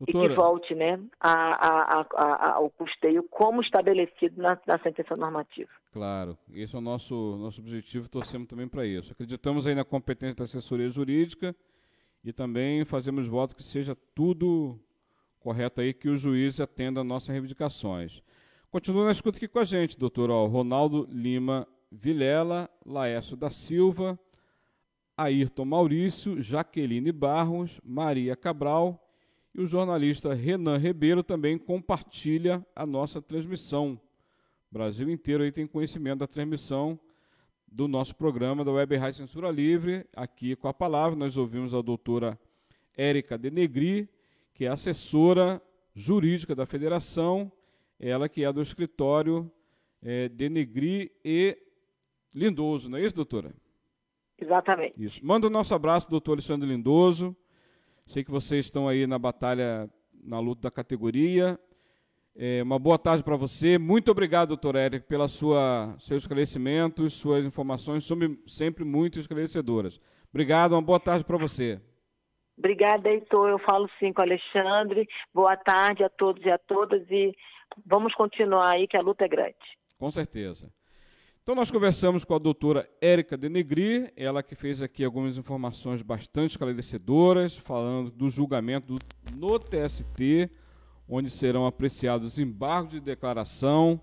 Doutora... 0.00 0.24
E 0.24 0.28
que 0.30 0.34
volte 0.34 0.74
né, 0.74 0.98
a, 1.20 2.00
a, 2.00 2.06
a, 2.14 2.52
ao 2.54 2.70
custeio 2.70 3.22
como 3.24 3.60
estabelecido 3.60 4.40
na, 4.40 4.58
na, 4.66 4.78
sentença 4.82 5.14
normativa. 5.14 5.68
Claro, 5.92 6.38
esse 6.54 6.74
é 6.74 6.78
o 6.78 6.80
nosso, 6.80 7.36
nosso 7.36 7.60
objetivo, 7.60 8.08
torcemos 8.08 8.48
também 8.48 8.66
para 8.66 8.86
isso. 8.86 9.12
Acreditamos 9.12 9.66
aí 9.66 9.74
na 9.74 9.84
competência 9.84 10.36
da 10.36 10.44
assessoria 10.44 10.88
jurídica 10.88 11.54
e 12.24 12.32
também 12.32 12.82
fazemos 12.86 13.26
voto 13.26 13.54
que 13.54 13.62
seja 13.62 13.94
tudo 14.14 14.80
correto 15.38 15.82
aí, 15.82 15.92
que 15.92 16.08
o 16.08 16.16
juiz 16.16 16.60
atenda 16.60 17.04
nossas 17.04 17.28
reivindicações. 17.28 18.22
Continua 18.70 19.04
na 19.04 19.12
escuta 19.12 19.36
aqui 19.36 19.48
com 19.48 19.58
a 19.58 19.64
gente, 19.64 19.98
doutor 19.98 20.30
ó, 20.30 20.46
Ronaldo 20.46 21.06
Lima 21.10 21.68
Vilela, 21.92 22.70
Laércio 22.86 23.36
da 23.36 23.50
Silva, 23.50 24.18
Ayrton 25.14 25.66
Maurício, 25.66 26.40
Jaqueline 26.40 27.12
Barros, 27.12 27.78
Maria 27.84 28.34
Cabral 28.34 28.98
e 29.54 29.60
o 29.60 29.66
jornalista 29.66 30.32
Renan 30.32 30.76
Ribeiro 30.76 31.22
também 31.22 31.58
compartilha 31.58 32.64
a 32.74 32.86
nossa 32.86 33.20
transmissão. 33.20 34.00
O 34.70 34.74
Brasil 34.74 35.10
inteiro 35.10 35.42
aí 35.42 35.50
tem 35.50 35.66
conhecimento 35.66 36.20
da 36.20 36.26
transmissão 36.26 36.98
do 37.66 37.88
nosso 37.88 38.14
programa 38.14 38.64
da 38.64 38.72
Web 38.72 38.96
Rádio 38.96 39.18
Censura 39.18 39.50
Livre. 39.50 40.06
Aqui 40.14 40.54
com 40.56 40.68
a 40.68 40.74
palavra 40.74 41.18
nós 41.18 41.36
ouvimos 41.36 41.74
a 41.74 41.82
doutora 41.82 42.38
Érica 42.96 43.36
Denegri, 43.36 44.08
que 44.54 44.64
é 44.64 44.68
assessora 44.68 45.60
jurídica 45.94 46.54
da 46.54 46.66
federação. 46.66 47.50
ela 47.98 48.28
que 48.28 48.44
é 48.44 48.52
do 48.52 48.62
escritório 48.62 49.50
é, 50.02 50.28
Denegri 50.28 51.12
e 51.24 51.58
Lindoso, 52.34 52.88
não 52.88 52.98
é 52.98 53.04
isso, 53.04 53.16
doutora? 53.16 53.52
Exatamente. 54.38 54.94
Isso. 54.96 55.20
Manda 55.22 55.48
o 55.48 55.50
nosso 55.50 55.74
abraço, 55.74 56.08
doutor 56.08 56.32
Alexandre 56.32 56.68
Lindoso. 56.68 57.36
Sei 58.06 58.24
que 58.24 58.30
vocês 58.30 58.66
estão 58.66 58.88
aí 58.88 59.06
na 59.06 59.18
batalha, 59.18 59.88
na 60.22 60.38
luta 60.38 60.62
da 60.62 60.70
categoria. 60.70 61.58
É, 62.36 62.62
uma 62.62 62.78
boa 62.78 62.98
tarde 62.98 63.22
para 63.22 63.36
você. 63.36 63.78
Muito 63.78 64.10
obrigado, 64.10 64.48
doutor 64.48 64.76
Érico, 64.76 65.06
pela 65.06 65.28
sua 65.28 65.94
seus 65.98 66.22
esclarecimentos, 66.22 67.14
suas 67.14 67.44
informações, 67.44 68.08
sempre 68.46 68.84
muito 68.84 69.18
esclarecedoras. 69.18 70.00
Obrigado, 70.30 70.72
uma 70.72 70.82
boa 70.82 71.00
tarde 71.00 71.24
para 71.24 71.36
você. 71.36 71.80
Obrigada, 72.56 73.08
Heitor. 73.08 73.48
Eu 73.48 73.58
falo 73.58 73.88
sim 73.98 74.12
com 74.12 74.20
o 74.20 74.24
Alexandre. 74.24 75.08
Boa 75.34 75.56
tarde 75.56 76.04
a 76.04 76.08
todos 76.08 76.44
e 76.44 76.50
a 76.50 76.58
todas 76.58 77.02
e 77.10 77.34
vamos 77.86 78.14
continuar 78.14 78.74
aí 78.74 78.86
que 78.86 78.96
a 78.96 79.00
luta 79.00 79.24
é 79.24 79.28
grande. 79.28 79.56
Com 79.98 80.10
certeza. 80.10 80.70
Então 81.42 81.54
nós 81.54 81.70
conversamos 81.70 82.22
com 82.22 82.34
a 82.34 82.38
doutora 82.38 82.88
Érica 83.00 83.34
Denegri, 83.34 84.12
ela 84.14 84.42
que 84.42 84.54
fez 84.54 84.82
aqui 84.82 85.02
algumas 85.02 85.38
informações 85.38 86.02
bastante 86.02 86.50
esclarecedoras, 86.50 87.56
falando 87.56 88.10
do 88.10 88.28
julgamento 88.28 88.98
no 89.34 89.58
TST, 89.58 90.50
onde 91.08 91.30
serão 91.30 91.66
apreciados 91.66 92.38
embargos 92.38 92.92
de 92.92 93.00
declaração 93.00 93.98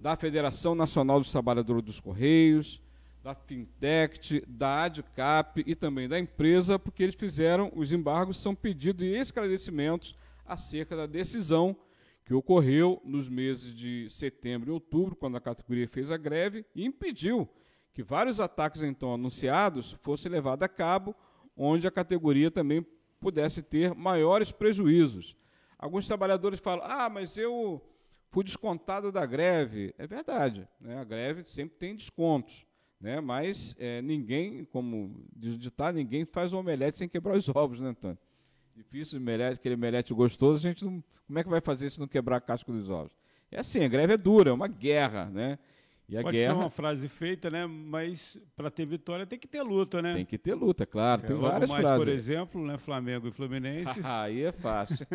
da 0.00 0.16
Federação 0.16 0.74
Nacional 0.74 1.20
dos 1.20 1.30
Trabalhadores 1.30 1.84
dos 1.84 2.00
Correios, 2.00 2.82
da 3.22 3.36
Fintech, 3.36 4.42
da 4.48 4.82
ADCAP 4.82 5.62
e 5.64 5.76
também 5.76 6.08
da 6.08 6.18
empresa, 6.18 6.76
porque 6.76 7.04
eles 7.04 7.14
fizeram, 7.14 7.70
os 7.76 7.92
embargos 7.92 8.40
são 8.40 8.52
pedidos 8.52 9.06
de 9.06 9.12
esclarecimentos 9.12 10.16
acerca 10.44 10.96
da 10.96 11.06
decisão 11.06 11.76
que 12.24 12.34
ocorreu 12.34 13.00
nos 13.04 13.28
meses 13.28 13.74
de 13.74 14.08
setembro 14.10 14.70
e 14.70 14.72
outubro, 14.72 15.16
quando 15.16 15.36
a 15.36 15.40
categoria 15.40 15.88
fez 15.88 16.10
a 16.10 16.16
greve, 16.16 16.64
e 16.74 16.84
impediu 16.84 17.48
que 17.92 18.02
vários 18.02 18.40
ataques 18.40 18.82
então 18.82 19.12
anunciados 19.12 19.92
fossem 20.00 20.30
levados 20.30 20.64
a 20.64 20.68
cabo, 20.68 21.14
onde 21.56 21.86
a 21.86 21.90
categoria 21.90 22.50
também 22.50 22.86
pudesse 23.18 23.62
ter 23.62 23.94
maiores 23.94 24.50
prejuízos. 24.50 25.36
Alguns 25.78 26.06
trabalhadores 26.06 26.60
falam: 26.60 26.84
ah, 26.84 27.08
mas 27.08 27.36
eu 27.36 27.82
fui 28.30 28.44
descontado 28.44 29.10
da 29.10 29.26
greve. 29.26 29.94
É 29.98 30.06
verdade, 30.06 30.68
né? 30.80 30.98
a 30.98 31.04
greve 31.04 31.44
sempre 31.44 31.76
tem 31.76 31.94
descontos. 31.94 32.66
Né? 33.00 33.20
Mas 33.20 33.74
é, 33.78 34.02
ninguém, 34.02 34.64
como 34.66 35.24
diz 35.34 35.54
o 35.54 35.58
ditado, 35.58 35.94
ninguém 35.94 36.24
faz 36.24 36.52
um 36.52 36.58
omelete 36.58 36.98
sem 36.98 37.08
quebrar 37.08 37.36
os 37.36 37.48
ovos, 37.48 37.80
né, 37.80 37.88
Antônio? 37.88 38.18
Difícil, 38.74 39.18
omelete, 39.18 39.54
aquele 39.54 39.74
omelete 39.74 40.14
gostoso, 40.14 40.66
a 40.66 40.70
gente 40.70 40.84
não. 40.84 41.02
Como 41.26 41.38
é 41.38 41.42
que 41.42 41.48
vai 41.48 41.60
fazer 41.60 41.90
se 41.90 42.00
não 42.00 42.08
quebrar 42.08 42.36
a 42.36 42.40
casca 42.40 42.72
dos 42.72 42.88
ovos? 42.88 43.12
É 43.50 43.60
assim, 43.60 43.84
a 43.84 43.88
greve 43.88 44.14
é 44.14 44.16
dura, 44.16 44.50
é 44.50 44.52
uma 44.52 44.68
guerra, 44.68 45.26
né? 45.26 45.58
E 46.08 46.16
a 46.16 46.22
Pode 46.22 46.36
guerra... 46.36 46.54
ser 46.54 46.58
uma 46.58 46.70
frase 46.70 47.06
feita, 47.06 47.48
né? 47.50 47.66
Mas 47.66 48.36
para 48.56 48.68
ter 48.70 48.84
vitória 48.84 49.24
tem 49.24 49.38
que 49.38 49.46
ter 49.46 49.62
luta, 49.62 50.02
né? 50.02 50.14
Tem 50.14 50.24
que 50.24 50.38
ter 50.38 50.54
luta, 50.54 50.84
claro. 50.84 51.22
Tem 51.22 51.36
é, 51.36 51.38
várias 51.38 51.70
mais, 51.70 51.82
frases. 51.82 52.04
por 52.04 52.12
exemplo, 52.12 52.66
né? 52.66 52.78
Flamengo 52.78 53.28
e 53.28 53.30
Fluminense. 53.30 54.00
Aí 54.02 54.42
é 54.42 54.50
fácil. 54.50 55.06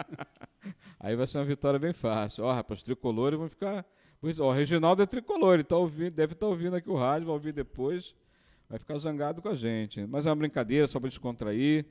Aí 0.98 1.14
vai 1.14 1.26
ser 1.26 1.38
uma 1.38 1.44
vitória 1.44 1.78
bem 1.78 1.92
fácil. 1.92 2.44
Ó, 2.44 2.52
rapaz, 2.52 2.82
tricolores 2.82 3.38
vão 3.38 3.48
ficar 3.48 3.84
ó, 4.38 4.48
o 4.48 4.52
Reginaldo 4.52 5.02
é 5.02 5.06
tricolor, 5.06 5.54
ele 5.54 5.64
tá 5.64 5.76
ouvindo, 5.76 6.12
deve 6.12 6.32
estar 6.32 6.46
tá 6.46 6.50
ouvindo 6.50 6.76
aqui 6.76 6.88
o 6.88 6.96
rádio, 6.96 7.26
vai 7.26 7.34
ouvir 7.34 7.52
depois, 7.52 8.14
vai 8.68 8.78
ficar 8.78 8.98
zangado 8.98 9.42
com 9.42 9.48
a 9.48 9.54
gente. 9.54 10.06
Mas 10.06 10.26
é 10.26 10.30
uma 10.30 10.36
brincadeira, 10.36 10.86
só 10.86 10.98
para 10.98 11.08
descontrair. 11.08 11.86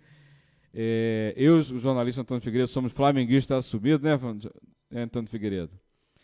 É, 0.77 1.33
eu, 1.37 1.57
o 1.57 1.79
jornalista 1.79 2.21
Antônio 2.21 2.41
Figueiredo, 2.41 2.67
somos 2.67 2.91
flamenguistas 2.91 3.59
assumidos, 3.59 4.01
né, 4.01 4.19
né, 4.91 5.03
Antônio 5.03 5.29
Figueiredo? 5.29 5.71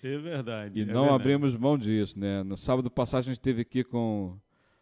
É 0.04 0.18
verdade. 0.18 0.78
E 0.78 0.82
é 0.82 0.86
não 0.86 1.04
verdade. 1.04 1.22
abrimos 1.22 1.56
mão 1.56 1.78
disso, 1.78 2.20
né? 2.20 2.44
No 2.44 2.58
sábado 2.58 2.92
passado 2.92 3.20
a 3.20 3.24
gente 3.24 3.36
esteve 3.36 3.62
aqui 3.62 3.82
com 3.82 4.38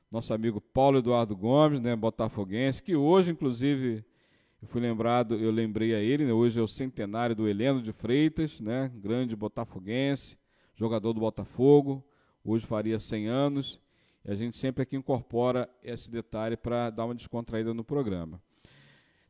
nosso 0.10 0.34
amigo 0.34 0.60
Paulo 0.60 0.98
Eduardo 0.98 1.36
Gomes, 1.36 1.80
né, 1.80 1.96
botafoguense, 1.96 2.82
que 2.82 2.96
hoje, 2.96 3.32
inclusive, 3.32 4.04
eu 4.60 4.68
fui 4.68 4.82
lembrado, 4.82 5.36
eu 5.36 5.52
lembrei 5.52 5.94
a 5.94 6.00
ele, 6.00 6.26
né, 6.26 6.34
hoje 6.34 6.60
é 6.60 6.64
o 6.64 6.68
centenário 6.68 7.36
do 7.36 7.48
Heleno 7.48 7.80
de 7.80 7.92
Freitas, 7.92 8.60
né, 8.60 8.92
grande 8.96 9.36
botafoguense, 9.36 10.36
jogador 10.76 11.14
do 11.14 11.20
Botafogo, 11.20 12.04
hoje 12.44 12.66
faria 12.66 12.98
100 12.98 13.28
anos, 13.28 13.80
e 14.26 14.32
a 14.32 14.36
gente 14.36 14.58
sempre 14.58 14.82
aqui 14.82 14.96
incorpora 14.96 15.70
esse 15.84 16.10
detalhe 16.10 16.58
para 16.58 16.90
dar 16.90 17.06
uma 17.06 17.14
descontraída 17.14 17.72
no 17.72 17.84
programa. 17.84 18.42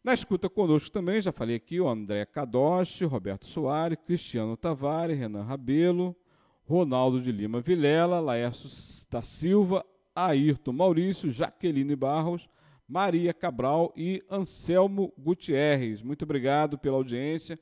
Na 0.01 0.13
escuta 0.13 0.49
conosco 0.49 0.89
também, 0.91 1.19
já 1.19 1.31
falei 1.31 1.57
aqui, 1.57 1.79
o 1.79 1.89
André 1.89 2.25
Cadoche, 2.25 3.03
Roberto 3.03 3.45
Soares, 3.45 3.97
Cristiano 4.05 4.55
Tavares, 4.55 5.17
Renan 5.17 5.43
Rabelo, 5.43 6.15
Ronaldo 6.63 7.21
de 7.21 7.33
Lima 7.33 7.59
Vilela, 7.59 8.21
Laércio 8.21 8.69
da 9.09 9.21
Silva, 9.21 9.85
Ayrton 10.15 10.71
Maurício, 10.71 11.31
Jaqueline 11.31 11.95
Barros, 11.97 12.47
Maria 12.87 13.33
Cabral 13.33 13.93
e 13.95 14.23
Anselmo 14.31 15.13
Gutierrez. 15.17 16.01
Muito 16.01 16.23
obrigado 16.23 16.77
pela 16.77 16.95
audiência. 16.95 17.59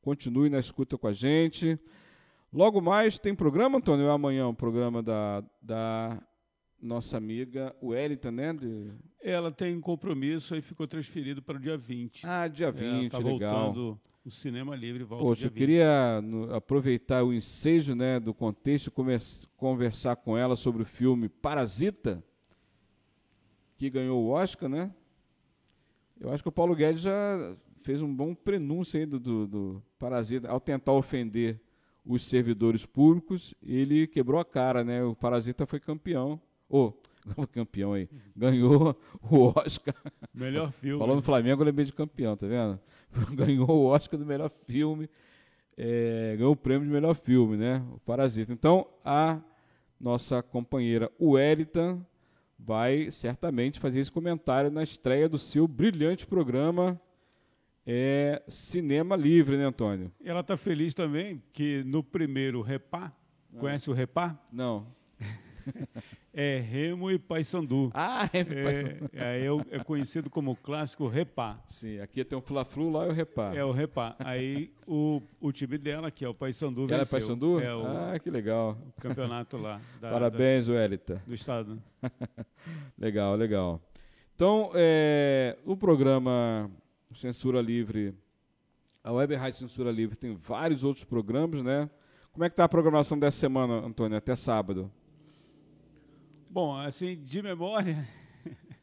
Continue 0.00 0.48
na 0.48 0.60
escuta 0.60 0.96
com 0.96 1.08
a 1.08 1.12
gente. 1.12 1.78
Logo 2.52 2.80
mais 2.80 3.18
tem 3.18 3.34
programa, 3.34 3.78
Antônio? 3.78 4.06
É 4.06 4.10
amanhã 4.10 4.46
o 4.46 4.50
um 4.50 4.54
programa 4.54 5.02
da, 5.02 5.44
da 5.60 6.22
nossa 6.80 7.16
amiga 7.16 7.74
Wellington, 7.82 8.30
né? 8.30 8.52
De... 8.52 8.90
Ela 9.20 9.50
tem 9.50 9.78
compromisso 9.80 10.56
e 10.56 10.62
ficou 10.62 10.86
transferido 10.86 11.42
para 11.42 11.56
o 11.56 11.60
dia 11.60 11.76
20. 11.76 12.26
Ah, 12.26 12.48
dia 12.48 12.70
20, 12.70 13.06
é, 13.06 13.08
tá 13.08 13.18
legal. 13.18 13.72
voltando 13.72 14.00
o 14.24 14.30
Cinema 14.30 14.76
Livre 14.76 15.02
volta 15.02 15.24
Poxa, 15.24 15.46
eu 15.46 15.50
20. 15.50 15.58
queria 15.58 16.20
no, 16.22 16.54
aproveitar 16.54 17.24
o 17.24 17.32
ensejo 17.32 17.94
né, 17.94 18.20
do 18.20 18.34
contexto 18.34 18.88
e 18.88 19.18
conversar 19.56 20.16
com 20.16 20.36
ela 20.36 20.56
sobre 20.56 20.82
o 20.82 20.86
filme 20.86 21.28
Parasita, 21.28 22.22
que 23.76 23.88
ganhou 23.88 24.22
o 24.22 24.28
Oscar, 24.28 24.68
né? 24.68 24.94
Eu 26.20 26.30
acho 26.30 26.42
que 26.42 26.48
o 26.48 26.52
Paulo 26.52 26.74
Guedes 26.74 27.00
já 27.00 27.56
fez 27.82 28.02
um 28.02 28.14
bom 28.14 28.34
prenúncio 28.34 29.00
aí 29.00 29.06
do, 29.06 29.18
do, 29.18 29.46
do 29.46 29.82
Parasita, 29.98 30.48
ao 30.48 30.60
tentar 30.60 30.92
ofender 30.92 31.58
os 32.04 32.26
servidores 32.26 32.84
públicos, 32.84 33.54
ele 33.62 34.06
quebrou 34.06 34.40
a 34.40 34.44
cara, 34.44 34.82
né? 34.82 35.02
O 35.02 35.14
Parasita 35.14 35.66
foi 35.66 35.80
campeão. 35.80 36.40
Ou, 36.70 36.98
oh, 37.36 37.46
campeão 37.46 37.92
aí, 37.92 38.08
ganhou 38.34 38.96
o 39.20 39.52
Oscar. 39.58 39.94
Melhor 40.32 40.72
filme. 40.72 40.98
Falando 40.98 41.16
no 41.16 41.22
Flamengo, 41.22 41.60
eu 41.60 41.66
lembrei 41.66 41.84
de 41.84 41.92
campeão, 41.92 42.36
tá 42.36 42.46
vendo? 42.46 42.80
Ganhou 43.34 43.68
o 43.68 43.86
Oscar 43.86 44.18
do 44.18 44.24
melhor 44.24 44.50
filme, 44.66 45.10
é, 45.76 46.36
ganhou 46.38 46.52
o 46.52 46.56
prêmio 46.56 46.86
de 46.86 46.92
melhor 46.92 47.14
filme, 47.14 47.56
né? 47.56 47.84
O 47.92 47.98
Parasita. 47.98 48.52
Então, 48.52 48.86
a 49.04 49.40
nossa 49.98 50.42
companheira 50.44 51.10
Wellington 51.20 52.00
vai 52.56 53.10
certamente 53.10 53.80
fazer 53.80 53.98
esse 53.98 54.12
comentário 54.12 54.70
na 54.70 54.82
estreia 54.82 55.28
do 55.28 55.38
seu 55.38 55.66
brilhante 55.66 56.24
programa 56.24 57.00
é 57.86 58.42
cinema 58.46 59.16
livre, 59.16 59.56
né, 59.56 59.64
Antônio? 59.64 60.12
Ela 60.24 60.40
está 60.40 60.56
feliz 60.56 60.94
também 60.94 61.42
que 61.52 61.82
no 61.84 62.04
primeiro 62.04 62.60
Repá, 62.62 63.12
Não. 63.50 63.60
conhece 63.60 63.90
o 63.90 63.92
Repá? 63.92 64.38
Não. 64.52 64.86
É 66.32 66.58
Remo 66.58 67.10
e 67.10 67.18
Paysandu. 67.18 67.90
Ah, 67.94 68.28
Remo 68.32 68.52
e 68.52 68.62
Paysandu. 68.62 69.10
É, 69.12 69.46
é, 69.46 69.76
é, 69.76 69.84
conhecido 69.84 70.30
como 70.30 70.56
clássico 70.56 71.06
Repá. 71.06 71.62
Sim, 71.66 72.00
aqui 72.00 72.24
tem 72.24 72.38
o 72.38 72.42
Fla-Flu, 72.42 72.90
lá 72.90 73.04
é 73.04 73.08
o 73.08 73.12
Repá. 73.12 73.54
É 73.54 73.64
o 73.64 73.72
Repá. 73.72 74.16
Aí 74.18 74.72
o, 74.86 75.22
o 75.40 75.52
time 75.52 75.78
dela, 75.78 76.10
que 76.10 76.24
é 76.24 76.28
o 76.28 76.34
Paysandu, 76.34 76.86
venceu. 76.86 76.94
Ela 76.94 77.02
é 77.02 77.06
Paysandu? 77.06 77.60
É 77.60 77.74
o, 77.74 77.86
ah, 77.86 78.18
que 78.18 78.30
legal. 78.30 78.78
O 78.96 79.00
campeonato 79.00 79.56
lá. 79.56 79.80
Da, 80.00 80.10
Parabéns, 80.10 80.66
da, 80.66 80.72
Welita. 80.72 81.22
Do 81.26 81.34
estado. 81.34 81.82
legal, 82.98 83.34
legal. 83.34 83.80
Então, 84.34 84.70
é, 84.74 85.58
o 85.66 85.76
programa 85.76 86.70
Censura 87.14 87.60
Livre, 87.60 88.14
a 89.04 89.12
Web 89.12 89.34
Rádio 89.34 89.58
Censura 89.58 89.90
Livre 89.90 90.16
tem 90.16 90.34
vários 90.34 90.84
outros 90.84 91.04
programas, 91.04 91.62
né? 91.62 91.90
Como 92.32 92.44
é 92.44 92.48
que 92.48 92.54
está 92.54 92.64
a 92.64 92.68
programação 92.68 93.18
dessa 93.18 93.38
semana, 93.38 93.84
Antônio, 93.84 94.16
até 94.16 94.36
sábado? 94.36 94.90
Bom, 96.50 96.76
assim, 96.76 97.16
de 97.22 97.40
memória... 97.40 98.06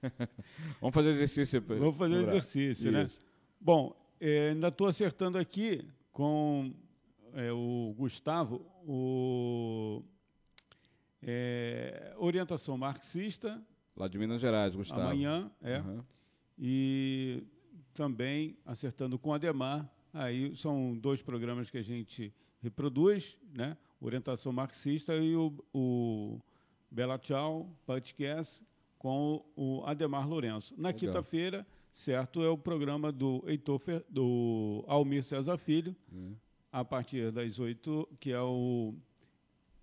Vamos 0.79 0.93
fazer 0.93 1.09
exercício. 1.09 1.61
Vamos 1.61 1.97
fazer 1.97 2.15
exercício, 2.23 2.91
né? 2.91 3.03
Isso. 3.03 3.21
Bom, 3.59 3.95
é, 4.19 4.51
ainda 4.51 4.69
estou 4.69 4.87
acertando 4.87 5.37
aqui 5.37 5.85
com 6.11 6.71
é, 7.33 7.51
o 7.51 7.93
Gustavo 7.97 8.65
o 8.87 10.01
é, 11.21 12.13
orientação 12.17 12.77
marxista. 12.77 13.61
Lá 13.95 14.07
de 14.07 14.17
Minas 14.17 14.39
Gerais, 14.39 14.75
Gustavo. 14.75 15.01
Amanhã, 15.01 15.51
é. 15.61 15.79
Uhum. 15.79 16.03
E 16.57 17.43
também 17.93 18.57
acertando 18.65 19.19
com 19.19 19.33
Ademar. 19.33 19.91
Aí 20.13 20.55
são 20.55 20.97
dois 20.97 21.21
programas 21.21 21.69
que 21.69 21.77
a 21.77 21.83
gente 21.83 22.33
reproduz, 22.61 23.37
né? 23.53 23.75
Orientação 23.99 24.53
marxista 24.53 25.15
e 25.15 25.35
o, 25.35 25.53
o 25.73 26.39
Bela 26.89 27.17
Tchau 27.17 27.69
podcast 27.85 28.63
com 28.97 29.45
o 29.55 29.83
Ademar 29.85 30.27
Lourenço. 30.27 30.73
Na 30.77 30.91
quinta-feira, 30.91 31.65
certo, 31.91 32.43
é 32.43 32.49
o 32.49 32.57
programa 32.57 33.11
do 33.11 33.43
Heitor 33.47 33.81
do 34.09 34.83
Almir 34.87 35.23
César 35.23 35.57
Filho, 35.57 35.95
hum. 36.11 36.35
a 36.71 36.83
partir 36.83 37.31
das 37.31 37.59
8, 37.59 38.07
que 38.19 38.31
é 38.31 38.41
o 38.41 38.95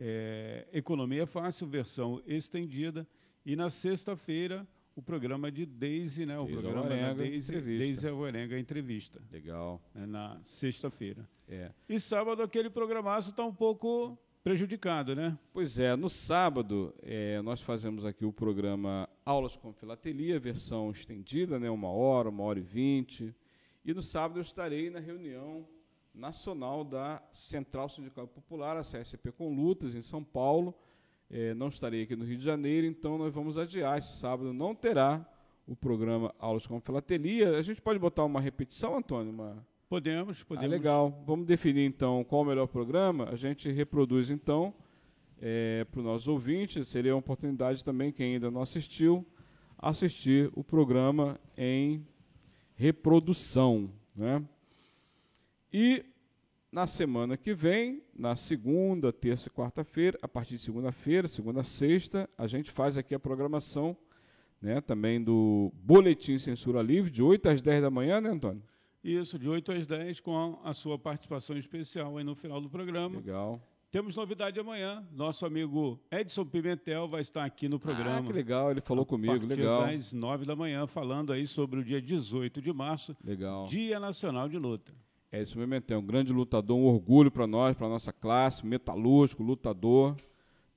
é, 0.01 0.67
Economia 0.73 1.27
Fácil, 1.27 1.67
versão 1.67 2.23
estendida. 2.27 3.07
E 3.47 3.55
na 3.55 3.71
sexta-feira, 3.71 4.67
o 4.97 5.03
programa 5.03 5.51
de 5.51 5.67
Deise, 5.67 6.25
né? 6.25 6.39
O 6.39 6.45
Deise 6.45 6.61
programa 6.61 6.83
Alvarenga, 6.83 7.09
da 7.09 7.23
Deise, 7.23 7.53
entrevista. 7.53 7.85
Deise 7.85 8.09
Alvarenga, 8.09 8.59
entrevista, 8.59 9.23
Legal. 9.31 9.83
né, 9.95 10.07
na 10.07 10.41
sexta-feira. 10.45 11.29
É. 11.49 11.71
E 11.89 12.01
sábado 12.01 12.43
aquele 12.43 12.71
programaço 12.71 13.31
está 13.31 13.45
um 13.45 13.55
pouco 13.55 14.19
prejudicado, 14.45 15.17
né? 15.17 15.39
Pois 15.55 15.79
é, 15.79 15.97
no 15.97 16.11
sábado 16.11 16.95
é, 17.03 17.41
nós 17.41 17.63
fazemos 17.63 18.05
aqui 18.05 18.27
o 18.27 18.33
programa 18.33 19.09
Aulas 19.25 19.57
com 19.57 19.73
Filatelia, 19.73 20.39
versão 20.39 20.91
estendida, 20.91 21.59
né, 21.59 21.71
uma 21.71 21.89
hora, 21.89 22.29
uma 22.29 22.45
hora 22.45 22.59
e 22.59 22.63
vinte. 22.63 23.35
E 23.83 23.95
no 23.95 24.03
sábado 24.03 24.39
eu 24.39 24.43
estarei 24.43 24.91
na 24.91 25.01
reunião 25.01 25.67
nacional 26.15 26.85
da 26.85 27.23
Central 27.33 27.89
Sindical 27.89 28.29
Popular, 28.29 28.77
a 28.77 28.83
CSP 28.83 29.33
com 29.33 29.55
Lutas, 29.55 29.95
em 29.95 30.03
São 30.03 30.23
Paulo. 30.23 30.75
É, 31.31 31.55
não 31.55 31.69
estarei 31.69 32.03
aqui 32.03 32.15
no 32.15 32.27
Rio 32.27 32.37
de 32.37 32.45
Janeiro, 32.45 32.87
então 32.87 33.17
nós 33.17 33.33
vamos 33.33 33.57
adiar. 33.57 33.97
Esse 33.97 34.19
sábado 34.19 34.53
não 34.53 34.75
terá 34.75 35.27
o 35.67 35.75
programa 35.75 36.35
Aulas 36.39 36.67
com 36.67 36.79
Filatelia. 36.83 37.57
A 37.57 37.63
gente 37.63 37.81
pode 37.81 37.99
botar 37.99 38.25
uma 38.25 38.43
repetição, 38.43 38.95
Antônio? 38.95 39.33
Uma... 39.33 39.67
Podemos, 39.89 40.43
podemos. 40.43 40.73
Ah, 40.73 40.77
legal. 40.77 41.23
Vamos 41.27 41.47
definir 41.47 41.87
então 41.87 42.25
qual 42.25 42.43
o 42.43 42.45
melhor 42.45 42.67
programa. 42.67 43.29
A 43.31 43.37
gente 43.37 43.71
reproduz 43.71 44.31
então 44.31 44.75
para 45.91 46.01
os 46.01 46.05
nossos 46.05 46.29
ouvintes. 46.29 46.89
Seria 46.89 47.15
uma 47.15 47.19
oportunidade 47.19 47.85
também, 47.85 48.11
quem 48.11 48.35
ainda 48.35 48.51
não 48.51 48.63
assistiu, 48.63 49.27
assistir 49.79 50.51
o 50.55 50.65
programa 50.65 51.39
em 51.57 52.07
reprodução. 52.75 53.91
Né? 54.17 54.43
E 55.73 56.05
na 56.73 56.87
semana 56.87 57.37
que 57.37 57.55
vem, 57.55 58.03
na 58.17 58.35
segunda, 58.35 59.13
terça 59.13 59.49
e 59.49 59.51
quarta-feira, 59.51 60.19
a 60.23 60.27
partir 60.27 60.57
de 60.57 60.63
segunda-feira, 60.63 61.29
segunda 61.29 61.61
a 61.61 61.65
sexta, 61.65 62.29
a 62.37 62.47
gente 62.47 62.71
faz 62.71 62.97
aqui 62.97 63.15
a 63.15 63.21
programação 63.21 63.97
né, 64.61 64.81
também 64.81 65.23
do 65.23 65.71
Boletim 65.75 66.39
Censura 66.39 66.81
Livre, 66.81 67.11
de 67.11 67.23
8 67.23 67.51
às 67.51 67.63
10 67.63 67.83
da 67.83 67.91
manhã, 67.91 68.21
né, 68.21 68.31
Antônio? 68.31 68.63
Isso, 69.05 69.39
de 69.39 69.47
8 69.47 69.71
às 69.71 69.87
10, 69.87 70.21
com 70.21 70.59
a 70.65 70.73
sua 70.73 70.99
participação 70.99 71.59
especial 71.59 72.17
aí 72.17 72.25
no 72.25 72.35
final 72.35 72.59
do 72.59 72.71
programa. 72.71 73.17
Legal. 73.17 73.61
Temos 73.91 74.17
novidade 74.17 74.59
amanhã. 74.59 75.07
Nosso 75.13 75.45
amigo 75.45 76.01
Edson 76.11 76.47
Pimentel 76.47 77.07
vai 77.07 77.21
estar 77.21 77.45
aqui 77.45 77.69
no 77.69 77.79
programa. 77.79 78.21
Ah, 78.21 78.23
que 78.23 78.33
legal, 78.33 78.71
ele 78.71 78.81
falou 78.81 79.05
comigo, 79.05 79.45
legal. 79.45 79.83
das 79.83 80.15
9 80.15 80.47
da 80.47 80.57
manhã, 80.57 80.87
falando 80.87 81.35
aí 81.35 81.47
sobre 81.47 81.81
o 81.81 81.85
dia 81.85 82.01
18 82.01 82.63
de 82.63 82.73
março, 82.73 83.15
Legal. 83.23 83.67
Dia 83.67 84.01
Nacional 84.01 84.49
de 84.49 84.57
Luta. 84.57 84.91
É 85.31 85.43
isso 85.43 85.59
mesmo, 85.59 85.75
é 85.75 85.97
um 85.99 86.07
grande 86.07 86.33
lutador, 86.33 86.79
um 86.79 86.87
orgulho 86.87 87.31
para 87.31 87.47
nós, 87.47 87.77
para 87.77 87.89
nossa 87.91 88.11
classe, 88.13 88.65
metalúrgico, 88.65 89.43
lutador. 89.43 90.17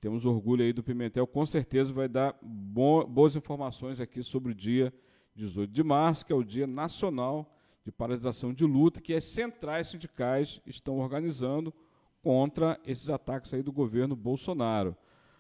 Temos 0.01 0.25
orgulho 0.25 0.65
aí 0.65 0.73
do 0.73 0.84
Pimentel, 0.84 1.25
com 1.25 1.45
certeza 1.45 1.93
vai 1.93 2.09
dar 2.09 2.38
bo 2.41 3.05
boas 3.05 3.38
informações 3.38 4.01
aqui 4.01 4.21
sobre 4.21 4.51
o 4.51 4.55
dia 4.55 4.93
18 5.34 5.71
de 5.71 5.82
março, 5.82 6.25
que 6.25 6.34
é 6.34 6.36
o 6.36 6.43
Dia 6.43 6.67
Nacional 6.67 7.57
de 7.88 7.92
Paralisação 7.94 8.54
de 8.54 8.66
Luta, 8.66 9.00
que 9.00 9.14
as 9.14 9.24
centrais 9.24 9.88
sindicais 9.88 10.62
estão 10.66 10.98
organizando 10.98 11.74
contra 12.22 12.78
esses 12.86 13.10
ataques 13.10 13.54
aí 13.54 13.64
do 13.64 13.72
governo 13.72 14.14
Bolsonaro. 14.14 14.94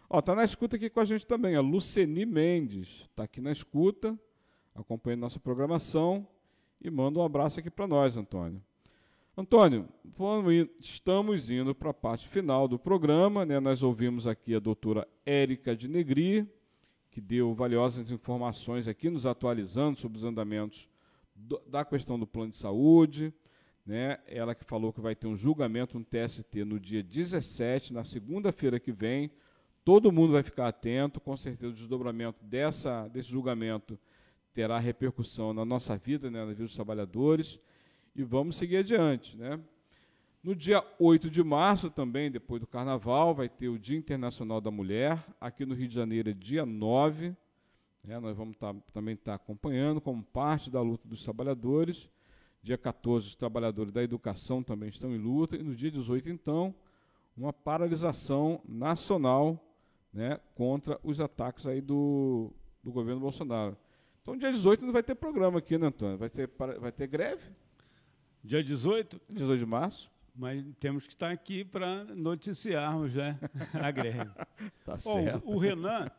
Ó, 0.09 0.21
tá 0.21 0.33
na 0.33 0.45
escuta 0.45 0.77
aqui 0.77 0.89
com 0.89 1.01
a 1.01 1.05
gente 1.05 1.27
também, 1.27 1.57
a 1.57 1.61
Luceni 1.61 2.25
Mendes, 2.25 3.01
está 3.01 3.23
aqui 3.23 3.41
na 3.41 3.51
escuta, 3.51 4.17
acompanhando 4.73 5.19
nossa 5.19 5.41
programação 5.41 6.25
e 6.81 6.89
manda 6.89 7.19
um 7.19 7.21
abraço 7.21 7.59
aqui 7.59 7.69
para 7.69 7.85
nós, 7.85 8.15
Antônio. 8.15 8.63
Antônio, 9.35 9.89
estamos 10.79 11.49
indo 11.49 11.75
para 11.75 11.89
a 11.89 11.93
parte 11.93 12.29
final 12.29 12.65
do 12.65 12.79
programa. 12.79 13.45
Né? 13.45 13.59
Nós 13.59 13.83
ouvimos 13.83 14.25
aqui 14.25 14.55
a 14.55 14.59
doutora 14.59 15.05
Érica 15.25 15.75
de 15.75 15.89
Negri, 15.89 16.49
que 17.11 17.19
deu 17.19 17.53
valiosas 17.53 18.09
informações 18.09 18.87
aqui, 18.87 19.09
nos 19.09 19.25
atualizando 19.25 19.99
sobre 19.99 20.17
os 20.17 20.23
andamentos 20.23 20.89
da 21.67 21.85
questão 21.85 22.19
do 22.19 22.25
plano 22.25 22.51
de 22.51 22.57
saúde. 22.57 23.33
Né? 23.85 24.19
Ela 24.27 24.53
que 24.53 24.65
falou 24.65 24.91
que 24.91 24.99
vai 24.99 25.15
ter 25.15 25.27
um 25.27 25.37
julgamento 25.37 25.97
no 25.97 26.05
TST 26.05 26.65
no 26.65 26.79
dia 26.79 27.01
17, 27.01 27.93
na 27.93 28.03
segunda-feira 28.03 28.79
que 28.79 28.91
vem. 28.91 29.31
Todo 29.85 30.11
mundo 30.11 30.33
vai 30.33 30.43
ficar 30.43 30.67
atento, 30.67 31.21
com 31.21 31.37
certeza 31.37 31.71
o 31.71 31.75
desdobramento 31.75 32.43
dessa, 32.43 33.07
desse 33.07 33.29
julgamento 33.29 33.97
terá 34.51 34.79
repercussão 34.79 35.53
na 35.53 35.63
nossa 35.63 35.95
vida, 35.95 36.31
né, 36.31 36.39
na 36.39 36.47
vida 36.47 36.63
dos 36.63 36.73
trabalhadores 36.73 37.59
e 38.17 38.23
vamos 38.23 38.57
seguir 38.57 38.77
adiante. 38.77 39.37
Né? 39.37 39.59
No 40.43 40.55
dia 40.55 40.83
8 40.99 41.29
de 41.29 41.43
março, 41.43 41.91
também, 41.91 42.31
depois 42.31 42.59
do 42.59 42.65
Carnaval, 42.65 43.35
vai 43.35 43.47
ter 43.47 43.69
o 43.69 43.77
Dia 43.77 43.97
Internacional 43.97 44.59
da 44.59 44.71
Mulher. 44.71 45.23
Aqui 45.39 45.65
no 45.65 45.75
Rio 45.75 45.87
de 45.87 45.93
Janeiro 45.93 46.31
é 46.31 46.33
dia 46.33 46.65
9. 46.65 47.35
Né? 48.03 48.19
Nós 48.19 48.35
vamos 48.35 48.55
tá- 48.57 48.75
também 48.93 49.15
estar 49.15 49.35
acompanhando 49.35 49.99
como 49.99 50.23
parte 50.23 50.69
da 50.69 50.81
luta 50.81 51.07
dos 51.07 51.23
trabalhadores. 51.23 52.09
Dia 52.61 52.77
14, 52.77 53.27
os 53.27 53.35
trabalhadores 53.35 53.91
da 53.91 54.03
educação 54.03 54.63
também 54.63 54.89
estão 54.89 55.13
em 55.13 55.17
luta. 55.17 55.55
E 55.55 55.63
no 55.63 55.75
dia 55.75 55.91
18, 55.91 56.29
então, 56.29 56.73
uma 57.35 57.53
paralisação 57.53 58.61
nacional 58.67 59.63
né, 60.11 60.39
contra 60.55 60.99
os 61.03 61.19
ataques 61.21 61.67
aí 61.67 61.81
do, 61.81 62.51
do 62.83 62.91
governo 62.91 63.21
Bolsonaro. 63.21 63.77
Então, 64.21 64.35
dia 64.35 64.51
18 64.51 64.83
não 64.85 64.91
vai 64.91 65.03
ter 65.03 65.15
programa 65.15 65.59
aqui, 65.59 65.77
né, 65.77 65.87
Antônio? 65.87 66.17
Vai 66.17 66.29
ter, 66.29 66.49
vai 66.79 66.91
ter 66.91 67.07
greve? 67.07 67.43
Dia 68.43 68.63
18, 68.63 69.21
18 69.29 69.59
de 69.59 69.65
março? 69.65 70.09
mas 70.37 70.63
temos 70.79 71.07
que 71.07 71.13
estar 71.13 71.31
aqui 71.31 71.65
para 71.65 72.03
noticiarmos 72.03 73.15
né, 73.15 73.39
a 73.73 73.89
greve. 73.91 74.29
Tá 74.85 74.95
Bom, 75.03 75.41
o 75.43 75.57
Renan, 75.57 76.09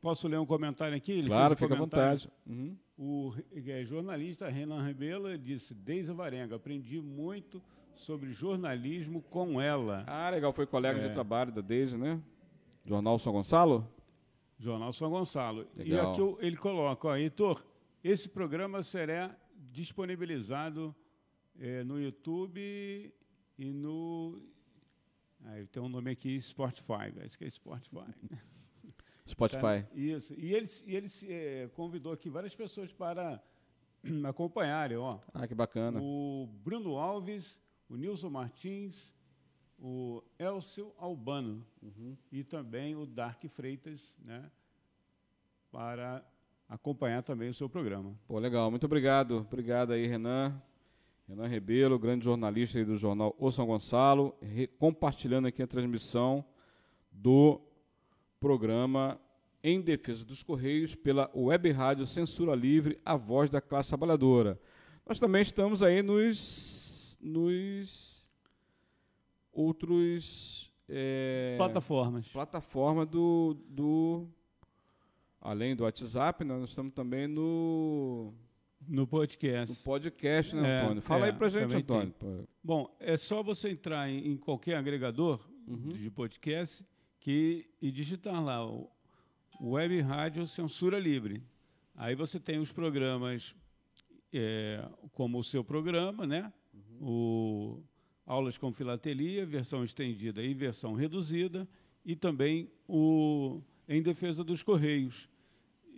posso 0.00 0.28
ler 0.28 0.38
um 0.38 0.46
comentário 0.46 0.96
aqui? 0.96 1.12
Ele 1.12 1.28
claro, 1.28 1.54
um 1.54 1.56
fica 1.56 1.74
à 1.74 1.78
vontade. 1.78 2.30
Uhum. 2.46 2.76
O 2.96 3.32
é, 3.52 3.84
jornalista 3.84 4.48
Renan 4.48 4.82
Rebelo 4.82 5.36
disse: 5.38 5.74
Deise 5.74 6.12
Varenga, 6.12 6.56
aprendi 6.56 7.00
muito 7.00 7.62
sobre 7.94 8.32
jornalismo 8.32 9.22
com 9.22 9.60
ela. 9.60 9.98
Ah, 10.06 10.30
legal, 10.30 10.52
foi 10.52 10.66
colega 10.66 11.00
É. 11.00 11.08
de 11.08 11.12
trabalho 11.14 11.52
da 11.52 11.60
Deise, 11.60 11.96
né? 11.96 12.20
Jornal 12.84 13.18
São 13.18 13.32
Gonçalo? 13.32 13.86
Jornal 14.58 14.92
São 14.92 15.10
Gonçalo. 15.10 15.66
Legal. 15.76 16.06
E 16.06 16.10
aqui 16.12 16.46
ele 16.46 16.56
coloca, 16.56 17.08
ó, 17.08 17.16
Heitor, 17.16 17.64
esse 18.02 18.28
programa 18.28 18.82
será 18.82 19.36
disponibilizado 19.70 20.94
eh, 21.60 21.84
no 21.84 22.00
YouTube 22.00 23.12
e 23.58 23.72
no. 23.72 24.40
Ah, 25.44 25.62
tem 25.70 25.82
um 25.82 25.88
nome 25.88 26.10
aqui, 26.10 26.40
Spotify. 26.40 27.12
Esse 27.24 27.36
que 27.38 27.44
é 27.44 27.50
Spotify. 27.50 28.06
Spotify. 29.30 29.60
Tá? 29.60 29.86
Isso. 29.94 30.34
E 30.38 30.54
ele, 30.54 30.66
e 30.86 30.96
ele 30.96 31.08
se, 31.08 31.30
eh, 31.30 31.68
convidou 31.74 32.12
aqui 32.12 32.28
várias 32.28 32.54
pessoas 32.54 32.92
para 32.92 33.42
acompanharem. 34.28 34.96
Ó. 34.96 35.18
Ah, 35.32 35.46
que 35.46 35.54
bacana. 35.54 36.00
O 36.02 36.48
Bruno 36.64 36.96
Alves, 36.96 37.60
o 37.88 37.96
Nilson 37.96 38.30
Martins, 38.30 39.14
o 39.78 40.22
Elcio 40.38 40.92
Albano 40.98 41.64
Uhum. 41.82 42.16
e 42.32 42.42
também 42.42 42.96
o 42.96 43.06
Dark 43.06 43.42
Freitas, 43.48 44.16
né, 44.24 44.50
para 45.70 46.24
acompanhar 46.68 47.22
também 47.22 47.48
o 47.48 47.54
seu 47.54 47.68
programa. 47.68 48.14
Pô, 48.26 48.38
legal, 48.38 48.70
muito 48.70 48.84
obrigado. 48.86 49.46
Obrigado 49.48 49.92
aí, 49.92 50.06
Renan. 50.06 50.60
Renan 51.28 51.46
Rebelo, 51.46 51.98
grande 51.98 52.24
jornalista 52.24 52.78
aí 52.78 52.84
do 52.84 52.96
jornal 52.96 53.36
O 53.38 53.50
São 53.52 53.66
Gonçalo, 53.66 54.34
compartilhando 54.78 55.46
aqui 55.46 55.62
a 55.62 55.66
transmissão 55.66 56.42
do 57.12 57.60
programa 58.40 59.20
Em 59.62 59.80
Defesa 59.80 60.24
dos 60.24 60.42
Correios 60.42 60.94
pela 60.94 61.30
Web 61.34 61.70
Rádio 61.72 62.06
Censura 62.06 62.54
Livre, 62.54 62.98
a 63.04 63.16
voz 63.16 63.50
da 63.50 63.60
classe 63.60 63.88
trabalhadora. 63.90 64.58
Nós 65.06 65.18
também 65.18 65.42
estamos 65.42 65.82
aí 65.82 66.02
nos, 66.02 67.18
nos 67.20 68.28
outros 69.52 70.72
é, 70.88 71.54
Plataformas. 71.56 72.28
plataforma 72.28 73.04
do, 73.04 73.56
do 73.68 74.26
além 75.40 75.74
do 75.74 75.84
WhatsApp, 75.84 76.44
né, 76.44 76.56
nós 76.56 76.70
estamos 76.70 76.92
também 76.92 77.26
no, 77.26 78.32
No 78.86 79.06
podcast. 79.06 79.76
no 79.78 79.84
podcast, 79.84 80.54
né, 80.54 80.68
É, 80.78 80.82
Antônio? 80.82 81.02
Fala 81.02 81.26
é, 81.26 81.30
aí 81.30 81.36
pra 81.36 81.48
gente, 81.48 81.74
Antônio. 81.76 82.14
Pô, 82.18 82.44
Bom, 82.62 82.96
é 83.00 83.16
só 83.16 83.42
você 83.42 83.70
entrar 83.70 84.08
em, 84.08 84.28
em 84.28 84.36
qualquer 84.36 84.76
agregador 84.76 85.40
Uhum. 85.66 85.90
de 85.90 86.10
podcast 86.10 86.82
que, 87.28 87.66
e 87.82 87.90
digitar 87.90 88.42
lá 88.42 88.66
o 88.66 88.90
Web 89.60 90.00
Rádio 90.00 90.46
Censura 90.46 90.98
Livre. 90.98 91.42
Aí 91.94 92.14
você 92.14 92.40
tem 92.40 92.58
os 92.58 92.72
programas 92.72 93.54
é, 94.32 94.82
como 95.12 95.38
o 95.38 95.44
seu 95.44 95.62
programa, 95.62 96.26
né? 96.26 96.50
Uhum. 96.72 97.06
O 97.06 97.82
Aulas 98.24 98.56
com 98.56 98.72
Filatelia, 98.72 99.44
versão 99.44 99.84
estendida 99.84 100.42
e 100.42 100.54
versão 100.54 100.94
reduzida, 100.94 101.68
e 102.02 102.16
também 102.16 102.72
o 102.88 103.60
Em 103.86 104.00
Defesa 104.00 104.42
dos 104.42 104.62
Correios. 104.62 105.28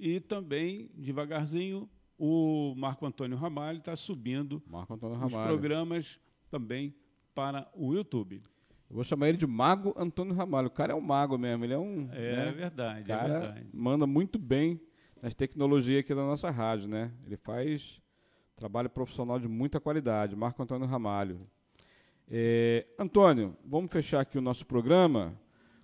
E 0.00 0.18
também, 0.18 0.90
devagarzinho, 0.96 1.88
o 2.18 2.74
Marco 2.76 3.06
Antônio 3.06 3.36
Ramalho 3.36 3.78
está 3.78 3.94
subindo 3.94 4.60
Marco 4.66 4.94
Antônio 4.94 5.24
os 5.24 5.32
programas 5.32 6.18
também 6.50 6.92
para 7.32 7.70
o 7.72 7.94
YouTube. 7.94 8.42
Eu 8.90 8.96
vou 8.96 9.04
chamar 9.04 9.28
ele 9.28 9.38
de 9.38 9.46
Mago 9.46 9.94
Antônio 9.96 10.34
Ramalho. 10.34 10.66
O 10.66 10.70
cara 10.70 10.92
é 10.92 10.96
um 10.96 11.00
mago 11.00 11.38
mesmo, 11.38 11.64
ele 11.64 11.72
é 11.72 11.78
um. 11.78 12.08
É 12.12 12.36
né? 12.46 12.50
verdade, 12.50 13.04
cara 13.04 13.34
é 13.34 13.40
verdade. 13.40 13.66
manda 13.72 14.04
muito 14.04 14.36
bem 14.36 14.80
nas 15.22 15.32
tecnologias 15.32 16.00
aqui 16.00 16.12
da 16.12 16.22
nossa 16.22 16.50
rádio, 16.50 16.88
né? 16.88 17.12
Ele 17.24 17.36
faz 17.36 18.02
trabalho 18.56 18.90
profissional 18.90 19.38
de 19.38 19.46
muita 19.46 19.78
qualidade. 19.78 20.34
Marco 20.34 20.60
Antônio 20.60 20.88
Ramalho. 20.88 21.40
É, 22.28 22.84
Antônio, 22.98 23.56
vamos 23.64 23.92
fechar 23.92 24.20
aqui 24.20 24.36
o 24.36 24.42
nosso 24.42 24.66
programa 24.66 25.38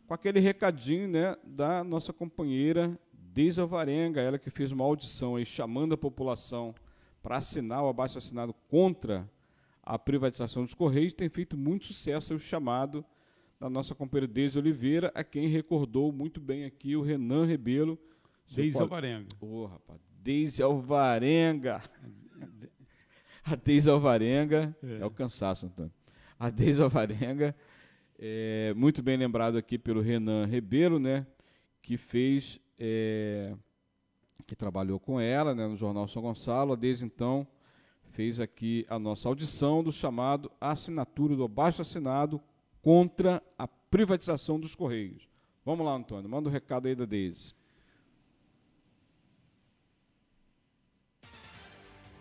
com 0.07 0.15
aquele 0.15 0.41
recadinho 0.41 1.09
né, 1.09 1.37
da 1.45 1.83
nossa 1.85 2.13
companheira 2.13 2.99
Deise 3.13 3.61
Alvarenga, 3.61 4.21
ela 4.21 4.39
que 4.39 4.51
fez 4.51 4.73
uma 4.73 4.85
audição 4.85 5.37
aí 5.37 5.45
chamando 5.45 5.95
a 5.95 5.99
população 5.99 6.75
para 7.23 7.37
assinar 7.37 7.85
o 7.85 7.89
abaixo 7.89 8.19
assinado 8.19 8.55
contra 8.69 9.29
a 9.87 9.97
privatização 9.97 10.65
dos 10.65 10.75
Correios, 10.75 11.15
tem 11.15 11.29
feito 11.29 11.57
muito 11.57 11.87
sucesso 11.87 12.35
o 12.35 12.41
chamado 12.41 13.05
da 13.61 13.71
nossa 13.71 13.95
companheira 13.95 14.27
Deise 14.27 14.59
Oliveira, 14.59 15.13
a 15.15 15.23
quem 15.23 15.47
recordou 15.47 16.11
muito 16.11 16.41
bem 16.41 16.65
aqui 16.65 16.97
o 16.97 17.03
Renan 17.03 17.47
Rebelo. 17.47 17.97
Deise 18.53 18.79
Alvarenga. 18.79 19.29
Ô, 19.41 19.63
oh, 19.63 19.67
rapaz, 19.67 20.01
Deise 20.21 20.61
Alvarenga. 20.61 21.81
A 23.45 23.55
Deise 23.55 23.89
Alvarenga, 23.89 24.77
é. 24.83 25.03
é 25.03 25.07
o 25.07 25.11
cansaço, 25.11 25.67
Antônio. 25.67 25.93
A 26.37 26.51
Deise 26.51 26.83
Alvarenga, 26.83 27.55
é, 28.19 28.75
muito 28.77 29.05
bem 29.05 29.17
lembrado 29.17 29.57
aqui 29.57 29.79
pelo 29.79 30.01
Renan 30.01 30.47
Rebelo, 30.47 30.99
né, 30.99 31.25
que 31.81 31.97
fez, 31.97 32.61
é, 32.77 33.55
que 34.49 34.57
trabalhou 34.57 34.99
com 34.99 35.21
ela 35.21 35.55
né, 35.55 35.65
no 35.65 35.77
Jornal 35.77 36.09
São 36.09 36.23
Gonçalo, 36.23 36.77
desde 36.77 37.05
então 37.05 37.47
fez 38.17 38.41
aqui 38.41 38.87
a 38.89 38.99
nossa 38.99 39.29
audição 39.29 39.85
do 39.85 39.93
chamado 39.93 40.51
assinatura 40.59 41.37
do 41.37 41.45
abaixo 41.45 41.83
assinado 41.83 42.41
contra 42.81 43.43
a 43.59 43.69
privatização 43.69 44.59
dos 44.59 44.75
Correios. 44.75 45.29
Vamos 45.67 45.85
lá, 45.85 45.93
Antônio, 45.93 46.31
manda 46.31 46.49
o 46.49 46.51
um 46.51 46.53
recado 46.53 46.89
aí 46.89 46.95
da 46.95 47.05
Deise. 47.05 47.55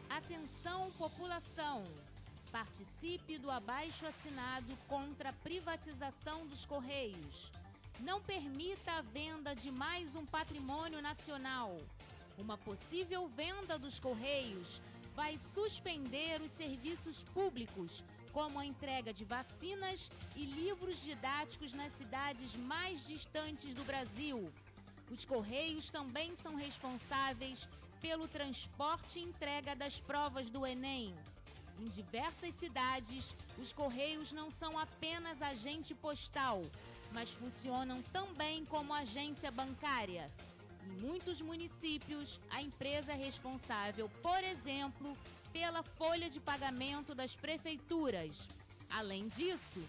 Atenção, 0.10 0.92
população! 0.98 1.86
Participe 2.52 3.38
do 3.38 3.50
abaixo 3.50 4.06
assinado 4.06 4.78
contra 4.90 5.30
a 5.30 5.34
privatização 5.34 6.46
dos 6.46 6.66
Correios. 6.66 7.54
Não 8.02 8.22
permita 8.22 8.92
a 8.92 9.02
venda 9.02 9.56
de 9.56 9.72
mais 9.72 10.14
um 10.14 10.26
patrimônio 10.26 11.02
nacional. 11.02 11.78
Uma 12.38 12.58
possível 12.58 13.30
venda 13.30 13.80
dos 13.80 13.98
Correios 13.98 14.82
vai 15.16 15.38
suspender 15.38 16.42
os 16.42 16.52
serviços 16.52 17.24
públicos, 17.34 18.04
como 18.34 18.60
a 18.60 18.66
entrega 18.66 19.14
de 19.14 19.24
vacinas 19.24 20.12
e 20.36 20.44
livros 20.44 21.02
didáticos 21.02 21.72
nas 21.74 21.94
cidades 21.94 22.54
mais 22.56 23.06
distantes 23.08 23.74
do 23.74 23.84
Brasil. 23.86 24.52
Os 25.10 25.24
Correios 25.24 25.90
também 25.90 26.36
são 26.36 26.56
responsáveis 26.56 27.68
pelo 28.02 28.28
transporte 28.28 29.20
e 29.20 29.24
entrega 29.24 29.74
das 29.74 30.02
provas 30.02 30.50
do 30.50 30.66
Enem. 30.66 31.16
Em 31.80 31.88
diversas 31.88 32.54
cidades, 32.56 33.34
os 33.58 33.72
Correios 33.72 34.34
não 34.34 34.52
são 34.52 34.78
apenas 34.78 35.42
agente 35.42 35.96
postal, 35.96 36.62
mas 37.14 37.32
funcionam 37.32 38.02
também 38.12 38.66
como 38.66 38.94
agência 38.94 39.50
bancária. 39.50 40.30
Em 40.86 40.92
muitos 41.00 41.42
municípios, 41.42 42.40
a 42.50 42.62
empresa 42.62 43.12
é 43.12 43.16
responsável, 43.16 44.10
por 44.22 44.44
exemplo, 44.44 45.18
pela 45.52 45.82
folha 45.82 46.30
de 46.30 46.40
pagamento 46.40 47.16
das 47.16 47.36
prefeituras. 47.36 48.48
Além 48.90 49.28
disso, 49.28 49.82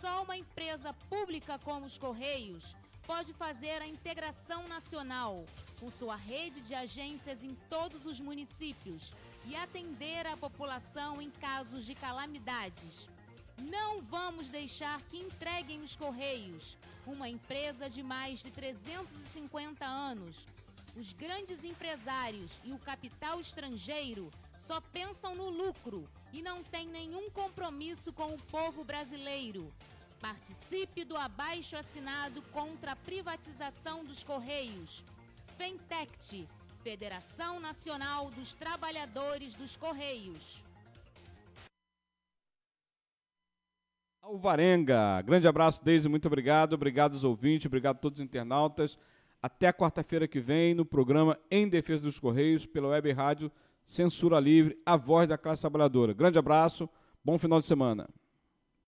só 0.00 0.22
uma 0.22 0.36
empresa 0.36 0.92
pública 1.08 1.58
como 1.60 1.86
os 1.86 1.96
Correios 1.96 2.74
pode 3.06 3.32
fazer 3.32 3.80
a 3.80 3.86
integração 3.86 4.66
nacional 4.68 5.44
com 5.80 5.90
sua 5.90 6.16
rede 6.16 6.60
de 6.60 6.74
agências 6.74 7.42
em 7.42 7.54
todos 7.68 8.04
os 8.06 8.20
municípios 8.20 9.14
e 9.44 9.56
atender 9.56 10.26
a 10.26 10.36
população 10.36 11.20
em 11.20 11.30
casos 11.30 11.84
de 11.84 11.94
calamidades. 11.94 13.08
Não 13.58 14.00
vamos 14.02 14.48
deixar 14.48 15.00
que 15.02 15.18
entreguem 15.18 15.82
os 15.82 15.96
Correios, 15.96 16.76
uma 17.06 17.28
empresa 17.28 17.88
de 17.88 18.02
mais 18.02 18.42
de 18.42 18.50
350 18.50 19.84
anos. 19.84 20.46
Os 20.96 21.12
grandes 21.12 21.64
empresários 21.64 22.52
e 22.64 22.72
o 22.72 22.78
capital 22.78 23.40
estrangeiro 23.40 24.30
só 24.58 24.80
pensam 24.80 25.34
no 25.34 25.48
lucro 25.48 26.08
e 26.32 26.42
não 26.42 26.62
têm 26.62 26.86
nenhum 26.86 27.30
compromisso 27.30 28.12
com 28.12 28.34
o 28.34 28.42
povo 28.42 28.84
brasileiro. 28.84 29.72
Participe 30.20 31.04
do 31.04 31.16
abaixo 31.16 31.76
assinado 31.76 32.40
contra 32.52 32.92
a 32.92 32.96
privatização 32.96 34.04
dos 34.04 34.22
Correios. 34.22 35.02
Fentect, 35.56 36.48
Federação 36.82 37.58
Nacional 37.58 38.30
dos 38.30 38.52
Trabalhadores 38.52 39.54
dos 39.54 39.76
Correios. 39.76 40.62
Alvarenga. 44.22 45.20
Grande 45.22 45.48
abraço, 45.48 45.84
Deise, 45.84 46.08
muito 46.08 46.26
obrigado. 46.26 46.74
Obrigado 46.74 47.14
aos 47.14 47.24
ouvintes, 47.24 47.66
obrigado 47.66 47.96
a 47.96 47.98
todos 47.98 48.20
os 48.20 48.24
internautas. 48.24 48.96
Até 49.42 49.72
quarta-feira 49.72 50.28
que 50.28 50.38
vem 50.38 50.74
no 50.74 50.84
programa 50.84 51.36
Em 51.50 51.68
Defesa 51.68 52.04
dos 52.04 52.20
Correios, 52.20 52.64
pela 52.64 52.88
web 52.88 53.10
rádio 53.10 53.50
Censura 53.84 54.38
Livre, 54.38 54.78
a 54.86 54.96
voz 54.96 55.28
da 55.28 55.36
classe 55.36 55.62
trabalhadora. 55.62 56.14
Grande 56.14 56.38
abraço, 56.38 56.88
bom 57.24 57.36
final 57.36 57.60
de 57.60 57.66
semana. 57.66 58.08